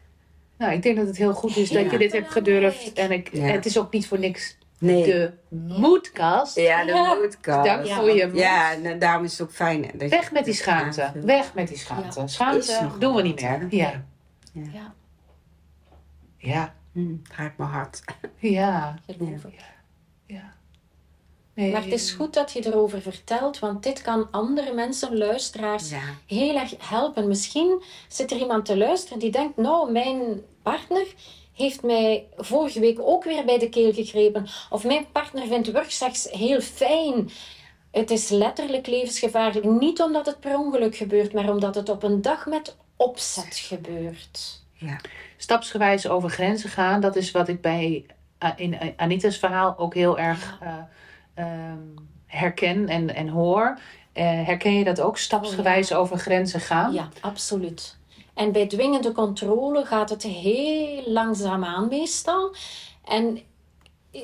Nou, 0.58 0.72
ik 0.72 0.82
denk 0.82 0.96
dat 0.96 1.06
het 1.06 1.16
heel 1.16 1.34
goed 1.34 1.56
is 1.56 1.70
dat 1.70 1.90
je 1.90 1.98
dit 1.98 2.12
hebt 2.12 2.30
gedurfd. 2.30 2.92
En 2.92 3.10
ik, 3.10 3.28
het 3.32 3.66
is 3.66 3.78
ook 3.78 3.92
niet 3.92 4.06
voor 4.06 4.18
niks 4.18 4.58
Nee. 4.78 5.04
De 5.04 5.32
moedkast. 5.48 6.56
Ja, 6.56 6.84
de 6.84 7.18
moedkast. 7.20 7.64
Dank 7.68 7.86
voor 7.86 8.10
je 8.10 8.26
moed. 8.26 8.36
Ja, 8.36 8.72
en 8.72 8.98
daarom 8.98 9.24
is 9.24 9.32
het 9.32 9.40
ook 9.40 9.52
fijn. 9.52 9.90
Dat 9.94 10.10
Weg 10.10 10.32
met 10.32 10.44
die 10.44 10.54
schaamte. 10.54 11.12
Weg 11.14 11.54
met 11.54 11.68
die 11.68 11.78
schaamte. 11.78 12.22
Schaamte 12.26 12.90
doen 12.98 13.14
we 13.14 13.22
niet 13.22 13.40
meer. 13.40 13.66
Ja. 13.70 14.04
Ja. 14.52 14.94
Ja. 16.36 16.74
Hm, 16.92 17.14
raakt 17.36 17.58
mijn 17.58 17.70
hart. 17.70 18.02
Ja. 18.36 18.98
Ja. 20.26 20.56
Nee. 21.58 21.72
Maar 21.72 21.82
het 21.82 21.92
is 21.92 22.10
goed 22.10 22.34
dat 22.34 22.52
je 22.52 22.66
erover 22.66 23.00
vertelt, 23.00 23.58
want 23.58 23.82
dit 23.82 24.02
kan 24.02 24.28
andere 24.30 24.72
mensen, 24.72 25.16
luisteraars, 25.16 25.92
heel 26.26 26.56
erg 26.56 26.74
helpen. 26.78 27.28
Misschien 27.28 27.82
zit 28.08 28.30
er 28.30 28.38
iemand 28.38 28.64
te 28.64 28.76
luisteren 28.76 29.18
die 29.18 29.30
denkt, 29.30 29.56
nou, 29.56 29.92
mijn 29.92 30.42
partner 30.62 31.06
heeft 31.52 31.82
mij 31.82 32.26
vorige 32.36 32.80
week 32.80 32.98
ook 33.00 33.24
weer 33.24 33.44
bij 33.44 33.58
de 33.58 33.68
keel 33.68 33.92
gegrepen. 33.92 34.46
Of 34.70 34.84
mijn 34.84 35.06
partner 35.12 35.46
vindt 35.46 35.70
wurgseks 35.70 36.30
heel 36.30 36.60
fijn. 36.60 37.30
Het 37.90 38.10
is 38.10 38.28
letterlijk 38.28 38.86
levensgevaarlijk. 38.86 39.64
Niet 39.64 40.00
omdat 40.00 40.26
het 40.26 40.40
per 40.40 40.58
ongeluk 40.58 40.96
gebeurt, 40.96 41.32
maar 41.32 41.50
omdat 41.50 41.74
het 41.74 41.88
op 41.88 42.02
een 42.02 42.22
dag 42.22 42.46
met 42.46 42.76
opzet 42.96 43.56
gebeurt. 43.56 44.62
Ja. 44.72 45.00
Stapsgewijs 45.36 46.08
over 46.08 46.30
grenzen 46.30 46.70
gaan, 46.70 47.00
dat 47.00 47.16
is 47.16 47.30
wat 47.30 47.48
ik 47.48 47.60
bij 47.60 48.06
eh, 48.38 48.50
in 48.56 48.78
eh, 48.78 48.88
Anita's 48.96 49.38
verhaal 49.38 49.78
ook 49.78 49.94
heel 49.94 50.18
erg 50.18 50.58
uh, 50.62 50.74
herken 52.26 52.88
en, 52.88 53.14
en 53.14 53.28
hoor. 53.28 53.78
Uh, 54.14 54.24
herken 54.24 54.72
je 54.72 54.84
dat 54.84 55.00
ook, 55.00 55.18
stapsgewijs 55.18 55.92
oh, 55.92 55.98
over 55.98 56.18
grenzen 56.18 56.60
gaan? 56.60 56.92
Ja, 56.92 57.08
absoluut. 57.20 57.96
En 58.34 58.52
bij 58.52 58.66
dwingende 58.66 59.12
controle 59.12 59.84
gaat 59.84 60.10
het 60.10 60.22
heel 60.22 61.02
langzaam 61.06 61.64
aan 61.64 61.88
meestal. 61.88 62.54
En 63.04 63.40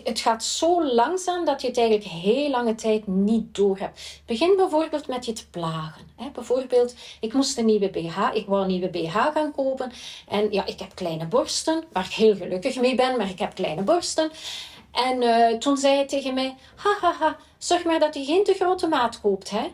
het 0.05 0.21
gaat 0.21 0.45
zo 0.45 0.85
langzaam 0.95 1.45
dat 1.45 1.61
je 1.61 1.67
het 1.67 1.79
eigenlijk 1.79 2.09
heel 2.09 2.51
lange 2.51 2.75
tijd 2.75 3.07
niet 3.07 3.55
door 3.55 3.79
hebt. 3.79 4.23
Begin 4.27 4.57
bijvoorbeeld 4.57 5.07
met 5.07 5.25
je 5.25 5.33
te 5.33 5.51
plagen. 5.51 6.03
Bijvoorbeeld, 6.33 6.95
ik 7.21 7.33
moest 7.33 7.59
een 7.59 7.65
nieuwe 7.65 7.89
BH, 7.89 8.19
ik 8.33 8.47
wou 8.47 8.63
een 8.63 8.69
nieuwe 8.69 8.89
BH 8.89 9.17
gaan 9.17 9.53
kopen. 9.53 9.93
En 10.29 10.53
ja, 10.53 10.67
ik 10.67 10.79
heb 10.79 10.95
kleine 10.95 11.27
borsten, 11.27 11.85
waar 11.93 12.05
ik 12.05 12.13
heel 12.13 12.37
gelukkig 12.37 12.81
mee 12.81 12.95
ben, 12.95 13.17
maar 13.17 13.29
ik 13.29 13.39
heb 13.39 13.55
kleine 13.55 13.83
borsten. 13.83 14.31
En 14.95 15.23
uh, 15.23 15.59
toen 15.59 15.77
zei 15.77 15.95
hij 15.95 16.07
tegen 16.07 16.35
mij, 16.35 16.57
hahaha, 16.77 17.13
ha, 17.19 17.27
ha, 17.27 17.37
zorg 17.59 17.85
maar 17.85 17.99
dat 17.99 18.15
je 18.15 18.25
geen 18.25 18.45
te 18.45 18.55
grote 18.55 18.89
maat 18.89 19.21
koopt, 19.21 19.51
hè. 19.51 19.73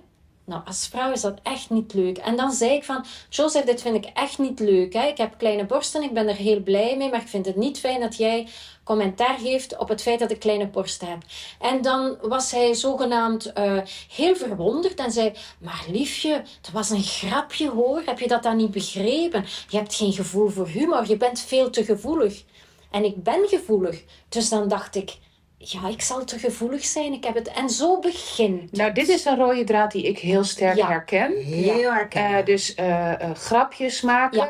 Nou, 0.51 0.63
als 0.65 0.87
vrouw 0.87 1.13
is 1.13 1.21
dat 1.21 1.39
echt 1.43 1.71
niet 1.71 1.95
leuk. 1.95 2.19
En 2.19 2.37
dan 2.37 2.53
zei 2.53 2.71
ik 2.71 2.85
van, 2.85 3.05
Joseph, 3.29 3.65
dit 3.65 3.83
vind 3.83 4.05
ik 4.05 4.11
echt 4.15 4.39
niet 4.39 4.61
leuk. 4.61 4.93
Hè? 4.93 5.07
Ik 5.07 5.17
heb 5.17 5.35
kleine 5.39 5.67
borsten, 5.67 6.03
ik 6.03 6.13
ben 6.13 6.29
er 6.29 6.35
heel 6.35 6.61
blij 6.61 6.97
mee, 6.97 7.11
maar 7.11 7.21
ik 7.21 7.29
vind 7.29 7.47
het 7.47 7.57
niet 7.57 7.79
fijn 7.79 8.01
dat 8.01 8.17
jij 8.17 8.49
commentaar 8.85 9.39
geeft 9.39 9.77
op 9.77 9.89
het 9.89 10.03
feit 10.03 10.19
dat 10.19 10.31
ik 10.31 10.39
kleine 10.39 10.67
borsten 10.67 11.09
heb. 11.09 11.19
En 11.61 11.83
dan 11.83 12.17
was 12.23 12.51
hij 12.51 12.75
zogenaamd 12.75 13.53
uh, 13.59 13.81
heel 14.13 14.37
verwonderd 14.37 14.99
en 15.01 15.11
zei, 15.11 15.33
maar 15.59 15.85
liefje, 15.91 16.33
het 16.33 16.71
was 16.73 16.91
een 16.91 17.03
grapje 17.03 17.71
hoor, 17.71 18.03
heb 18.05 18.19
je 18.19 18.29
dat 18.29 18.43
dan 18.43 18.57
niet 18.57 18.71
begrepen? 18.71 19.45
Je 19.69 19.77
hebt 19.77 19.95
geen 19.95 20.13
gevoel 20.13 20.49
voor 20.49 20.67
humor, 20.69 21.09
je 21.09 21.17
bent 21.17 21.41
veel 21.41 21.71
te 21.71 21.85
gevoelig. 21.85 22.43
En 22.91 23.05
ik 23.05 23.23
ben 23.23 23.49
gevoelig. 23.49 24.03
Dus 24.29 24.49
dan 24.49 24.69
dacht 24.69 24.97
ik, 24.97 25.19
ja, 25.63 25.89
ik 25.89 26.03
zal 26.03 26.25
te 26.25 26.39
gevoelig 26.39 26.85
zijn. 26.85 27.13
Ik 27.13 27.25
heb 27.25 27.35
het. 27.35 27.49
En 27.49 27.71
zo 27.71 27.99
begint. 27.99 28.73
Nou, 28.73 28.93
dit 28.93 29.09
is 29.09 29.25
een 29.25 29.37
rode 29.37 29.65
draad 29.65 29.93
die 29.93 30.03
ik 30.03 30.19
heel 30.19 30.45
sterk 30.45 30.81
herken. 30.81 31.37
Heel 31.37 31.93
herken. 31.93 32.31
Uh, 32.31 32.45
dus 32.45 32.77
uh, 32.77 32.87
uh, 32.87 33.31
grapjes 33.35 34.01
maken. 34.01 34.49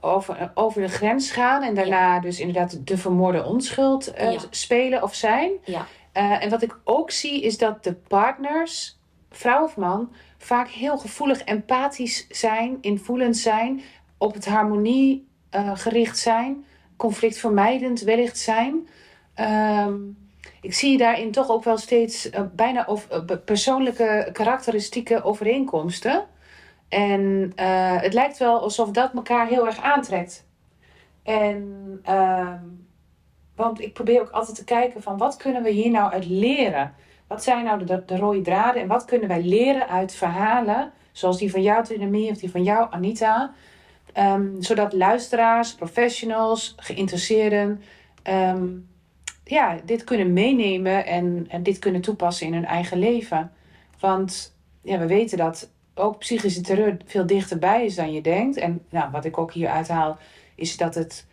over, 0.00 0.50
over 0.54 0.82
de 0.82 0.88
grens 0.88 1.30
gaan. 1.30 1.62
En 1.62 1.74
daarna 1.74 2.20
dus 2.20 2.40
inderdaad 2.40 2.86
de 2.86 2.96
vermoorde 2.96 3.44
onschuld 3.44 4.12
spelen 4.50 5.02
of 5.02 5.14
zijn. 5.14 5.50
Ja. 5.64 5.86
en 6.12 6.50
wat 6.50 6.62
ik 6.62 6.78
ook 6.84 7.10
zie 7.10 7.42
is 7.42 7.58
dat 7.58 7.84
de 7.84 7.94
partners, 7.94 8.98
vrouw 9.30 9.64
of 9.64 9.76
man, 9.76 10.12
vaak 10.38 10.68
heel 10.68 10.98
gevoelig, 10.98 11.44
empathisch 11.44 12.26
zijn, 12.28 12.78
invoelend 12.80 13.36
zijn, 13.36 13.82
op 14.18 14.34
het 14.34 14.46
harmonie 14.46 15.28
gericht 15.74 16.18
zijn, 16.18 16.65
conflictvermijdend 16.96 18.00
wellicht 18.00 18.38
zijn. 18.38 18.88
Um, 19.40 20.16
ik 20.60 20.74
zie 20.74 20.98
daarin 20.98 21.30
toch 21.30 21.50
ook 21.50 21.64
wel 21.64 21.78
steeds 21.78 22.30
uh, 22.30 22.40
bijna 22.54 22.84
of, 22.86 23.08
uh, 23.12 23.36
persoonlijke 23.44 24.28
karakteristieke 24.32 25.22
overeenkomsten. 25.22 26.24
En 26.88 27.52
uh, 27.56 28.00
het 28.00 28.14
lijkt 28.14 28.38
wel 28.38 28.60
alsof 28.60 28.90
dat 28.90 29.14
elkaar 29.14 29.46
heel 29.46 29.66
erg 29.66 29.82
aantrekt. 29.82 30.46
En, 31.22 31.62
um, 32.10 32.86
want 33.54 33.80
ik 33.80 33.92
probeer 33.92 34.20
ook 34.20 34.30
altijd 34.30 34.56
te 34.56 34.64
kijken 34.64 35.02
van 35.02 35.18
wat 35.18 35.36
kunnen 35.36 35.62
we 35.62 35.70
hier 35.70 35.90
nou 35.90 36.12
uit 36.12 36.26
leren? 36.26 36.94
Wat 37.26 37.42
zijn 37.42 37.64
nou 37.64 37.84
de, 37.84 38.02
de 38.06 38.16
rode 38.16 38.40
draden 38.40 38.82
en 38.82 38.88
wat 38.88 39.04
kunnen 39.04 39.28
wij 39.28 39.42
leren 39.42 39.88
uit 39.88 40.14
verhalen, 40.14 40.92
zoals 41.12 41.38
die 41.38 41.50
van 41.50 41.62
jou, 41.62 41.84
Trinamie, 41.84 42.30
of 42.30 42.36
die 42.36 42.50
van 42.50 42.62
jou, 42.62 42.86
Anita, 42.90 43.54
um, 44.18 44.62
zodat 44.62 44.92
luisteraars, 44.92 45.74
professionals, 45.74 46.74
geïnteresseerden, 46.76 47.82
um, 48.24 48.88
ja, 49.44 49.78
dit 49.84 50.04
kunnen 50.04 50.32
meenemen 50.32 51.06
en, 51.06 51.46
en 51.48 51.62
dit 51.62 51.78
kunnen 51.78 52.00
toepassen 52.00 52.46
in 52.46 52.52
hun 52.52 52.64
eigen 52.64 52.98
leven. 52.98 53.52
Want 54.00 54.56
ja, 54.82 54.98
we 54.98 55.06
weten 55.06 55.38
dat 55.38 55.70
ook 55.94 56.18
psychische 56.18 56.60
terreur 56.60 56.96
veel 57.04 57.26
dichterbij 57.26 57.84
is 57.84 57.94
dan 57.94 58.12
je 58.12 58.20
denkt. 58.20 58.56
En 58.56 58.84
nou, 58.90 59.10
wat 59.10 59.24
ik 59.24 59.38
ook 59.38 59.52
hier 59.52 59.68
uithaal, 59.68 60.18
is 60.54 60.76
dat 60.76 60.94
het 60.94 61.26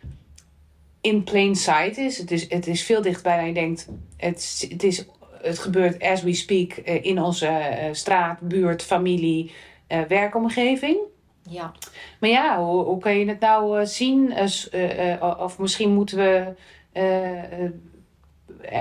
in 1.00 1.24
plain 1.24 1.56
sight 1.56 1.96
is. 1.96 2.18
Het 2.18 2.30
is, 2.30 2.48
het 2.48 2.66
is 2.66 2.82
veel 2.82 3.02
dichterbij 3.02 3.36
dan 3.36 3.46
je 3.46 3.54
denkt. 3.54 3.88
Het, 4.16 4.66
het, 4.68 4.82
is, 4.82 5.06
het 5.42 5.58
gebeurt 5.58 6.02
as 6.02 6.22
we 6.22 6.34
speak 6.34 6.72
eh, 6.72 7.04
in 7.04 7.22
onze 7.22 7.46
uh, 7.46 7.88
straat, 7.92 8.40
buurt, 8.40 8.82
familie, 8.82 9.52
uh, 9.88 10.00
werkomgeving. 10.00 10.98
Ja. 11.48 11.72
Maar 12.20 12.30
ja, 12.30 12.64
hoe, 12.64 12.84
hoe 12.84 12.98
kan 12.98 13.18
je 13.18 13.28
het 13.28 13.40
nou 13.40 13.86
zien? 13.86 14.34
of 15.20 15.58
misschien 15.58 15.92
moeten 15.92 16.18
we 16.18 16.54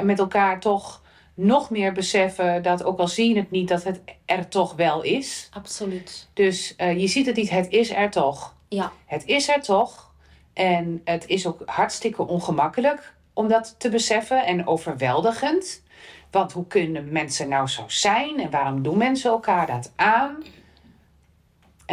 met 0.04 0.19
elkaar 0.19 0.60
toch 0.60 1.02
nog 1.34 1.69
meer 1.69 1.91
beseffen 1.91 2.63
dat 2.63 2.84
ook 2.84 2.99
al 2.99 3.08
zie 3.08 3.34
je 3.34 3.39
het 3.39 3.52
niet, 3.52 3.67
dat 3.67 3.84
het 3.84 4.02
er 4.26 4.47
toch 4.47 4.76
wel 4.76 5.02
is. 5.02 5.49
Absoluut. 5.52 6.30
Dus 6.34 6.73
uh, 6.78 6.99
je 6.99 7.08
ziet 7.08 7.26
het 7.26 7.36
niet, 7.36 7.49
het 7.49 7.69
is 7.69 7.91
er 7.91 8.10
toch. 8.10 8.56
Ja. 8.67 8.91
Het 9.06 9.26
is 9.26 9.49
er 9.49 9.62
toch. 9.62 10.12
En 10.54 11.02
het 11.04 11.28
is 11.28 11.47
ook 11.47 11.62
hartstikke 11.65 12.28
ongemakkelijk 12.28 13.13
om 13.34 13.47
dat 13.47 13.76
te 13.78 13.89
beseffen 13.89 14.45
en 14.45 14.67
overweldigend. 14.67 15.84
Want 16.32 16.52
hoe 16.52 16.67
kunnen 16.67 17.12
mensen 17.12 17.49
nou 17.49 17.67
zo 17.67 17.84
zijn 17.88 18.39
en 18.39 18.49
waarom 18.49 18.84
doen 18.84 18.97
mensen 18.97 19.32
elkaar 19.32 19.67
dat 19.67 19.91
aan? 19.95 20.43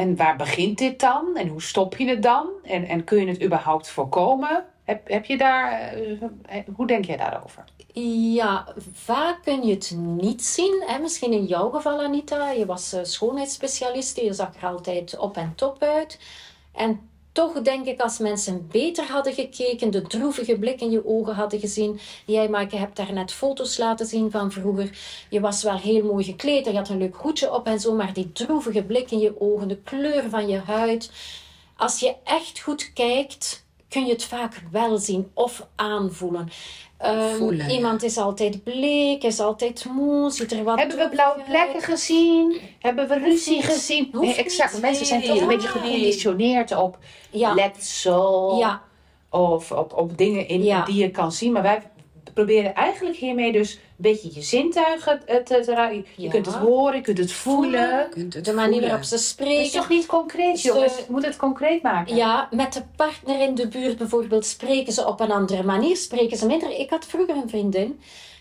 En 0.00 0.16
waar 0.16 0.36
begint 0.36 0.78
dit 0.78 1.00
dan? 1.00 1.36
En 1.36 1.48
hoe 1.48 1.62
stop 1.62 1.96
je 1.96 2.08
het 2.08 2.22
dan? 2.22 2.48
En, 2.62 2.84
en 2.84 3.04
kun 3.04 3.20
je 3.20 3.26
het 3.26 3.42
überhaupt 3.42 3.88
voorkomen? 3.88 4.64
Heb, 4.84 5.08
heb 5.08 5.24
je 5.24 5.36
daar, 5.36 5.92
eh, 6.46 6.58
hoe 6.76 6.86
denk 6.86 7.04
jij 7.04 7.16
daarover? 7.16 7.64
Ja, 8.32 8.66
vaak 8.92 9.42
kun 9.42 9.66
je 9.66 9.74
het 9.74 9.94
niet 9.96 10.44
zien. 10.44 10.82
Hè? 10.86 10.98
Misschien 10.98 11.32
in 11.32 11.44
jouw 11.44 11.70
geval, 11.70 12.00
Anita. 12.02 12.50
Je 12.50 12.66
was 12.66 12.94
uh, 12.94 13.00
schoonheidsspecialiste. 13.02 14.24
Je 14.24 14.32
zag 14.32 14.56
er 14.56 14.68
altijd 14.68 15.18
op 15.18 15.36
en 15.36 15.52
top 15.56 15.82
uit. 15.82 16.20
En 16.72 17.09
toch 17.32 17.62
denk 17.62 17.86
ik 17.86 18.00
als 18.00 18.18
mensen 18.18 18.68
beter 18.70 19.04
hadden 19.04 19.32
gekeken, 19.32 19.90
de 19.90 20.02
droevige 20.02 20.58
blik 20.58 20.80
in 20.80 20.90
je 20.90 21.06
ogen 21.06 21.34
hadden 21.34 21.60
gezien. 21.60 22.00
Jij, 22.26 22.48
Maaike, 22.48 22.76
hebt 22.76 22.96
daar 22.96 23.12
net 23.12 23.32
foto's 23.32 23.78
laten 23.78 24.06
zien 24.06 24.30
van 24.30 24.52
vroeger. 24.52 24.98
Je 25.30 25.40
was 25.40 25.62
wel 25.62 25.78
heel 25.78 26.04
mooi 26.04 26.24
gekleed, 26.24 26.64
je 26.64 26.72
had 26.76 26.88
een 26.88 26.98
leuk 26.98 27.16
hoedje 27.16 27.54
op 27.54 27.66
en 27.66 27.80
zo, 27.80 27.94
maar 27.94 28.12
die 28.12 28.32
droevige 28.32 28.82
blik 28.82 29.10
in 29.10 29.18
je 29.18 29.40
ogen, 29.40 29.68
de 29.68 29.78
kleur 29.78 30.28
van 30.28 30.48
je 30.48 30.58
huid. 30.58 31.10
Als 31.76 32.00
je 32.00 32.14
echt 32.24 32.60
goed 32.60 32.92
kijkt, 32.92 33.59
kun 33.90 34.06
je 34.06 34.12
het 34.12 34.24
vaak 34.24 34.62
wel 34.70 34.98
zien 34.98 35.30
of 35.34 35.66
aanvoelen. 35.76 36.48
Um, 37.06 37.60
iemand 37.60 38.02
is 38.02 38.16
altijd 38.16 38.64
bleek, 38.64 39.22
is 39.22 39.40
altijd 39.40 39.84
moe, 39.84 40.30
ziet 40.30 40.52
er 40.52 40.64
wat 40.64 40.78
Hebben 40.78 40.96
we 40.96 41.08
blauwe 41.08 41.42
plekken 41.42 41.82
gezien? 41.82 42.60
Hebben 42.78 43.08
we 43.08 43.18
ruzie 43.18 43.62
gezien? 43.62 44.08
Nee, 44.12 44.34
exact. 44.34 44.80
Mensen 44.80 45.06
zijn 45.06 45.22
toch 45.22 45.40
een 45.40 45.46
beetje 45.46 45.68
geconditioneerd 45.68 46.76
op 46.76 46.98
ja. 47.30 47.54
letsel. 47.54 48.58
Ja. 48.58 48.82
Of 49.30 49.72
op, 49.72 49.96
op 49.96 50.18
dingen 50.18 50.48
in, 50.48 50.60
die 50.84 50.94
je 50.94 51.10
kan 51.10 51.32
zien. 51.32 51.52
Maar 51.52 51.62
wij 51.62 51.82
proberen 52.32 52.74
eigenlijk 52.74 53.16
hiermee 53.16 53.52
dus 53.52 53.74
een 53.74 53.80
beetje 53.96 54.30
je 54.34 54.42
zintuigen 54.42 55.20
te, 55.26 55.42
te, 55.44 56.02
Je 56.16 56.28
kunt 56.28 56.46
het 56.46 56.54
horen, 56.54 56.96
je 56.96 57.02
kunt 57.02 57.18
het 57.18 57.32
voelen. 57.32 58.08
Kunt 58.10 58.34
het 58.34 58.44
de 58.44 58.52
manier 58.52 58.80
waarop 58.80 59.02
ze 59.02 59.18
spreken. 59.18 59.56
Het 59.56 59.66
is 59.66 59.72
toch 59.72 59.88
niet 59.88 60.06
concreet, 60.06 60.62
jongens? 60.62 60.96
Je 60.96 61.04
moet 61.08 61.24
het 61.24 61.36
concreet 61.36 61.82
maken. 61.82 62.16
Ja, 62.16 62.48
met 62.50 62.72
de 62.72 62.82
partner 62.96 63.40
in 63.40 63.54
de 63.54 63.68
buurt 63.68 63.98
bijvoorbeeld 63.98 64.46
spreken 64.46 64.92
ze 64.92 65.06
op 65.06 65.20
een 65.20 65.32
andere 65.32 65.62
manier. 65.62 65.96
Spreken 65.96 66.36
ze 66.36 66.46
minder. 66.46 66.78
Ik 66.78 66.90
had 66.90 67.06
vroeger 67.06 67.36
een 67.36 67.48
vriendin 67.48 68.00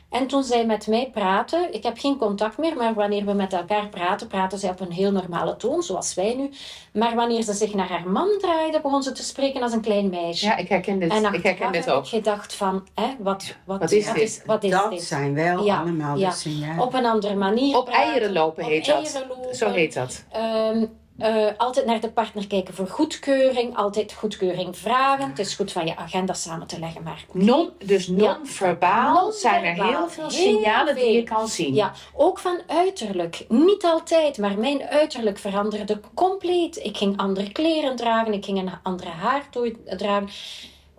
en 0.10 0.28
toen 0.28 0.44
zij 0.44 0.66
met 0.66 0.88
mij 0.88 1.10
praatte, 1.14 1.68
ik 1.72 1.84
heb 1.84 1.98
geen 1.98 2.18
contact 2.18 2.58
meer, 2.58 2.76
maar 2.76 2.94
wanneer 2.94 3.26
we 3.26 3.34
met 3.34 3.54
elkaar 3.54 3.88
praten, 3.88 4.28
praten 4.28 4.60
zij 4.60 4.70
op 4.70 4.80
een 4.80 4.92
heel 4.92 5.12
normale 5.12 5.56
toon, 5.56 5.84
zoals 5.84 6.14
wij 6.14 6.36
nu. 6.36 6.50
Maar 6.94 7.16
wanneer 7.16 7.44
ze 7.44 7.54
zich 7.54 7.74
naar 7.74 7.90
haar 7.90 8.10
man 8.10 8.30
draaide, 8.42 8.82
begon 8.82 9.04
ze 9.04 9.12
te 9.12 9.24
spreken 9.24 9.62
als 9.62 9.74
een 9.74 9.82
klein 9.82 10.10
meisje. 10.10 10.46
Ja, 10.46 10.58
ik 10.58 10.70
herken 10.70 11.00
dit, 11.00 11.12
en 11.12 11.34
ik 11.34 11.44
herken 11.44 11.72
dit 11.72 11.90
ook. 11.90 12.04
ik 12.04 12.10
gedacht 12.10 12.56
van, 12.56 12.88
hè, 12.96 13.16
wat, 13.20 13.56
wat, 13.66 13.80
wat 13.80 13.92
is 13.92 14.06
wat 14.06 14.16
dit? 14.16 14.24
Is, 14.24 14.42
wat 14.46 14.64
is 14.64 14.72
dat 14.72 15.02
zijn 15.02 15.34
wel 15.34 15.72
allemaal 15.72 16.18
ja. 16.18 16.30
de 16.30 16.36
signalen. 16.36 16.84
Op 16.84 16.94
een 16.94 17.06
andere 17.06 17.36
manier 17.36 17.78
Op 17.78 17.90
eieren 17.90 18.32
lopen 18.32 18.64
heet 18.64 18.86
dat. 18.86 19.26
Zo 19.52 19.70
heet 19.70 19.94
dat. 19.94 20.26
Um, 20.36 20.98
uh, 21.20 21.48
altijd 21.58 21.86
naar 21.86 22.00
de 22.00 22.12
partner 22.12 22.48
kijken 22.48 22.74
voor 22.74 22.88
goedkeuring. 22.88 23.76
Altijd 23.76 24.14
goedkeuring 24.14 24.78
vragen. 24.78 25.30
Het 25.30 25.40
is 25.40 25.56
goed 25.56 25.72
van 25.72 25.86
je 25.86 25.96
agenda 25.96 26.34
samen 26.34 26.68
te 26.68 26.80
leggen. 26.80 27.04
Maar 27.04 27.26
non, 27.32 27.70
dus 27.86 28.08
non-verbaal 28.08 29.32
zijn 29.32 29.64
er 29.64 29.86
heel 29.86 30.10
veel 30.10 30.30
signalen 30.30 30.96
die 30.96 31.12
je 31.12 31.24
kan 31.24 31.48
zien. 31.48 31.74
Ja, 31.74 31.92
ook 32.14 32.40
van 32.40 32.60
uiterlijk. 32.68 33.46
Niet 33.48 33.84
altijd, 33.84 34.38
maar 34.38 34.58
mijn 34.58 34.84
uiterlijk 34.84 35.38
veranderde 35.38 36.00
compleet. 36.14 36.78
Ik 36.78 36.98
ging 36.98 37.18
andere 37.18 37.52
kleren 37.52 37.96
dragen. 37.96 38.34
Ik 38.34 38.46
ging 38.46 38.58
een 38.58 38.72
andere 38.84 39.10
haartooi 39.10 39.78
dragen 39.86 40.30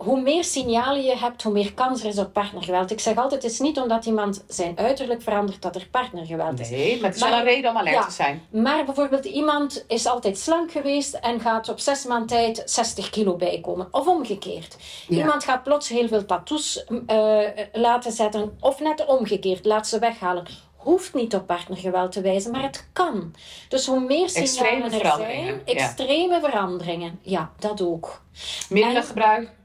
hoe 0.03 0.21
meer 0.21 0.45
signalen 0.45 1.03
je 1.03 1.17
hebt, 1.17 1.43
hoe 1.43 1.53
meer 1.53 1.75
kans 1.75 2.03
er 2.03 2.09
is 2.09 2.19
op 2.19 2.33
partnergeweld. 2.33 2.91
Ik 2.91 3.01
zeg 3.01 3.17
altijd, 3.17 3.43
het 3.43 3.53
is 3.53 3.59
niet 3.59 3.79
omdat 3.79 4.05
iemand 4.07 4.45
zijn 4.49 4.79
uiterlijk 4.79 5.23
verandert 5.23 5.63
dat 5.63 5.75
er 5.75 5.89
partnergeweld 5.91 6.61
is. 6.61 6.71
Nee, 6.71 7.01
maar 7.01 7.11
het 7.11 7.17
is 7.17 7.29
wel 7.29 7.39
een 7.39 7.45
reden 7.45 7.71
om 7.71 7.77
alert 7.77 8.05
te 8.05 8.13
zijn. 8.13 8.43
Maar 8.51 8.85
bijvoorbeeld 8.85 9.25
iemand 9.25 9.85
is 9.89 10.07
altijd 10.07 10.39
slank 10.39 10.73
geweest 10.73 11.15
en 11.15 11.41
gaat 11.41 11.69
op 11.69 11.81
zes 11.81 12.05
maand 12.05 12.29
tijd 12.29 12.63
60 12.65 13.11
kilo 13.11 13.37
bijkomen. 13.37 13.89
Of 13.91 14.07
omgekeerd. 14.07 14.77
Iemand 15.09 15.45
gaat 15.45 15.63
plots 15.63 15.89
heel 15.89 16.09
veel 16.09 16.25
tattoos 16.25 16.85
uh, 17.07 17.41
laten 17.73 18.13
zetten. 18.13 18.57
Of 18.61 18.81
net 18.81 19.07
omgekeerd, 19.07 19.65
laat 19.65 19.89
ze 19.89 19.99
weghalen 19.99 20.47
hoeft 20.77 21.15
niet 21.15 21.35
op 21.35 21.47
partnergeweld 21.47 22.13
te 22.13 22.21
wijzen, 22.21 22.51
maar 22.51 22.63
het 22.63 22.89
kan. 22.93 23.35
Dus 23.69 23.87
hoe 23.87 24.01
meer 24.01 24.29
signalen 24.29 24.93
er 24.93 25.13
zijn, 25.17 25.61
extreme 25.65 26.41
veranderingen, 26.41 27.19
ja, 27.23 27.51
dat 27.59 27.83
ook. 27.83 28.23
Middelengebruik? 28.69 29.59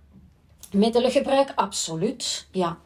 Middelengebruik, 0.76 1.52
absoluut. 1.56 2.48
Ja. 2.52 2.78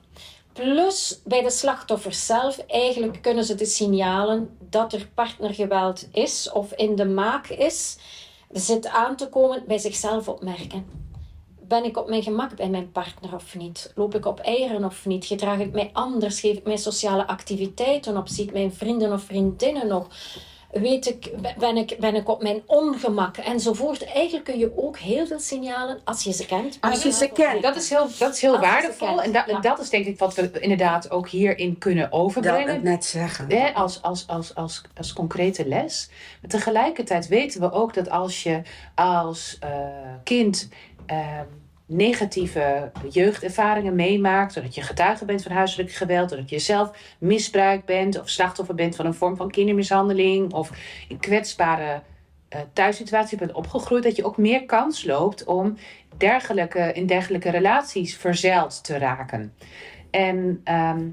Plus 0.54 1.22
bij 1.24 1.42
de 1.42 1.50
slachtoffers 1.50 2.26
zelf, 2.26 2.58
eigenlijk 2.58 3.22
kunnen 3.22 3.44
ze 3.44 3.56
de 3.56 3.66
signalen 3.66 4.58
dat 4.70 4.94
er 4.94 5.10
partnergeweld 5.14 6.08
is 6.12 6.52
of 6.52 6.74
in 6.74 6.96
de 6.96 7.06
maak 7.06 7.48
is, 7.48 7.98
zit 8.52 8.88
aan 8.88 9.16
te 9.16 9.30
komen 9.30 9.64
bij 9.68 9.78
zichzelf 9.78 10.28
opmerken. 10.28 10.86
Ben 11.62 11.84
ik 11.84 11.98
op 11.98 12.10
mijn 12.10 12.24
gemak 12.24 12.56
bij 12.56 12.70
mijn 12.70 12.92
partner 12.92 13.34
of 13.34 13.56
niet? 13.56 13.92
Loop 13.96 14.16
ik 14.16 14.26
op 14.26 14.40
eieren 14.40 14.84
of 14.86 15.06
niet? 15.06 15.26
Gedraag 15.26 15.60
ik 15.60 15.72
mij 15.72 15.90
anders? 15.94 16.40
Geef 16.40 16.58
ik 16.58 16.66
mij 16.66 16.78
sociale 16.78 17.28
activiteiten 17.28 18.18
op? 18.18 18.28
Zie 18.28 18.44
ik 18.44 18.54
mijn 18.54 18.74
vrienden 18.74 19.14
of 19.14 19.22
vriendinnen 19.22 19.88
nog? 19.88 20.08
Weet 20.72 21.08
ik, 21.08 21.32
ben, 21.58 21.78
ik, 21.78 21.96
ben 22.00 22.16
ik 22.16 22.30
op 22.30 22.42
mijn 22.42 22.62
ongemak 22.66 23.38
enzovoort. 23.38 24.06
Eigenlijk 24.06 24.46
kun 24.46 24.58
je 24.58 24.72
ook 24.76 24.98
heel 24.98 25.28
veel 25.28 25.40
signalen 25.40 26.00
als 26.04 26.24
je 26.24 26.34
ze 26.34 26.46
kent. 26.46 26.78
Als 26.82 27.04
je 27.04 27.12
ze 27.12 27.30
kent. 27.34 27.62
Dat 27.62 27.76
is 27.76 27.90
heel, 27.90 28.08
dat 28.20 28.34
is 28.34 28.42
heel 28.42 28.60
waardevol. 28.60 29.22
En, 29.22 29.32
dat, 29.32 29.64
dat 29.64 29.80
is 29.80 29.90
denk 29.90 30.06
ik 30.06 30.20
wat 30.20 30.36
we 30.36 30.52
inderdaad 30.60 31.12
ook 31.12 31.30
hierin 31.30 31.78
kunnen 31.78 32.12
overbrengen. 32.12 32.66
Dat 32.66 32.76
het 32.76 32.84
net 32.84 33.06
zeggen. 33.06 33.74
als, 33.74 34.02
als, 34.02 34.28
als, 34.28 34.56
als, 34.56 34.82
als 34.98 35.14
concrete 35.14 35.68
les. 35.68 36.10
Maar 36.42 36.50
tegelijkertijd 36.50 37.28
weten 37.28 37.62
we 37.62 37.72
ook 37.72 37.94
dat 37.94 38.10
als 38.10 38.44
je 38.44 38.62
als 38.96 39.58
uh, 39.64 39.70
kind... 40.24 40.70
Uh, 41.12 41.40
negatieve 41.90 42.92
jeugdervaringen 43.10 43.96
meemaakt, 43.96 44.54
doordat 44.54 44.76
je 44.76 44.82
getuige 44.82 45.26
bent 45.26 45.44
van 45.44 45.52
huiselijk 45.52 45.92
geweld, 45.92 46.30
doordat 46.30 46.50
je 46.50 46.60
zelf 46.60 47.16
misbruikt 47.20 47.86
bent 47.86 48.20
of 48.20 48.30
slachtoffer 48.30 48.76
bent 48.76 48.96
van 48.96 49.06
een 49.06 49.14
vorm 49.14 49.36
van 49.36 49.52
kindermishandeling 49.52 50.54
of 50.54 50.72
in 51.08 51.20
kwetsbare 51.20 52.02
uh, 52.56 52.60
thuissituatie 52.74 53.38
bent 53.38 53.52
opgegroeid, 53.52 54.04
dat 54.04 54.16
je 54.16 54.26
ook 54.26 54.38
meer 54.38 54.66
kans 54.66 55.06
loopt 55.06 55.44
om 55.44 55.78
dergelijke, 56.18 56.94
in 56.94 57.06
dergelijke 57.06 57.50
relaties 57.50 58.16
verzeild 58.18 58.84
te 58.84 58.98
raken. 58.98 59.54
En 60.10 60.62
ehm, 60.64 61.10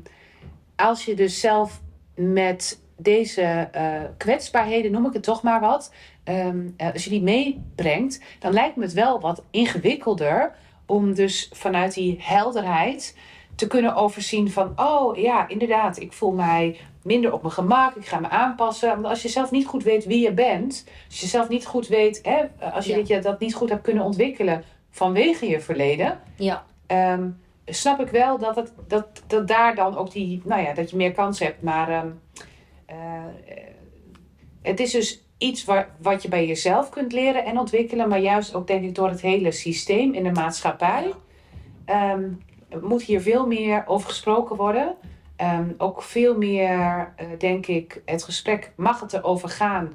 als 0.77 1.05
je 1.05 1.15
dus 1.15 1.41
zelf 1.41 1.81
met 2.15 2.81
deze 2.97 3.69
uh, 3.77 4.03
kwetsbaarheden, 4.17 4.93
noem 4.93 5.07
ik 5.07 5.13
het 5.13 5.23
toch 5.23 5.43
maar 5.43 5.61
wat, 5.61 5.93
ehm, 6.25 6.69
eh, 6.77 6.93
als 6.93 7.05
je 7.05 7.11
die 7.11 7.23
meebrengt, 7.23 8.21
dan 8.39 8.53
lijkt 8.53 8.77
me 8.77 8.83
het 8.83 8.93
wel 8.93 9.21
wat 9.21 9.43
ingewikkelder 9.51 10.55
om 10.87 11.15
dus 11.15 11.51
vanuit 11.53 11.95
die 11.95 12.17
helderheid 12.21 13.17
te 13.55 13.67
kunnen 13.67 13.95
overzien 13.95 14.51
van, 14.51 14.73
oh 14.77 15.17
ja, 15.17 15.49
inderdaad, 15.49 16.01
ik 16.01 16.13
voel 16.13 16.33
mij 16.33 16.81
minder 17.03 17.33
op 17.33 17.43
mijn 17.43 17.55
gemak, 17.55 17.95
ik 17.95 18.07
ga 18.07 18.21
me 18.21 18.29
aanpassen. 18.29 18.89
Want 18.89 19.05
als 19.07 19.23
je 19.23 19.29
zelf 19.29 19.51
niet 19.51 19.67
goed 19.67 19.83
weet 19.83 20.05
wie 20.05 20.23
je 20.23 20.33
bent, 20.33 20.85
als 21.09 21.21
je 21.21 21.27
zelf 21.27 21.49
niet 21.49 21.67
goed 21.67 21.89
weet, 21.89 22.21
hè, 22.23 22.71
als 22.71 22.87
je 22.87 23.03
ja. 23.07 23.21
dat 23.21 23.41
niet 23.41 23.55
goed 23.55 23.69
hebt 23.69 23.83
kunnen 23.83 24.05
ontwikkelen 24.05 24.65
vanwege 24.91 25.49
je 25.49 25.61
verleden, 25.61 26.21
ja. 26.37 26.65
Ehm, 26.87 27.29
snap 27.67 28.01
ik 28.01 28.09
wel 28.09 28.39
dat, 28.39 28.57
het, 28.57 28.73
dat, 28.89 29.23
dat 29.27 29.49
daar 29.49 29.75
dan 29.75 29.97
ook 29.97 30.11
die, 30.11 30.43
nou 30.45 30.63
ja, 30.63 30.75
dat 30.75 30.91
je 30.91 30.97
meer 30.97 31.13
kans 31.13 31.39
hebt. 31.39 31.63
Maar 31.63 31.91
uh, 31.91 33.25
het 34.63 34.81
is 34.81 34.91
dus 34.91 35.26
iets 35.39 35.65
waar, 35.65 35.89
wat 35.99 36.23
je 36.23 36.29
bij 36.29 36.47
jezelf 36.47 36.89
kunt 36.89 37.13
leren 37.13 37.45
en 37.45 37.59
ontwikkelen, 37.59 38.09
maar 38.09 38.21
juist 38.21 38.55
ook 38.55 38.67
denk 38.67 38.85
ik 38.85 38.95
door 38.95 39.09
het 39.09 39.21
hele 39.21 39.53
systeem 39.53 40.13
in 40.15 40.23
de 40.23 40.33
maatschappij. 40.33 41.13
Um, 41.87 42.43
moet 42.83 43.03
hier 43.03 43.21
veel 43.21 43.47
meer 43.47 43.85
over 43.87 44.09
gesproken 44.09 44.57
worden. 44.57 44.95
Um, 45.41 45.75
ook 45.79 46.03
veel 46.03 46.37
meer, 46.37 47.13
uh, 47.21 47.27
denk 47.39 47.67
ik, 47.67 48.03
het 48.05 48.23
gesprek 48.23 48.73
mag 48.77 49.01
het 49.01 49.13
erover 49.13 49.49
gaan 49.49 49.95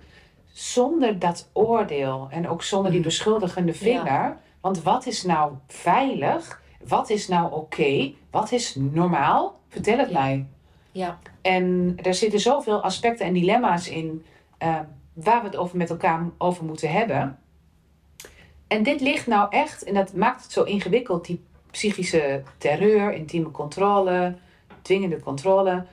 zonder 0.51 1.19
dat 1.19 1.49
oordeel 1.53 2.27
en 2.29 2.49
ook 2.49 2.63
zonder 2.63 2.91
die 2.91 2.99
mm. 2.99 3.05
beschuldigende 3.05 3.73
vinger. 3.73 4.37
Want 4.61 4.83
wat 4.83 5.05
is 5.05 5.23
nou 5.23 5.53
veilig? 5.67 6.61
Wat 6.87 7.09
is 7.09 7.27
nou 7.27 7.45
oké? 7.45 7.55
Okay? 7.55 8.15
Wat 8.31 8.51
is 8.51 8.75
normaal? 8.75 9.59
Vertel 9.69 9.97
het 9.97 10.11
mij. 10.11 10.45
Ja. 10.91 11.19
En 11.41 11.95
er 12.01 12.13
zitten 12.13 12.39
zoveel 12.39 12.81
aspecten 12.81 13.25
en 13.25 13.33
dilemma's 13.33 13.89
in. 13.89 14.25
Uh, 14.63 14.79
waar 15.14 15.41
we 15.41 15.47
het 15.47 15.55
over 15.55 15.78
met 15.78 15.89
elkaar 15.89 16.30
over 16.38 16.66
moeten 16.66 16.91
hebben. 16.91 17.39
En 18.68 18.84
dit 18.84 19.01
ligt 19.01 19.28
nou 19.28 19.47
echt, 19.49 19.84
en 19.84 19.93
dat 19.93 20.14
maakt 20.14 20.43
het 20.43 20.51
zo 20.51 20.64
ingewikkeld, 20.64 21.26
die 21.26 21.43
psychische 21.72 22.43
terreur, 22.57 23.14
intieme 23.14 23.51
controle, 23.51 24.36
dwingende 24.82 25.20
controle. 25.20 25.86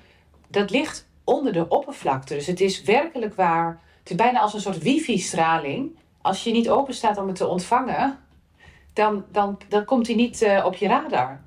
Dat 0.49 0.71
ligt 0.71 1.09
onder 1.25 1.53
de 1.53 1.69
oppervlakte. 1.69 2.35
Dus 2.35 2.47
het 2.47 2.61
is 2.61 2.83
werkelijk 2.83 3.35
waar. 3.35 3.81
Het 3.99 4.11
is 4.11 4.17
bijna 4.17 4.41
als 4.41 4.55
een 4.55 4.61
soort 4.61 4.83
wifi-straling. 4.83 5.97
Als 6.23 6.45
je 6.45 6.53
niet 6.53 6.71
open 6.71 6.95
staat 6.95 7.19
om 7.19 7.27
het 7.27 7.37
te 7.37 7.47
ontvangen, 7.47 8.19
dan, 8.93 9.25
dan, 9.33 9.59
dan 9.69 9.85
komt 9.85 10.07
hij 10.07 10.17
niet 10.17 10.43
uh, 10.43 10.65
op 10.65 10.75
je 10.75 10.89
radar. 10.89 11.41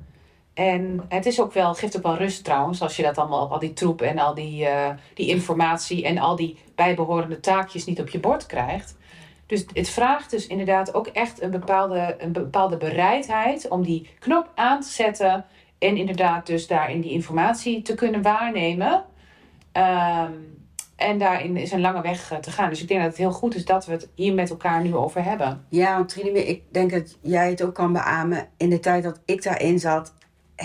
En 0.53 1.05
het 1.09 1.25
is 1.25 1.41
ook 1.41 1.53
wel, 1.53 1.73
geeft 1.73 1.97
ook 1.97 2.03
wel 2.03 2.17
rust 2.17 2.43
trouwens, 2.43 2.81
als 2.81 2.95
je 2.95 3.03
dat 3.03 3.17
allemaal, 3.17 3.51
al 3.51 3.59
die 3.59 3.73
troep 3.73 4.01
en 4.01 4.19
al 4.19 4.33
die, 4.33 4.63
uh, 4.63 4.89
die 5.13 5.27
informatie 5.27 6.05
en 6.05 6.17
al 6.17 6.35
die 6.35 6.57
bijbehorende 6.75 7.39
taakjes 7.39 7.85
niet 7.85 7.99
op 7.99 8.09
je 8.09 8.19
bord 8.19 8.45
krijgt. 8.45 8.97
Dus 9.45 9.65
het 9.73 9.89
vraagt 9.89 10.31
dus 10.31 10.47
inderdaad 10.47 10.93
ook 10.93 11.07
echt 11.07 11.41
een 11.41 11.51
bepaalde, 11.51 12.15
een 12.19 12.31
bepaalde 12.31 12.77
bereidheid 12.77 13.67
om 13.67 13.83
die 13.83 14.09
knop 14.19 14.51
aan 14.55 14.81
te 14.81 14.89
zetten 14.89 15.45
en 15.79 15.97
inderdaad 15.97 16.45
dus 16.45 16.67
daarin 16.67 17.01
die 17.01 17.11
informatie 17.11 17.81
te 17.81 17.95
kunnen 17.95 18.21
waarnemen. 18.21 19.03
Um, 19.73 20.51
en 21.01 21.17
daarin 21.17 21.57
is 21.57 21.71
een 21.71 21.81
lange 21.81 22.01
weg 22.01 22.31
eh, 22.31 22.37
te 22.37 22.51
gaan. 22.51 22.69
Dus 22.69 22.81
ik 22.81 22.87
denk 22.87 22.99
dat 22.99 23.09
het 23.09 23.19
heel 23.19 23.31
goed 23.31 23.55
is 23.55 23.65
dat 23.65 23.85
we 23.85 23.91
het 23.91 24.09
hier 24.15 24.33
met 24.33 24.49
elkaar 24.49 24.81
nu 24.81 24.95
over 24.95 25.23
hebben. 25.23 25.65
Ja, 25.69 25.95
want 25.95 26.25
ik 26.25 26.63
denk 26.71 26.91
dat 26.91 27.17
jij 27.21 27.49
het 27.49 27.63
ook 27.63 27.73
kan 27.73 27.93
beamen. 27.93 28.47
In 28.57 28.69
de 28.69 28.79
tijd 28.79 29.03
dat 29.03 29.19
ik 29.25 29.43
daarin 29.43 29.79
zat, 29.79 30.13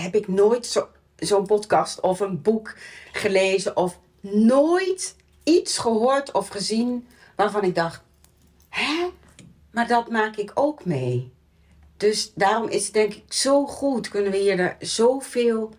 heb 0.01 0.15
ik 0.15 0.27
nooit 0.27 0.85
zo'n 1.15 1.45
podcast 1.45 1.99
of 1.99 2.19
een 2.19 2.41
boek 2.41 2.75
gelezen 3.11 3.77
of 3.77 3.99
nooit 4.21 5.15
iets 5.43 5.77
gehoord 5.77 6.31
of 6.31 6.47
gezien 6.47 7.07
waarvan 7.35 7.63
ik 7.63 7.75
dacht, 7.75 8.01
hè? 8.69 9.09
Maar 9.71 9.87
dat 9.87 10.09
maak 10.09 10.35
ik 10.35 10.51
ook 10.53 10.85
mee. 10.85 11.31
Dus 11.97 12.31
daarom 12.35 12.69
is 12.69 12.83
het 12.83 12.93
denk 12.93 13.13
ik 13.13 13.33
zo 13.33 13.65
goed, 13.65 14.09
kunnen 14.09 14.31
we 14.31 14.37
hier 14.37 14.59
er 14.59 14.75
zoveel 14.79 15.73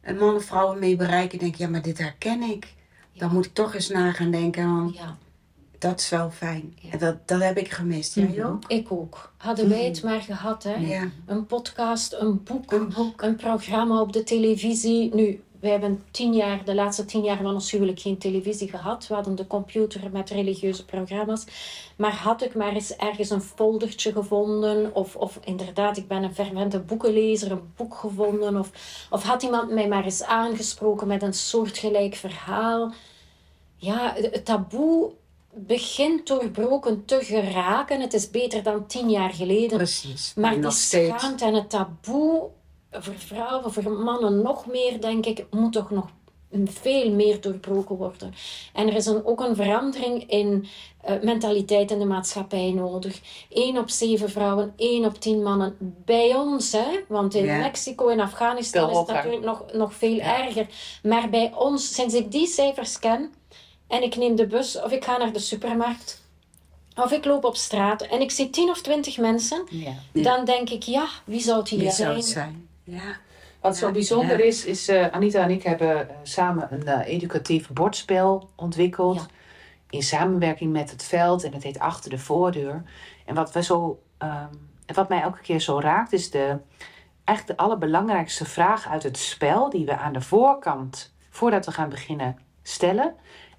eh, 0.00 0.18
mannen 0.18 0.36
en 0.36 0.46
vrouwen 0.46 0.78
mee 0.78 0.96
bereiken. 0.96 1.38
Denk 1.38 1.54
ja, 1.54 1.68
maar 1.68 1.82
dit 1.82 1.98
herken 1.98 2.42
ik. 2.42 2.74
Dan 3.12 3.32
moet 3.32 3.46
ik 3.46 3.54
toch 3.54 3.74
eens 3.74 3.88
na 3.88 4.12
gaan 4.12 4.30
denken. 4.30 4.76
Want 4.76 4.94
ja. 4.94 5.16
Dat 5.84 6.00
is 6.00 6.08
wel 6.08 6.30
fijn. 6.30 6.76
En 6.90 6.98
dat, 6.98 7.28
dat 7.28 7.42
heb 7.42 7.58
ik 7.58 7.70
gemist. 7.70 8.14
Jij 8.14 8.44
ook? 8.44 8.64
Ik 8.66 8.92
ook. 8.92 9.32
Hadden 9.36 9.68
wij 9.68 9.84
het 9.84 10.02
mhm. 10.02 10.06
maar 10.06 10.20
gehad, 10.20 10.62
hè? 10.62 11.00
Een 11.26 11.46
podcast, 11.46 12.12
een 12.12 12.42
boek, 12.42 12.72
een 12.72 12.92
boek, 12.96 13.22
een 13.22 13.36
programma 13.36 14.00
op 14.00 14.12
de 14.12 14.22
televisie. 14.22 15.14
Nu, 15.14 15.42
we 15.60 15.68
hebben 15.68 16.02
tien 16.10 16.34
jaar, 16.34 16.64
de 16.64 16.74
laatste 16.74 17.04
tien 17.04 17.22
jaar 17.22 17.36
van 17.36 17.54
ons 17.54 17.70
huwelijk 17.70 18.00
geen 18.00 18.18
televisie 18.18 18.68
gehad. 18.68 19.06
We 19.06 19.14
hadden 19.14 19.34
de 19.34 19.46
computer 19.46 20.10
met 20.12 20.30
religieuze 20.30 20.84
programma's. 20.84 21.44
Maar 21.96 22.12
had 22.12 22.42
ik 22.42 22.54
maar 22.54 22.72
eens 22.72 22.96
ergens 22.96 23.30
een 23.30 23.42
foldertje 23.42 24.12
gevonden, 24.12 24.94
of, 24.94 25.16
of 25.16 25.38
inderdaad, 25.44 25.96
ik 25.96 26.08
ben 26.08 26.22
een 26.22 26.34
fervente 26.34 26.78
boekenlezer, 26.78 27.50
een 27.50 27.72
boek 27.76 27.94
gevonden, 27.94 28.56
of, 28.56 28.70
of 29.10 29.22
had 29.22 29.42
iemand 29.42 29.70
mij 29.70 29.88
maar 29.88 30.04
eens 30.04 30.22
aangesproken 30.22 31.06
met 31.06 31.22
een 31.22 31.34
soortgelijk 31.34 32.14
verhaal. 32.14 32.92
Ja, 33.76 34.14
het 34.16 34.44
taboe 34.44 35.12
begint 35.54 36.26
doorbroken 36.26 37.04
te 37.04 37.18
geraken. 37.22 38.00
Het 38.00 38.14
is 38.14 38.30
beter 38.30 38.62
dan 38.62 38.86
tien 38.86 39.10
jaar 39.10 39.32
geleden. 39.32 39.76
Precies. 39.76 40.32
Maar 40.36 40.60
die 40.60 40.70
schaamte 40.70 41.44
en 41.44 41.54
het 41.54 41.70
taboe 41.70 42.50
voor 42.90 43.18
vrouwen, 43.18 43.72
voor 43.72 43.92
mannen 43.92 44.42
nog 44.42 44.66
meer, 44.66 45.00
denk 45.00 45.26
ik, 45.26 45.46
moet 45.50 45.72
toch 45.72 45.90
nog 45.90 46.06
veel 46.64 47.10
meer 47.10 47.40
doorbroken 47.40 47.96
worden. 47.96 48.34
En 48.72 48.88
er 48.88 48.94
is 48.94 49.06
een, 49.06 49.24
ook 49.24 49.40
een 49.40 49.56
verandering 49.56 50.30
in 50.30 50.66
uh, 51.08 51.22
mentaliteit 51.22 51.90
in 51.90 51.98
de 51.98 52.04
maatschappij 52.04 52.70
nodig. 52.70 53.20
1 53.48 53.78
op 53.78 53.90
7 53.90 54.30
vrouwen, 54.30 54.72
1 54.76 55.04
op 55.04 55.20
10 55.20 55.42
mannen. 55.42 55.76
Bij 56.04 56.34
ons, 56.34 56.72
hè? 56.72 57.00
want 57.08 57.34
in 57.34 57.46
Mexico 57.46 58.08
en 58.08 58.20
Afghanistan 58.20 58.90
is 58.90 58.98
het 58.98 59.06
natuurlijk 59.06 59.44
nog, 59.44 59.64
nog 59.72 59.94
veel 59.94 60.18
erger. 60.18 60.66
Maar 61.02 61.30
bij 61.30 61.52
ons, 61.54 61.94
sinds 61.94 62.14
ik 62.14 62.30
die 62.32 62.46
cijfers 62.46 62.98
ken 62.98 63.32
en 63.86 64.02
ik 64.02 64.16
neem 64.16 64.36
de 64.36 64.46
bus 64.46 64.82
of 64.82 64.92
ik 64.92 65.04
ga 65.04 65.16
naar 65.16 65.32
de 65.32 65.38
supermarkt. 65.38 66.22
Of 66.96 67.12
ik 67.12 67.24
loop 67.24 67.44
op 67.44 67.56
straat 67.56 68.02
en 68.02 68.20
ik 68.20 68.30
zie 68.30 68.50
10 68.50 68.70
of 68.70 68.82
20 68.82 69.18
mensen, 69.18 69.66
dan 70.12 70.44
denk 70.44 70.70
ik, 70.70 70.82
ja, 70.82 71.06
wie 71.24 71.40
zou 71.40 71.58
het 71.58 71.68
hier 71.68 71.78
wie 71.78 71.90
zijn? 71.90 72.06
Zou 72.06 72.16
het 72.16 72.26
zijn? 72.26 72.68
Ja. 72.84 73.16
Wat 73.60 73.76
zo 73.76 73.90
bijzonder 73.90 74.40
is, 74.40 74.64
is 74.64 74.88
uh, 74.88 75.06
Anita 75.06 75.42
en 75.42 75.50
ik 75.50 75.62
hebben 75.62 75.96
uh, 75.96 76.16
samen 76.22 76.68
een 76.70 76.86
uh, 76.86 77.06
educatief 77.06 77.68
bordspel 77.68 78.48
ontwikkeld. 78.54 79.26
In 79.90 80.02
samenwerking 80.02 80.72
met 80.72 80.90
het 80.90 81.04
veld 81.04 81.44
en 81.44 81.52
het 81.52 81.62
heet 81.62 81.78
Achter 81.78 82.10
de 82.10 82.18
Voordeur. 82.18 82.82
En 83.24 83.34
wat, 83.34 83.52
we 83.52 83.62
zo, 83.62 84.02
um, 84.18 84.70
wat 84.94 85.08
mij 85.08 85.20
elke 85.20 85.40
keer 85.40 85.60
zo 85.60 85.80
raakt, 85.80 86.12
is 86.12 86.30
de, 86.30 86.58
eigenlijk 87.24 87.58
de 87.58 87.64
allerbelangrijkste 87.64 88.44
vraag 88.44 88.88
uit 88.88 89.02
het 89.02 89.18
spel, 89.18 89.70
die 89.70 89.86
we 89.86 89.96
aan 89.96 90.12
de 90.12 90.20
voorkant, 90.20 91.14
voordat 91.30 91.66
we 91.66 91.72
gaan 91.72 91.88
beginnen, 91.88 92.38
stellen. 92.62 93.14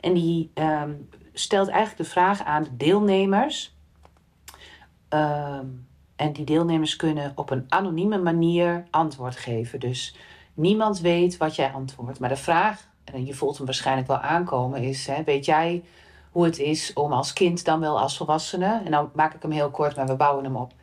En 0.06 0.14
die 0.14 0.52
um, 0.54 1.10
stelt 1.34 1.68
eigenlijk 1.68 1.98
de 1.98 2.10
vraag 2.10 2.44
aan 2.44 2.64
de 2.64 2.76
deelnemers. 2.78 3.76
Um, 5.10 5.88
en 6.16 6.34
die 6.34 6.46
deelnemers 6.46 6.96
kunnen 6.96 7.32
op 7.36 7.50
een 7.50 7.66
anonieme 7.70 8.18
manier 8.18 8.86
antwoord 8.90 9.36
geven. 9.36 9.80
Dus 9.80 10.16
niemand 10.54 11.00
weet 11.00 11.38
wat 11.38 11.56
jij 11.56 11.72
antwoordt. 11.72 12.20
Maar 12.20 12.30
de 12.30 12.36
vraag, 12.36 12.88
en 13.04 13.26
je 13.26 13.34
voelt 13.34 13.58
hem 13.58 13.66
waarschijnlijk 13.66 14.08
wel 14.08 14.18
aankomen, 14.18 14.84
is: 14.84 15.08
hè, 15.08 15.24
weet 15.24 15.46
jij 15.46 15.84
hoe 16.32 16.44
het 16.44 16.60
is 16.60 16.94
om 16.94 17.14
als 17.14 17.34
kind 17.34 17.66
dan 17.66 17.80
wel 17.80 18.00
als 18.00 18.18
volwassene, 18.18 18.82
en 18.86 18.92
dan 18.92 19.10
maak 19.14 19.34
ik 19.34 19.42
hem 19.42 19.52
heel 19.52 19.72
kort, 19.72 19.96
maar 19.96 20.08
we 20.08 20.16
bouwen 20.16 20.44
hem 20.44 20.56
op, 20.56 20.74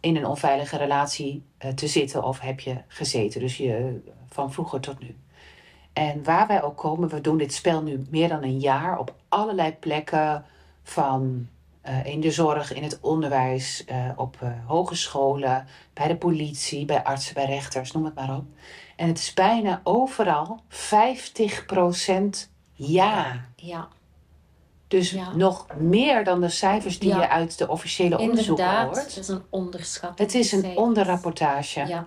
in 0.00 0.16
een 0.16 0.26
onveilige 0.26 0.76
relatie 0.76 1.44
uh, 1.64 1.70
te 1.70 1.86
zitten 1.86 2.22
of 2.22 2.40
heb 2.40 2.60
je 2.60 2.76
gezeten? 2.88 3.40
Dus 3.40 3.56
je, 3.56 4.00
van 4.28 4.52
vroeger 4.52 4.80
tot 4.80 4.98
nu. 4.98 5.16
En 5.96 6.24
waar 6.24 6.46
wij 6.46 6.62
ook 6.62 6.76
komen, 6.76 7.08
we 7.08 7.20
doen 7.20 7.38
dit 7.38 7.52
spel 7.52 7.82
nu 7.82 8.04
meer 8.10 8.28
dan 8.28 8.42
een 8.42 8.58
jaar 8.58 8.98
op 8.98 9.14
allerlei 9.28 9.72
plekken 9.72 10.44
van 10.82 11.48
uh, 11.88 12.06
in 12.06 12.20
de 12.20 12.30
zorg, 12.30 12.72
in 12.72 12.82
het 12.82 12.98
onderwijs, 13.00 13.84
uh, 13.90 14.10
op 14.16 14.36
uh, 14.42 14.50
hogescholen, 14.66 15.66
bij 15.92 16.08
de 16.08 16.16
politie, 16.16 16.84
bij 16.84 17.04
artsen, 17.04 17.34
bij 17.34 17.44
rechters, 17.44 17.92
noem 17.92 18.04
het 18.04 18.14
maar 18.14 18.36
op. 18.36 18.44
En 18.96 19.08
het 19.08 19.18
is 19.18 19.34
bijna 19.34 19.80
overal 19.84 20.60
50% 20.70 20.74
ja. 22.72 23.44
Ja. 23.56 23.88
Dus 24.88 25.10
ja. 25.10 25.36
nog 25.36 25.66
meer 25.76 26.24
dan 26.24 26.40
de 26.40 26.48
cijfers 26.48 26.98
die 26.98 27.08
ja. 27.08 27.20
je 27.20 27.28
uit 27.28 27.58
de 27.58 27.68
officiële 27.68 28.18
onderzoeken 28.18 28.64
Inderdaad, 28.64 28.96
hoort. 28.96 29.06
Het 29.06 29.16
is 29.16 29.28
een 29.28 29.42
onderschat. 29.50 30.18
Het 30.18 30.34
is 30.34 30.52
een 30.52 30.76
onderrapportage. 30.76 31.86
Ja. 31.86 32.06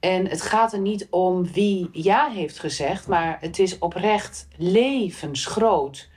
En 0.00 0.28
het 0.28 0.42
gaat 0.42 0.72
er 0.72 0.80
niet 0.80 1.06
om 1.10 1.52
wie 1.52 1.88
ja 1.92 2.28
heeft 2.28 2.58
gezegd, 2.58 3.08
maar 3.08 3.36
het 3.40 3.58
is 3.58 3.78
oprecht 3.78 4.48
levensgroot. 4.56 6.08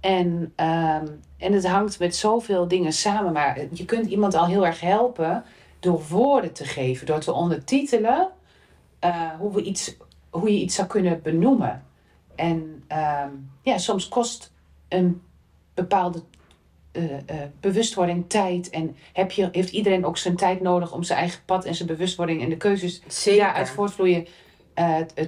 En 0.00 0.52
um, 0.56 1.20
en 1.38 1.52
het 1.52 1.66
hangt 1.66 1.98
met 1.98 2.16
zoveel 2.16 2.68
dingen 2.68 2.92
samen. 2.92 3.32
Maar 3.32 3.66
je 3.72 3.84
kunt 3.84 4.06
iemand 4.06 4.34
al 4.34 4.46
heel 4.46 4.66
erg 4.66 4.80
helpen 4.80 5.44
door 5.80 6.02
woorden 6.08 6.52
te 6.52 6.64
geven, 6.64 7.06
door 7.06 7.20
te 7.20 7.32
ondertitelen 7.32 8.28
uh, 9.04 9.30
hoe, 9.38 9.52
we 9.52 9.62
iets, 9.62 9.96
hoe 10.30 10.52
je 10.52 10.60
iets 10.60 10.74
zou 10.74 10.88
kunnen 10.88 11.22
benoemen. 11.22 11.84
En 12.34 12.84
uh, 12.92 13.24
ja, 13.62 13.78
soms 13.78 14.08
kost 14.08 14.52
een 14.88 15.22
bepaalde 15.74 16.22
uh, 16.98 17.36
bewustwording 17.60 18.24
tijd. 18.28 18.70
En 18.70 18.96
heb 19.12 19.30
je, 19.30 19.48
heeft 19.52 19.72
iedereen 19.72 20.04
ook 20.04 20.16
zijn 20.16 20.36
tijd 20.36 20.60
nodig 20.60 20.92
om 20.92 21.02
zijn 21.02 21.18
eigen 21.18 21.40
pad 21.44 21.64
en 21.64 21.74
zijn 21.74 21.88
bewustwording 21.88 22.42
en 22.42 22.48
de 22.48 22.56
keuzes 22.56 23.02
Zeker. 23.06 23.44
daaruit 23.44 23.70
voortvloeien 23.70 24.26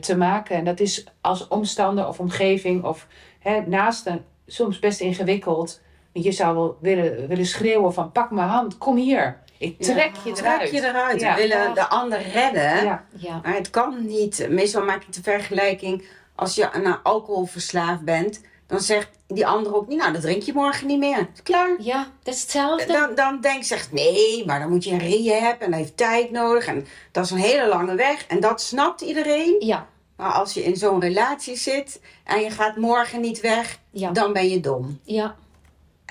te 0.01 0.17
maken. 0.17 0.57
En 0.57 0.65
dat 0.65 0.81
is 0.81 1.05
als 1.21 1.49
omstander 1.49 2.09
of 2.09 2.21
omgeving 2.21 2.85
of 2.85 3.07
hè, 3.39 3.61
naasten 3.67 4.25
soms 4.47 4.79
best 4.79 5.01
ingewikkeld. 5.01 5.81
Je 6.13 6.33
zou 6.33 6.55
wel 6.55 6.77
willen, 6.81 7.29
willen 7.29 7.47
schreeuwen 7.47 7.95
van 7.95 8.13
pak 8.13 8.31
mijn 8.31 8.49
hand, 8.49 8.79
kom 8.79 8.97
hier. 8.97 9.39
Ik 9.61 9.81
trek 9.81 10.15
je 10.25 10.33
eruit. 10.37 10.69
Trek 10.69 10.83
je 10.83 10.89
eruit. 10.89 11.23
We 11.23 11.35
willen 11.37 11.75
de 11.75 11.89
ander 11.89 12.23
redden. 12.23 13.01
Ja. 13.17 13.41
Maar 13.43 13.55
het 13.55 13.71
kan 13.71 14.07
niet. 14.07 14.47
Meestal 14.51 14.85
maak 14.85 15.03
je 15.03 15.13
de 15.13 15.23
vergelijking. 15.23 16.05
Als 16.35 16.55
je 16.55 16.69
naar 16.83 17.01
alcohol 17.03 17.45
verslaafd 17.45 18.05
bent. 18.05 18.41
Dan 18.67 18.81
zegt 18.81 19.09
die 19.35 19.47
ander 19.47 19.75
ook 19.75 19.89
niet. 19.89 19.99
Nou, 19.99 20.13
dan 20.13 20.21
drink 20.21 20.43
je 20.43 20.53
morgen 20.53 20.87
niet 20.87 20.99
meer. 20.99 21.29
Klaar. 21.43 21.77
Ja, 21.79 22.07
dat 22.23 22.35
is 22.35 22.41
hetzelfde. 22.41 22.93
Dan, 22.93 23.15
dan 23.15 23.41
denkt 23.41 23.67
zegt 23.67 23.93
nee, 23.93 24.47
maar 24.47 24.61
dan 24.61 24.71
moet 24.71 24.85
je 24.85 24.93
een 24.93 24.99
rehab. 24.99 25.61
En 25.61 25.71
dat 25.71 25.81
heeft 25.81 25.97
tijd 25.97 26.31
nodig. 26.31 26.67
En 26.67 26.87
dat 27.13 27.25
is 27.25 27.31
een 27.31 27.39
hele 27.39 27.69
lange 27.69 27.95
weg. 27.95 28.27
En 28.27 28.41
dat 28.41 28.61
snapt 28.63 29.01
iedereen. 29.01 29.57
Ja. 29.59 29.87
Maar 30.17 30.33
als 30.33 30.55
je 30.55 30.63
in 30.63 30.77
zo'n 30.77 31.01
relatie 31.01 31.57
zit. 31.57 32.01
En 32.25 32.41
je 32.41 32.51
gaat 32.51 32.77
morgen 32.77 33.21
niet 33.21 33.41
weg. 33.41 33.79
Dan 34.13 34.33
ben 34.33 34.49
je 34.49 34.61
dom. 34.61 35.01
Ja. 35.03 35.37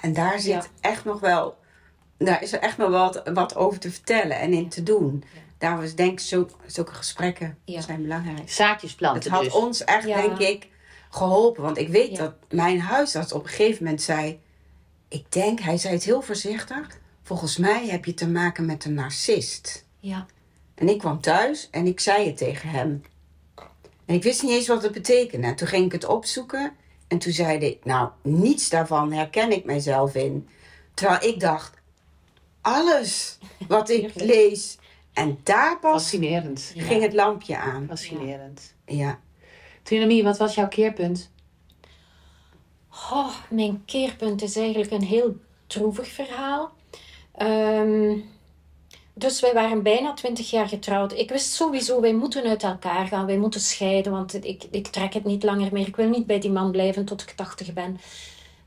En 0.01 0.13
daar 0.13 0.39
zit 0.39 0.69
echt 0.81 1.05
nog 1.05 1.19
wel, 1.19 1.57
daar 2.17 2.43
is 2.43 2.53
er 2.53 2.59
echt 2.59 2.77
nog 2.77 2.89
wat, 2.89 3.21
wat 3.33 3.55
over 3.55 3.79
te 3.79 3.91
vertellen 3.91 4.39
en 4.39 4.53
in 4.53 4.69
te 4.69 4.83
doen. 4.83 5.23
Ja. 5.33 5.39
Daarom 5.57 5.95
denk 5.95 6.11
ik 6.11 6.19
zulke, 6.19 6.53
zulke 6.65 6.93
gesprekken 6.93 7.57
zijn 7.65 8.01
belangrijk. 8.01 8.49
Zaadjes 8.49 8.95
planten 8.95 9.21
Het 9.21 9.31
had 9.31 9.43
dus. 9.43 9.53
ons 9.53 9.83
echt 9.83 10.05
denk 10.05 10.37
ik 10.39 10.67
geholpen. 11.09 11.63
Want 11.63 11.77
ik 11.77 11.87
weet 11.87 12.17
dat 12.17 12.33
mijn 12.49 12.79
huisarts 12.79 13.33
op 13.33 13.43
een 13.43 13.49
gegeven 13.49 13.83
moment 13.83 14.01
zei... 14.01 14.39
Ik 15.07 15.31
denk, 15.31 15.59
hij 15.59 15.77
zei 15.77 15.93
het 15.93 16.03
heel 16.03 16.21
voorzichtig. 16.21 16.97
Volgens 17.23 17.57
mij 17.57 17.87
heb 17.87 18.05
je 18.05 18.13
te 18.13 18.27
maken 18.27 18.65
met 18.65 18.85
een 18.85 18.93
narcist. 18.93 19.85
Ja. 19.99 20.25
En 20.75 20.89
ik 20.89 20.97
kwam 20.97 21.21
thuis 21.21 21.67
en 21.71 21.85
ik 21.85 21.99
zei 21.99 22.25
het 22.25 22.37
tegen 22.37 22.69
hem. 22.69 23.01
En 24.05 24.15
ik 24.15 24.23
wist 24.23 24.43
niet 24.43 24.51
eens 24.51 24.67
wat 24.67 24.83
het 24.83 24.91
betekende. 24.91 25.47
En 25.47 25.55
toen 25.55 25.67
ging 25.67 25.85
ik 25.85 25.91
het 25.91 26.05
opzoeken. 26.05 26.71
En 27.07 27.17
toen 27.17 27.31
zei 27.31 27.57
ik, 27.57 27.85
nou, 27.85 28.09
niets 28.23 28.69
daarvan 28.69 29.11
herken 29.13 29.51
ik 29.51 29.65
mijzelf 29.65 30.15
in. 30.15 30.47
Terwijl 30.93 31.23
ik 31.33 31.39
dacht, 31.39 31.77
alles 32.61 33.37
wat 33.67 33.89
ik 33.89 34.11
lees 34.33 34.77
En 35.13 35.39
daar 35.43 35.79
pas 35.79 36.09
ging 36.09 37.01
het 37.01 37.13
lampje 37.13 37.57
aan. 37.57 37.85
Fascinerend. 37.87 38.73
Ja. 38.85 39.19
Trinamie, 39.89 40.23
wat 40.23 40.37
was 40.37 40.55
jouw 40.55 40.67
keerpunt? 40.67 41.31
Oh, 42.91 43.35
mijn 43.49 43.83
keerpunt 43.85 44.41
is 44.41 44.55
eigenlijk 44.55 44.91
een 44.91 45.03
heel 45.03 45.35
droevig 45.67 46.07
verhaal. 46.07 46.71
Ehm, 47.31 48.17
dus 49.13 49.39
wij 49.39 49.53
waren 49.53 49.83
bijna 49.83 50.13
twintig 50.13 50.49
jaar 50.49 50.67
getrouwd. 50.67 51.13
Ik 51.13 51.29
wist 51.29 51.53
sowieso, 51.53 52.01
wij 52.01 52.13
moeten 52.13 52.43
uit 52.43 52.63
elkaar 52.63 53.07
gaan. 53.07 53.25
Wij 53.25 53.37
moeten 53.37 53.61
scheiden, 53.61 54.11
want 54.11 54.45
ik, 54.45 54.63
ik 54.71 54.87
trek 54.87 55.13
het 55.13 55.25
niet 55.25 55.43
langer 55.43 55.73
meer. 55.73 55.87
Ik 55.87 55.95
wil 55.95 56.09
niet 56.09 56.25
bij 56.25 56.39
die 56.39 56.51
man 56.51 56.71
blijven 56.71 57.05
tot 57.05 57.21
ik 57.21 57.31
tachtig 57.31 57.73
ben. 57.73 57.99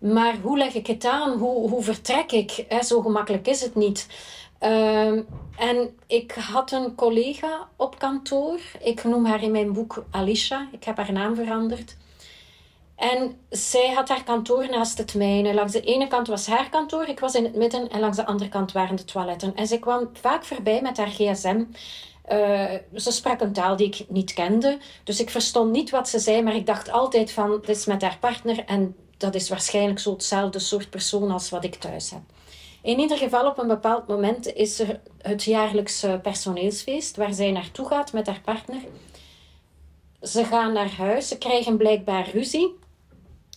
Maar 0.03 0.37
hoe 0.43 0.59
leg 0.59 0.75
ik 0.75 0.87
het 0.87 1.05
aan? 1.05 1.39
Hoe, 1.39 1.71
hoe 1.71 1.83
vertrek 1.83 2.33
ik? 2.33 2.67
zo 2.81 3.01
gemakkelijk 3.01 3.47
is 3.47 3.61
het 3.61 3.75
niet. 3.75 4.07
Ehm, 4.59 5.23
en 5.57 5.99
ik 6.07 6.33
had 6.33 6.73
een 6.73 6.95
collega 6.95 7.69
op 7.77 7.99
kantoor. 7.99 8.61
Ik 8.81 9.05
noem 9.05 9.25
haar 9.25 9.43
in 9.43 9.51
mijn 9.51 9.73
boek 9.73 10.05
Alicia. 10.11 10.69
Ik 10.73 10.85
heb 10.85 10.97
haar 10.97 11.13
naam 11.13 11.35
veranderd. 11.35 11.97
En 12.97 13.37
zij 13.51 13.93
had 13.95 14.09
haar 14.09 14.25
kantoor 14.25 14.69
naast 14.71 14.99
het 14.99 15.15
mijne. 15.15 15.55
Langs 15.55 15.73
de 15.73 15.81
ene 15.81 16.07
kant 16.07 16.27
was 16.27 16.47
haar 16.47 16.69
kantoor, 16.69 17.07
ik 17.09 17.21
was 17.21 17.35
in 17.35 17.45
het 17.45 17.57
midden 17.57 17.89
en 17.89 18.01
langs 18.01 18.17
de 18.17 18.27
andere 18.27 18.51
kant 18.51 18.73
waren 18.73 18.97
de 18.97 19.05
toiletten. 19.05 19.55
En 19.55 19.67
zij 19.67 19.79
kwam 19.79 20.11
vaak 20.13 20.45
voorbij 20.45 20.81
met 20.83 20.97
haar 20.97 21.11
gsm. 21.11 21.65
Uh, 22.33 22.71
ze 22.95 23.11
sprak 23.11 23.41
een 23.41 23.53
taal 23.53 23.77
die 23.77 23.87
ik 23.87 24.05
niet 24.09 24.33
kende, 24.33 24.79
dus 25.05 25.21
ik 25.21 25.31
verstond 25.31 25.73
niet 25.73 25.91
wat 25.91 26.09
ze 26.09 26.19
zei, 26.19 26.43
maar 26.43 26.55
ik 26.55 26.67
dacht 26.67 26.91
altijd 26.91 27.33
van, 27.33 27.51
dit 27.51 27.69
is 27.69 27.87
met 27.87 28.03
haar 28.03 28.17
partner 28.21 28.65
en 28.65 28.97
dat 29.23 29.35
is 29.35 29.49
waarschijnlijk 29.49 29.99
zo 29.99 30.13
hetzelfde 30.13 30.59
soort 30.59 30.91
persoon 30.91 31.31
als 31.31 31.51
wat 31.51 31.65
ik 31.65 31.75
thuis 31.75 32.11
heb. 32.11 32.21
In 32.83 32.99
ieder 32.99 33.17
geval, 33.17 33.47
op 33.47 33.59
een 33.59 33.69
bepaald 33.69 34.07
moment 34.07 34.55
is 34.55 34.79
er 34.79 35.01
het 35.19 35.43
jaarlijkse 35.43 36.19
personeelsfeest 36.23 37.17
waar 37.17 37.33
zij 37.33 37.51
naartoe 37.51 37.87
gaat 37.87 38.13
met 38.13 38.27
haar 38.27 38.41
partner. 38.45 38.81
Ze 40.23 40.45
gaan 40.45 40.73
naar 40.73 40.91
huis, 40.91 41.29
ze 41.29 41.39
krijgen 41.39 41.77
blijkbaar 41.77 42.31
ruzie 42.31 42.81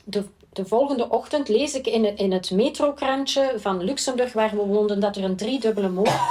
de, 0.05 0.23
de 0.53 0.65
volgende 0.65 1.09
ochtend 1.09 1.47
lees 1.47 1.75
ik 1.75 1.87
in 1.87 2.17
in 2.17 2.31
het 2.31 2.51
metrokrantje 2.51 3.53
van 3.57 3.83
Luxemburg, 3.83 4.33
waar 4.33 4.55
we 4.55 4.65
woonden, 4.65 4.99
dat 4.99 5.15
er 5.15 5.23
een 5.23 5.35
driedubbele 5.35 5.89
moord, 5.89 6.21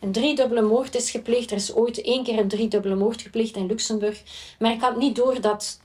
een 0.00 0.12
driedubbele 0.12 0.62
moord 0.62 0.94
is 0.94 1.10
gepleegd. 1.10 1.50
Er 1.50 1.56
is 1.56 1.74
ooit 1.74 2.00
één 2.00 2.24
keer 2.24 2.38
een 2.38 2.48
driedubbele 2.48 2.94
moord 2.94 3.22
gepleegd 3.22 3.56
in 3.56 3.66
Luxemburg. 3.66 4.22
Maar 4.58 4.72
ik 4.72 4.80
had 4.80 4.96
niet 4.96 5.16
door 5.16 5.40
dat 5.40 5.79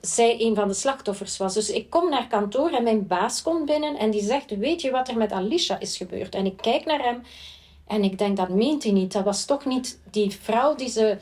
zij 0.00 0.40
een 0.40 0.54
van 0.54 0.68
de 0.68 0.74
slachtoffers 0.74 1.36
was. 1.36 1.54
Dus 1.54 1.70
ik 1.70 1.90
kom 1.90 2.10
naar 2.10 2.26
kantoor 2.26 2.70
en 2.70 2.82
mijn 2.82 3.06
baas 3.06 3.42
komt 3.42 3.64
binnen 3.64 3.96
en 3.96 4.10
die 4.10 4.22
zegt: 4.22 4.56
Weet 4.56 4.80
je 4.80 4.90
wat 4.90 5.08
er 5.08 5.16
met 5.16 5.32
Alicia 5.32 5.80
is 5.80 5.96
gebeurd? 5.96 6.34
En 6.34 6.46
ik 6.46 6.56
kijk 6.56 6.84
naar 6.84 7.02
hem 7.02 7.22
en 7.86 8.04
ik 8.04 8.18
denk: 8.18 8.36
Dat 8.36 8.48
meent 8.48 8.82
hij 8.82 8.92
niet. 8.92 9.12
Dat 9.12 9.24
was 9.24 9.44
toch 9.44 9.64
niet 9.64 10.00
die 10.10 10.30
vrouw 10.30 10.74
die 10.74 10.88
ze, 10.88 11.18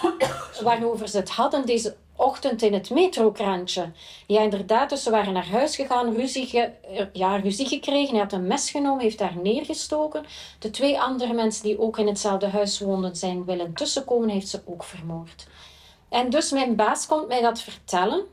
waarover 0.62 1.08
ze 1.08 1.16
het 1.16 1.30
hadden, 1.30 1.66
deze 1.66 1.96
ochtend 2.16 2.62
in 2.62 2.72
het 2.72 2.90
metrokrantje. 2.90 3.92
Ja, 4.26 4.40
inderdaad, 4.40 4.90
dus 4.90 5.02
ze 5.02 5.10
waren 5.10 5.32
naar 5.32 5.48
huis 5.48 5.76
gegaan, 5.76 6.14
ruzie, 6.14 6.46
ge, 6.46 6.70
ja, 7.12 7.36
ruzie 7.36 7.66
gekregen. 7.66 8.10
Hij 8.10 8.22
had 8.22 8.32
een 8.32 8.46
mes 8.46 8.70
genomen, 8.70 9.02
heeft 9.02 9.18
daar 9.18 9.36
neergestoken. 9.42 10.24
De 10.58 10.70
twee 10.70 11.00
andere 11.00 11.32
mensen 11.32 11.62
die 11.62 11.80
ook 11.80 11.98
in 11.98 12.06
hetzelfde 12.06 12.46
huis 12.46 12.80
woonden, 12.80 13.16
zijn 13.16 13.44
willen 13.44 13.74
tussenkomen, 13.74 14.28
heeft 14.28 14.48
ze 14.48 14.60
ook 14.64 14.84
vermoord. 14.84 15.46
En 16.08 16.30
dus 16.30 16.50
mijn 16.50 16.76
baas 16.76 17.06
komt 17.06 17.28
mij 17.28 17.40
dat 17.40 17.60
vertellen. 17.60 18.24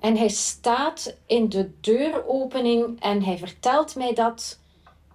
En 0.00 0.16
hij 0.16 0.28
staat 0.28 1.16
in 1.26 1.48
de 1.48 1.70
deuropening 1.80 3.00
en 3.00 3.22
hij 3.22 3.38
vertelt 3.38 3.94
mij 3.94 4.14
dat. 4.14 4.58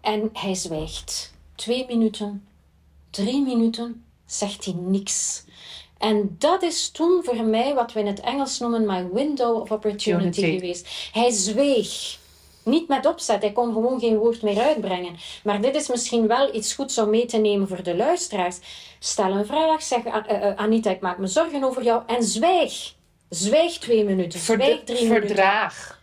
En 0.02 0.30
hij 0.34 0.56
zwijgt. 0.56 1.34
Twee 1.56 1.86
minuten, 1.88 2.48
drie 3.10 3.42
minuten, 3.42 4.06
zegt 4.26 4.66
hij 4.66 4.74
niks. 4.74 5.46
En 5.98 6.36
dat 6.40 6.64
is 6.64 6.90
toen 6.90 7.24
voor 7.24 7.44
mij 7.44 7.74
wat 7.74 7.94
we 7.94 8.00
in 8.00 8.08
het 8.08 8.20
Engels 8.20 8.60
noemen 8.60 8.86
my 8.86 9.10
window 9.12 9.62
of 9.62 9.72
opportunity 9.72 10.42
geweest. 10.42 11.10
Hij 11.14 11.32
zweeg. 11.32 12.20
Niet 12.68 12.88
met 12.88 13.06
opzet, 13.06 13.42
hij 13.42 13.52
kon 13.52 13.74
gewoon 13.74 14.00
geen 14.00 14.18
woord 14.18 14.42
meer 14.42 14.62
uitbrengen. 14.62 15.16
Maar 15.44 15.62
dit 15.62 15.76
is 15.76 15.88
misschien 15.88 16.28
wel 16.28 16.56
iets 16.56 16.74
goeds 16.74 16.98
om 16.98 17.10
mee 17.10 17.26
te 17.26 17.38
nemen 17.38 17.68
voor 17.68 17.84
de 17.84 17.96
luisteraars. 17.96 18.60
Stel 19.00 19.32
een 19.32 19.46
vraag, 19.46 19.82
zeg 19.82 20.06
uh, 20.06 20.16
uh, 20.32 20.56
Anita, 20.56 20.90
ik 20.90 21.00
maak 21.00 21.18
me 21.18 21.28
zorgen 21.28 21.64
over 21.64 21.84
jou 21.84 22.04
en 22.08 22.24
zwijg. 22.24 22.96
Zwijg 23.30 23.78
twee 23.78 24.04
minuten, 24.04 24.40
zwijg 24.40 24.84
drie 24.84 25.08
verdraag. 25.08 25.10
minuten. 25.10 25.36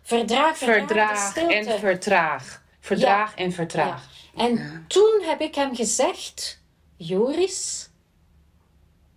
Verdraag. 0.03 0.57
Verdraag, 0.57 0.57
verdraag 0.57 1.37
en 1.37 1.79
vertraag. 1.79 2.63
Verdraag 2.81 3.35
en 3.35 3.53
vertraag. 3.53 4.09
En 4.37 4.85
toen 4.89 5.21
heb 5.23 5.41
ik 5.41 5.55
hem 5.55 5.75
gezegd, 5.75 6.61
Joris, 6.97 7.89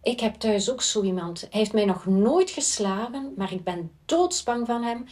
ik 0.03 0.19
heb 0.19 0.35
thuis 0.35 0.71
ook 0.71 0.81
zo 0.81 1.03
iemand. 1.03 1.39
Hij 1.39 1.59
heeft 1.59 1.73
mij 1.73 1.85
nog 1.85 2.05
nooit 2.05 2.49
geslagen, 2.49 3.33
maar 3.37 3.53
ik 3.53 3.63
ben 3.63 3.91
doodsbang 4.05 4.65
van 4.65 4.83
hem. 4.83 5.05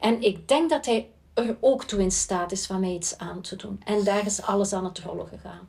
En 0.00 0.22
ik 0.22 0.48
denk 0.48 0.70
dat 0.70 0.86
hij 0.86 1.08
er 1.36 1.56
ook 1.60 1.84
toe 1.84 2.00
in 2.00 2.10
staat 2.10 2.52
is 2.52 2.66
van 2.66 2.80
mij 2.80 2.92
iets 2.92 3.18
aan 3.18 3.40
te 3.40 3.56
doen. 3.56 3.80
En 3.84 4.04
daar 4.04 4.26
is 4.26 4.42
alles 4.42 4.72
aan 4.72 4.84
het 4.84 4.98
rollen 4.98 5.26
gegaan. 5.26 5.68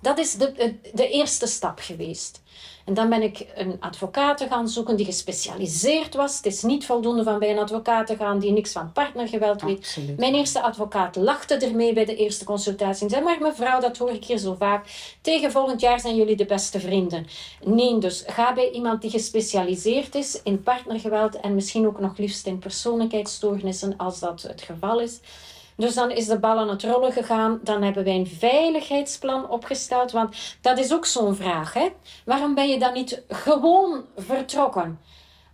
Dat 0.00 0.18
is 0.18 0.34
de, 0.34 0.78
de 0.92 1.08
eerste 1.08 1.46
stap 1.46 1.78
geweest. 1.78 2.42
En 2.90 2.96
dan 2.96 3.08
ben 3.08 3.22
ik 3.22 3.46
een 3.54 3.76
advocaat 3.80 4.46
gaan 4.48 4.68
zoeken 4.68 4.96
die 4.96 5.06
gespecialiseerd 5.06 6.14
was. 6.14 6.36
Het 6.36 6.46
is 6.46 6.62
niet 6.62 6.86
voldoende 6.86 7.22
van 7.22 7.38
bij 7.38 7.50
een 7.50 7.58
advocaat 7.58 8.06
te 8.06 8.16
gaan 8.16 8.38
die 8.38 8.52
niks 8.52 8.72
van 8.72 8.92
partnergeweld 8.92 9.62
weet. 9.62 9.98
Mijn 10.16 10.34
eerste 10.34 10.62
advocaat 10.62 11.16
lachte 11.16 11.54
ermee 11.54 11.92
bij 11.92 12.04
de 12.04 12.16
eerste 12.16 12.44
consultatie. 12.44 13.04
En 13.04 13.10
zei, 13.10 13.24
maar 13.24 13.40
mevrouw, 13.40 13.80
dat 13.80 13.98
hoor 13.98 14.10
ik 14.10 14.24
hier 14.24 14.38
zo 14.38 14.54
vaak. 14.58 14.86
Tegen 15.20 15.50
volgend 15.50 15.80
jaar 15.80 16.00
zijn 16.00 16.16
jullie 16.16 16.36
de 16.36 16.44
beste 16.44 16.80
vrienden. 16.80 17.26
Nee, 17.64 17.98
dus 17.98 18.24
ga 18.26 18.54
bij 18.54 18.70
iemand 18.70 19.02
die 19.02 19.10
gespecialiseerd 19.10 20.14
is 20.14 20.40
in 20.42 20.62
partnergeweld 20.62 21.40
en 21.40 21.54
misschien 21.54 21.86
ook 21.86 22.00
nog 22.00 22.18
liefst 22.18 22.46
in 22.46 22.58
persoonlijkheidsstoornissen 22.58 23.96
als 23.96 24.18
dat 24.18 24.42
het 24.42 24.62
geval 24.62 25.00
is. 25.00 25.20
Dus 25.80 25.94
dan 25.94 26.10
is 26.10 26.26
de 26.26 26.38
bal 26.38 26.58
aan 26.58 26.68
het 26.68 26.82
rollen 26.82 27.12
gegaan. 27.12 27.60
Dan 27.62 27.82
hebben 27.82 28.04
wij 28.04 28.14
een 28.14 28.26
veiligheidsplan 28.26 29.48
opgesteld. 29.48 30.12
Want 30.12 30.36
dat 30.60 30.78
is 30.78 30.92
ook 30.92 31.06
zo'n 31.06 31.34
vraag. 31.34 31.72
Hè? 31.72 31.88
Waarom 32.24 32.54
ben 32.54 32.68
je 32.68 32.78
dan 32.78 32.92
niet 32.92 33.22
gewoon 33.28 34.04
vertrokken? 34.16 35.00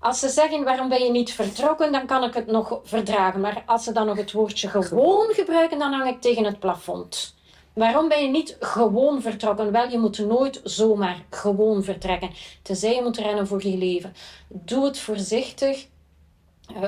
Als 0.01 0.19
ze 0.19 0.29
zeggen 0.29 0.65
waarom 0.65 0.89
ben 0.89 1.05
je 1.05 1.11
niet 1.11 1.33
vertrokken, 1.33 1.93
dan 1.93 2.07
kan 2.07 2.25
ik 2.25 2.35
het 2.35 2.47
nog 2.47 2.81
verdragen. 2.83 3.41
Maar 3.41 3.63
als 3.67 3.85
ze 3.85 3.93
dan 3.93 4.07
nog 4.07 4.17
het 4.17 4.33
woordje 4.33 4.69
gewoon 4.69 5.29
gebruiken, 5.31 5.79
dan 5.79 5.93
hang 5.93 6.11
ik 6.11 6.21
tegen 6.21 6.45
het 6.45 6.59
plafond. 6.59 7.35
Waarom 7.73 8.09
ben 8.09 8.23
je 8.23 8.29
niet 8.29 8.57
gewoon 8.61 9.23
vertrokken? 9.23 9.73
Wel, 9.73 9.89
je 9.89 9.99
moet 9.99 10.19
nooit 10.19 10.61
zomaar 10.65 11.25
gewoon 11.31 11.83
vertrekken. 11.83 12.31
Tenzij 12.63 12.95
je 12.95 13.03
moet 13.03 13.19
rennen 13.19 13.47
voor 13.47 13.67
je 13.67 13.77
leven. 13.77 14.15
Doe 14.49 14.85
het 14.85 14.99
voorzichtig. 14.99 15.87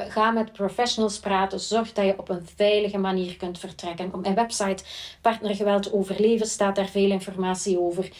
Ga 0.08 0.30
met 0.30 0.52
professionals 0.52 1.18
praten. 1.18 1.60
Zorg 1.60 1.92
dat 1.92 2.04
je 2.04 2.18
op 2.18 2.28
een 2.28 2.48
veilige 2.56 2.98
manier 2.98 3.36
kunt 3.36 3.58
vertrekken. 3.58 4.10
Op 4.14 4.20
mijn 4.22 4.34
website 4.34 4.84
Partnergeweld 5.20 5.92
Overleven 5.92 6.46
staat 6.46 6.76
daar 6.76 6.88
veel 6.88 7.10
informatie 7.10 7.80
over. 7.80 8.10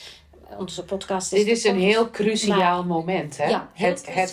Onze 0.58 0.84
podcast 0.84 1.32
is 1.32 1.44
Dit 1.44 1.56
is 1.56 1.64
een 1.64 1.78
heel 1.78 2.10
cruciaal 2.10 2.84
moment. 2.84 3.36
Hè? 3.36 3.48
Ja, 3.48 3.68
het, 3.72 4.06
het, 4.06 4.30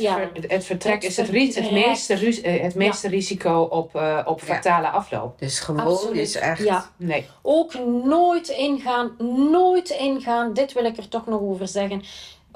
het, 0.48 0.66
vertrek 0.66 1.04
is 1.04 1.18
het, 1.18 1.26
het, 1.28 1.72
meeste, 1.72 2.42
eh, 2.42 2.62
het 2.62 2.76
meeste 2.76 3.08
risico 3.08 3.62
op, 3.62 3.96
uh, 3.96 4.22
op 4.26 4.42
fatale 4.42 4.90
afloop. 4.90 5.40
Dus 5.40 5.60
gewoon 5.60 6.14
is 6.14 6.36
echt. 6.36 6.64
Ja. 6.64 6.90
Nee. 6.98 7.26
Ook 7.42 7.74
nooit 8.04 8.48
ingaan, 8.48 9.16
nooit 9.52 9.90
ingaan. 9.90 10.54
Dit 10.54 10.74
wil 10.74 10.86
ik 10.86 10.98
er 10.98 11.08
toch 11.08 11.26
nog 11.26 11.42
over 11.42 11.68
zeggen 11.68 12.04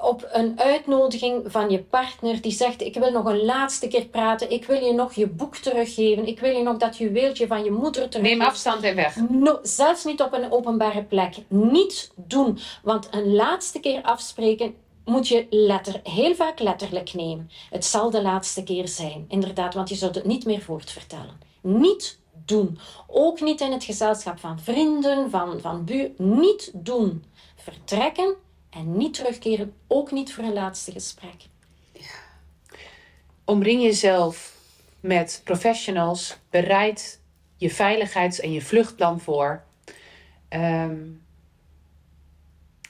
op 0.02 0.28
een 0.32 0.60
uitnodiging 0.60 1.42
van 1.46 1.70
je 1.70 1.78
partner 1.78 2.40
die 2.40 2.52
zegt: 2.52 2.82
Ik 2.82 2.94
wil 2.94 3.10
nog 3.10 3.24
een 3.24 3.44
laatste 3.44 3.88
keer 3.88 4.06
praten, 4.06 4.50
ik 4.50 4.64
wil 4.64 4.84
je 4.84 4.92
nog 4.92 5.12
je 5.12 5.26
boek 5.26 5.56
teruggeven, 5.56 6.26
ik 6.26 6.40
wil 6.40 6.56
je 6.56 6.62
nog 6.62 6.76
dat 6.76 6.96
juweeltje 6.96 7.46
van 7.46 7.64
je 7.64 7.70
moeder 7.70 8.08
teruggeven. 8.08 8.38
Neem 8.38 8.48
afstand 8.48 8.82
en 8.82 8.94
weg. 8.94 9.16
No, 9.28 9.58
zelfs 9.62 10.04
niet 10.04 10.22
op 10.22 10.32
een 10.32 10.52
openbare 10.52 11.02
plek. 11.02 11.34
Niet 11.48 12.10
doen. 12.14 12.58
Want 12.82 13.08
een 13.10 13.34
laatste 13.34 13.80
keer 13.80 14.02
afspreken 14.02 14.74
moet 15.04 15.28
je 15.28 15.46
letter, 15.50 16.00
heel 16.02 16.34
vaak 16.34 16.60
letterlijk 16.60 17.14
nemen. 17.14 17.50
Het 17.70 17.84
zal 17.84 18.10
de 18.10 18.22
laatste 18.22 18.62
keer 18.62 18.88
zijn, 18.88 19.24
inderdaad, 19.28 19.74
want 19.74 19.88
je 19.88 19.94
zult 19.94 20.14
het 20.14 20.24
niet 20.24 20.44
meer 20.44 20.60
voortvertellen. 20.60 21.40
Niet 21.60 22.18
doen. 22.44 22.78
Ook 23.06 23.40
niet 23.40 23.60
in 23.60 23.72
het 23.72 23.84
gezelschap 23.84 24.38
van 24.38 24.60
vrienden, 24.60 25.30
van, 25.30 25.60
van 25.60 25.84
buur. 25.84 26.10
Niet 26.16 26.70
doen. 26.74 27.24
Vertrekken 27.56 28.34
en 28.70 28.96
niet 28.96 29.14
terugkeren, 29.14 29.74
ook 29.86 30.10
niet 30.10 30.34
voor 30.34 30.44
een 30.44 30.52
laatste 30.52 30.92
gesprek. 30.92 31.46
Ja. 31.92 32.00
Omring 33.44 33.82
jezelf 33.82 34.58
met 35.00 35.40
professionals. 35.44 36.38
Bereid 36.50 37.20
je 37.56 37.70
veiligheids- 37.70 38.40
en 38.40 38.52
je 38.52 38.62
vluchtplan 38.62 39.20
voor. 39.20 39.62
Um, 40.48 41.22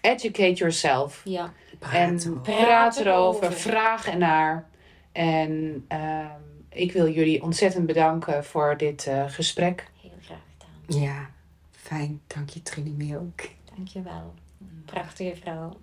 educate 0.00 0.52
yourself. 0.52 1.22
Ja. 1.24 1.52
en 1.92 2.40
praat 2.40 2.96
erover, 2.96 3.52
vraag 3.52 4.06
ernaar. 4.06 4.68
En 5.12 5.50
um, 5.88 6.66
ik 6.68 6.92
wil 6.92 7.08
jullie 7.08 7.42
ontzettend 7.42 7.86
bedanken 7.86 8.44
voor 8.44 8.76
dit 8.76 9.06
uh, 9.06 9.24
gesprek. 9.30 9.90
Heel 10.00 10.10
graag 10.22 10.38
gedaan. 10.58 11.02
Ja, 11.02 11.30
fijn. 11.70 12.20
Dank 12.26 12.48
je 12.48 12.62
Trini 12.62 13.16
ook. 13.16 13.40
Dank 13.74 13.88
je 13.88 14.02
wel. 14.02 14.34
Prachtige 14.84 15.36
vrouw. 15.36 15.80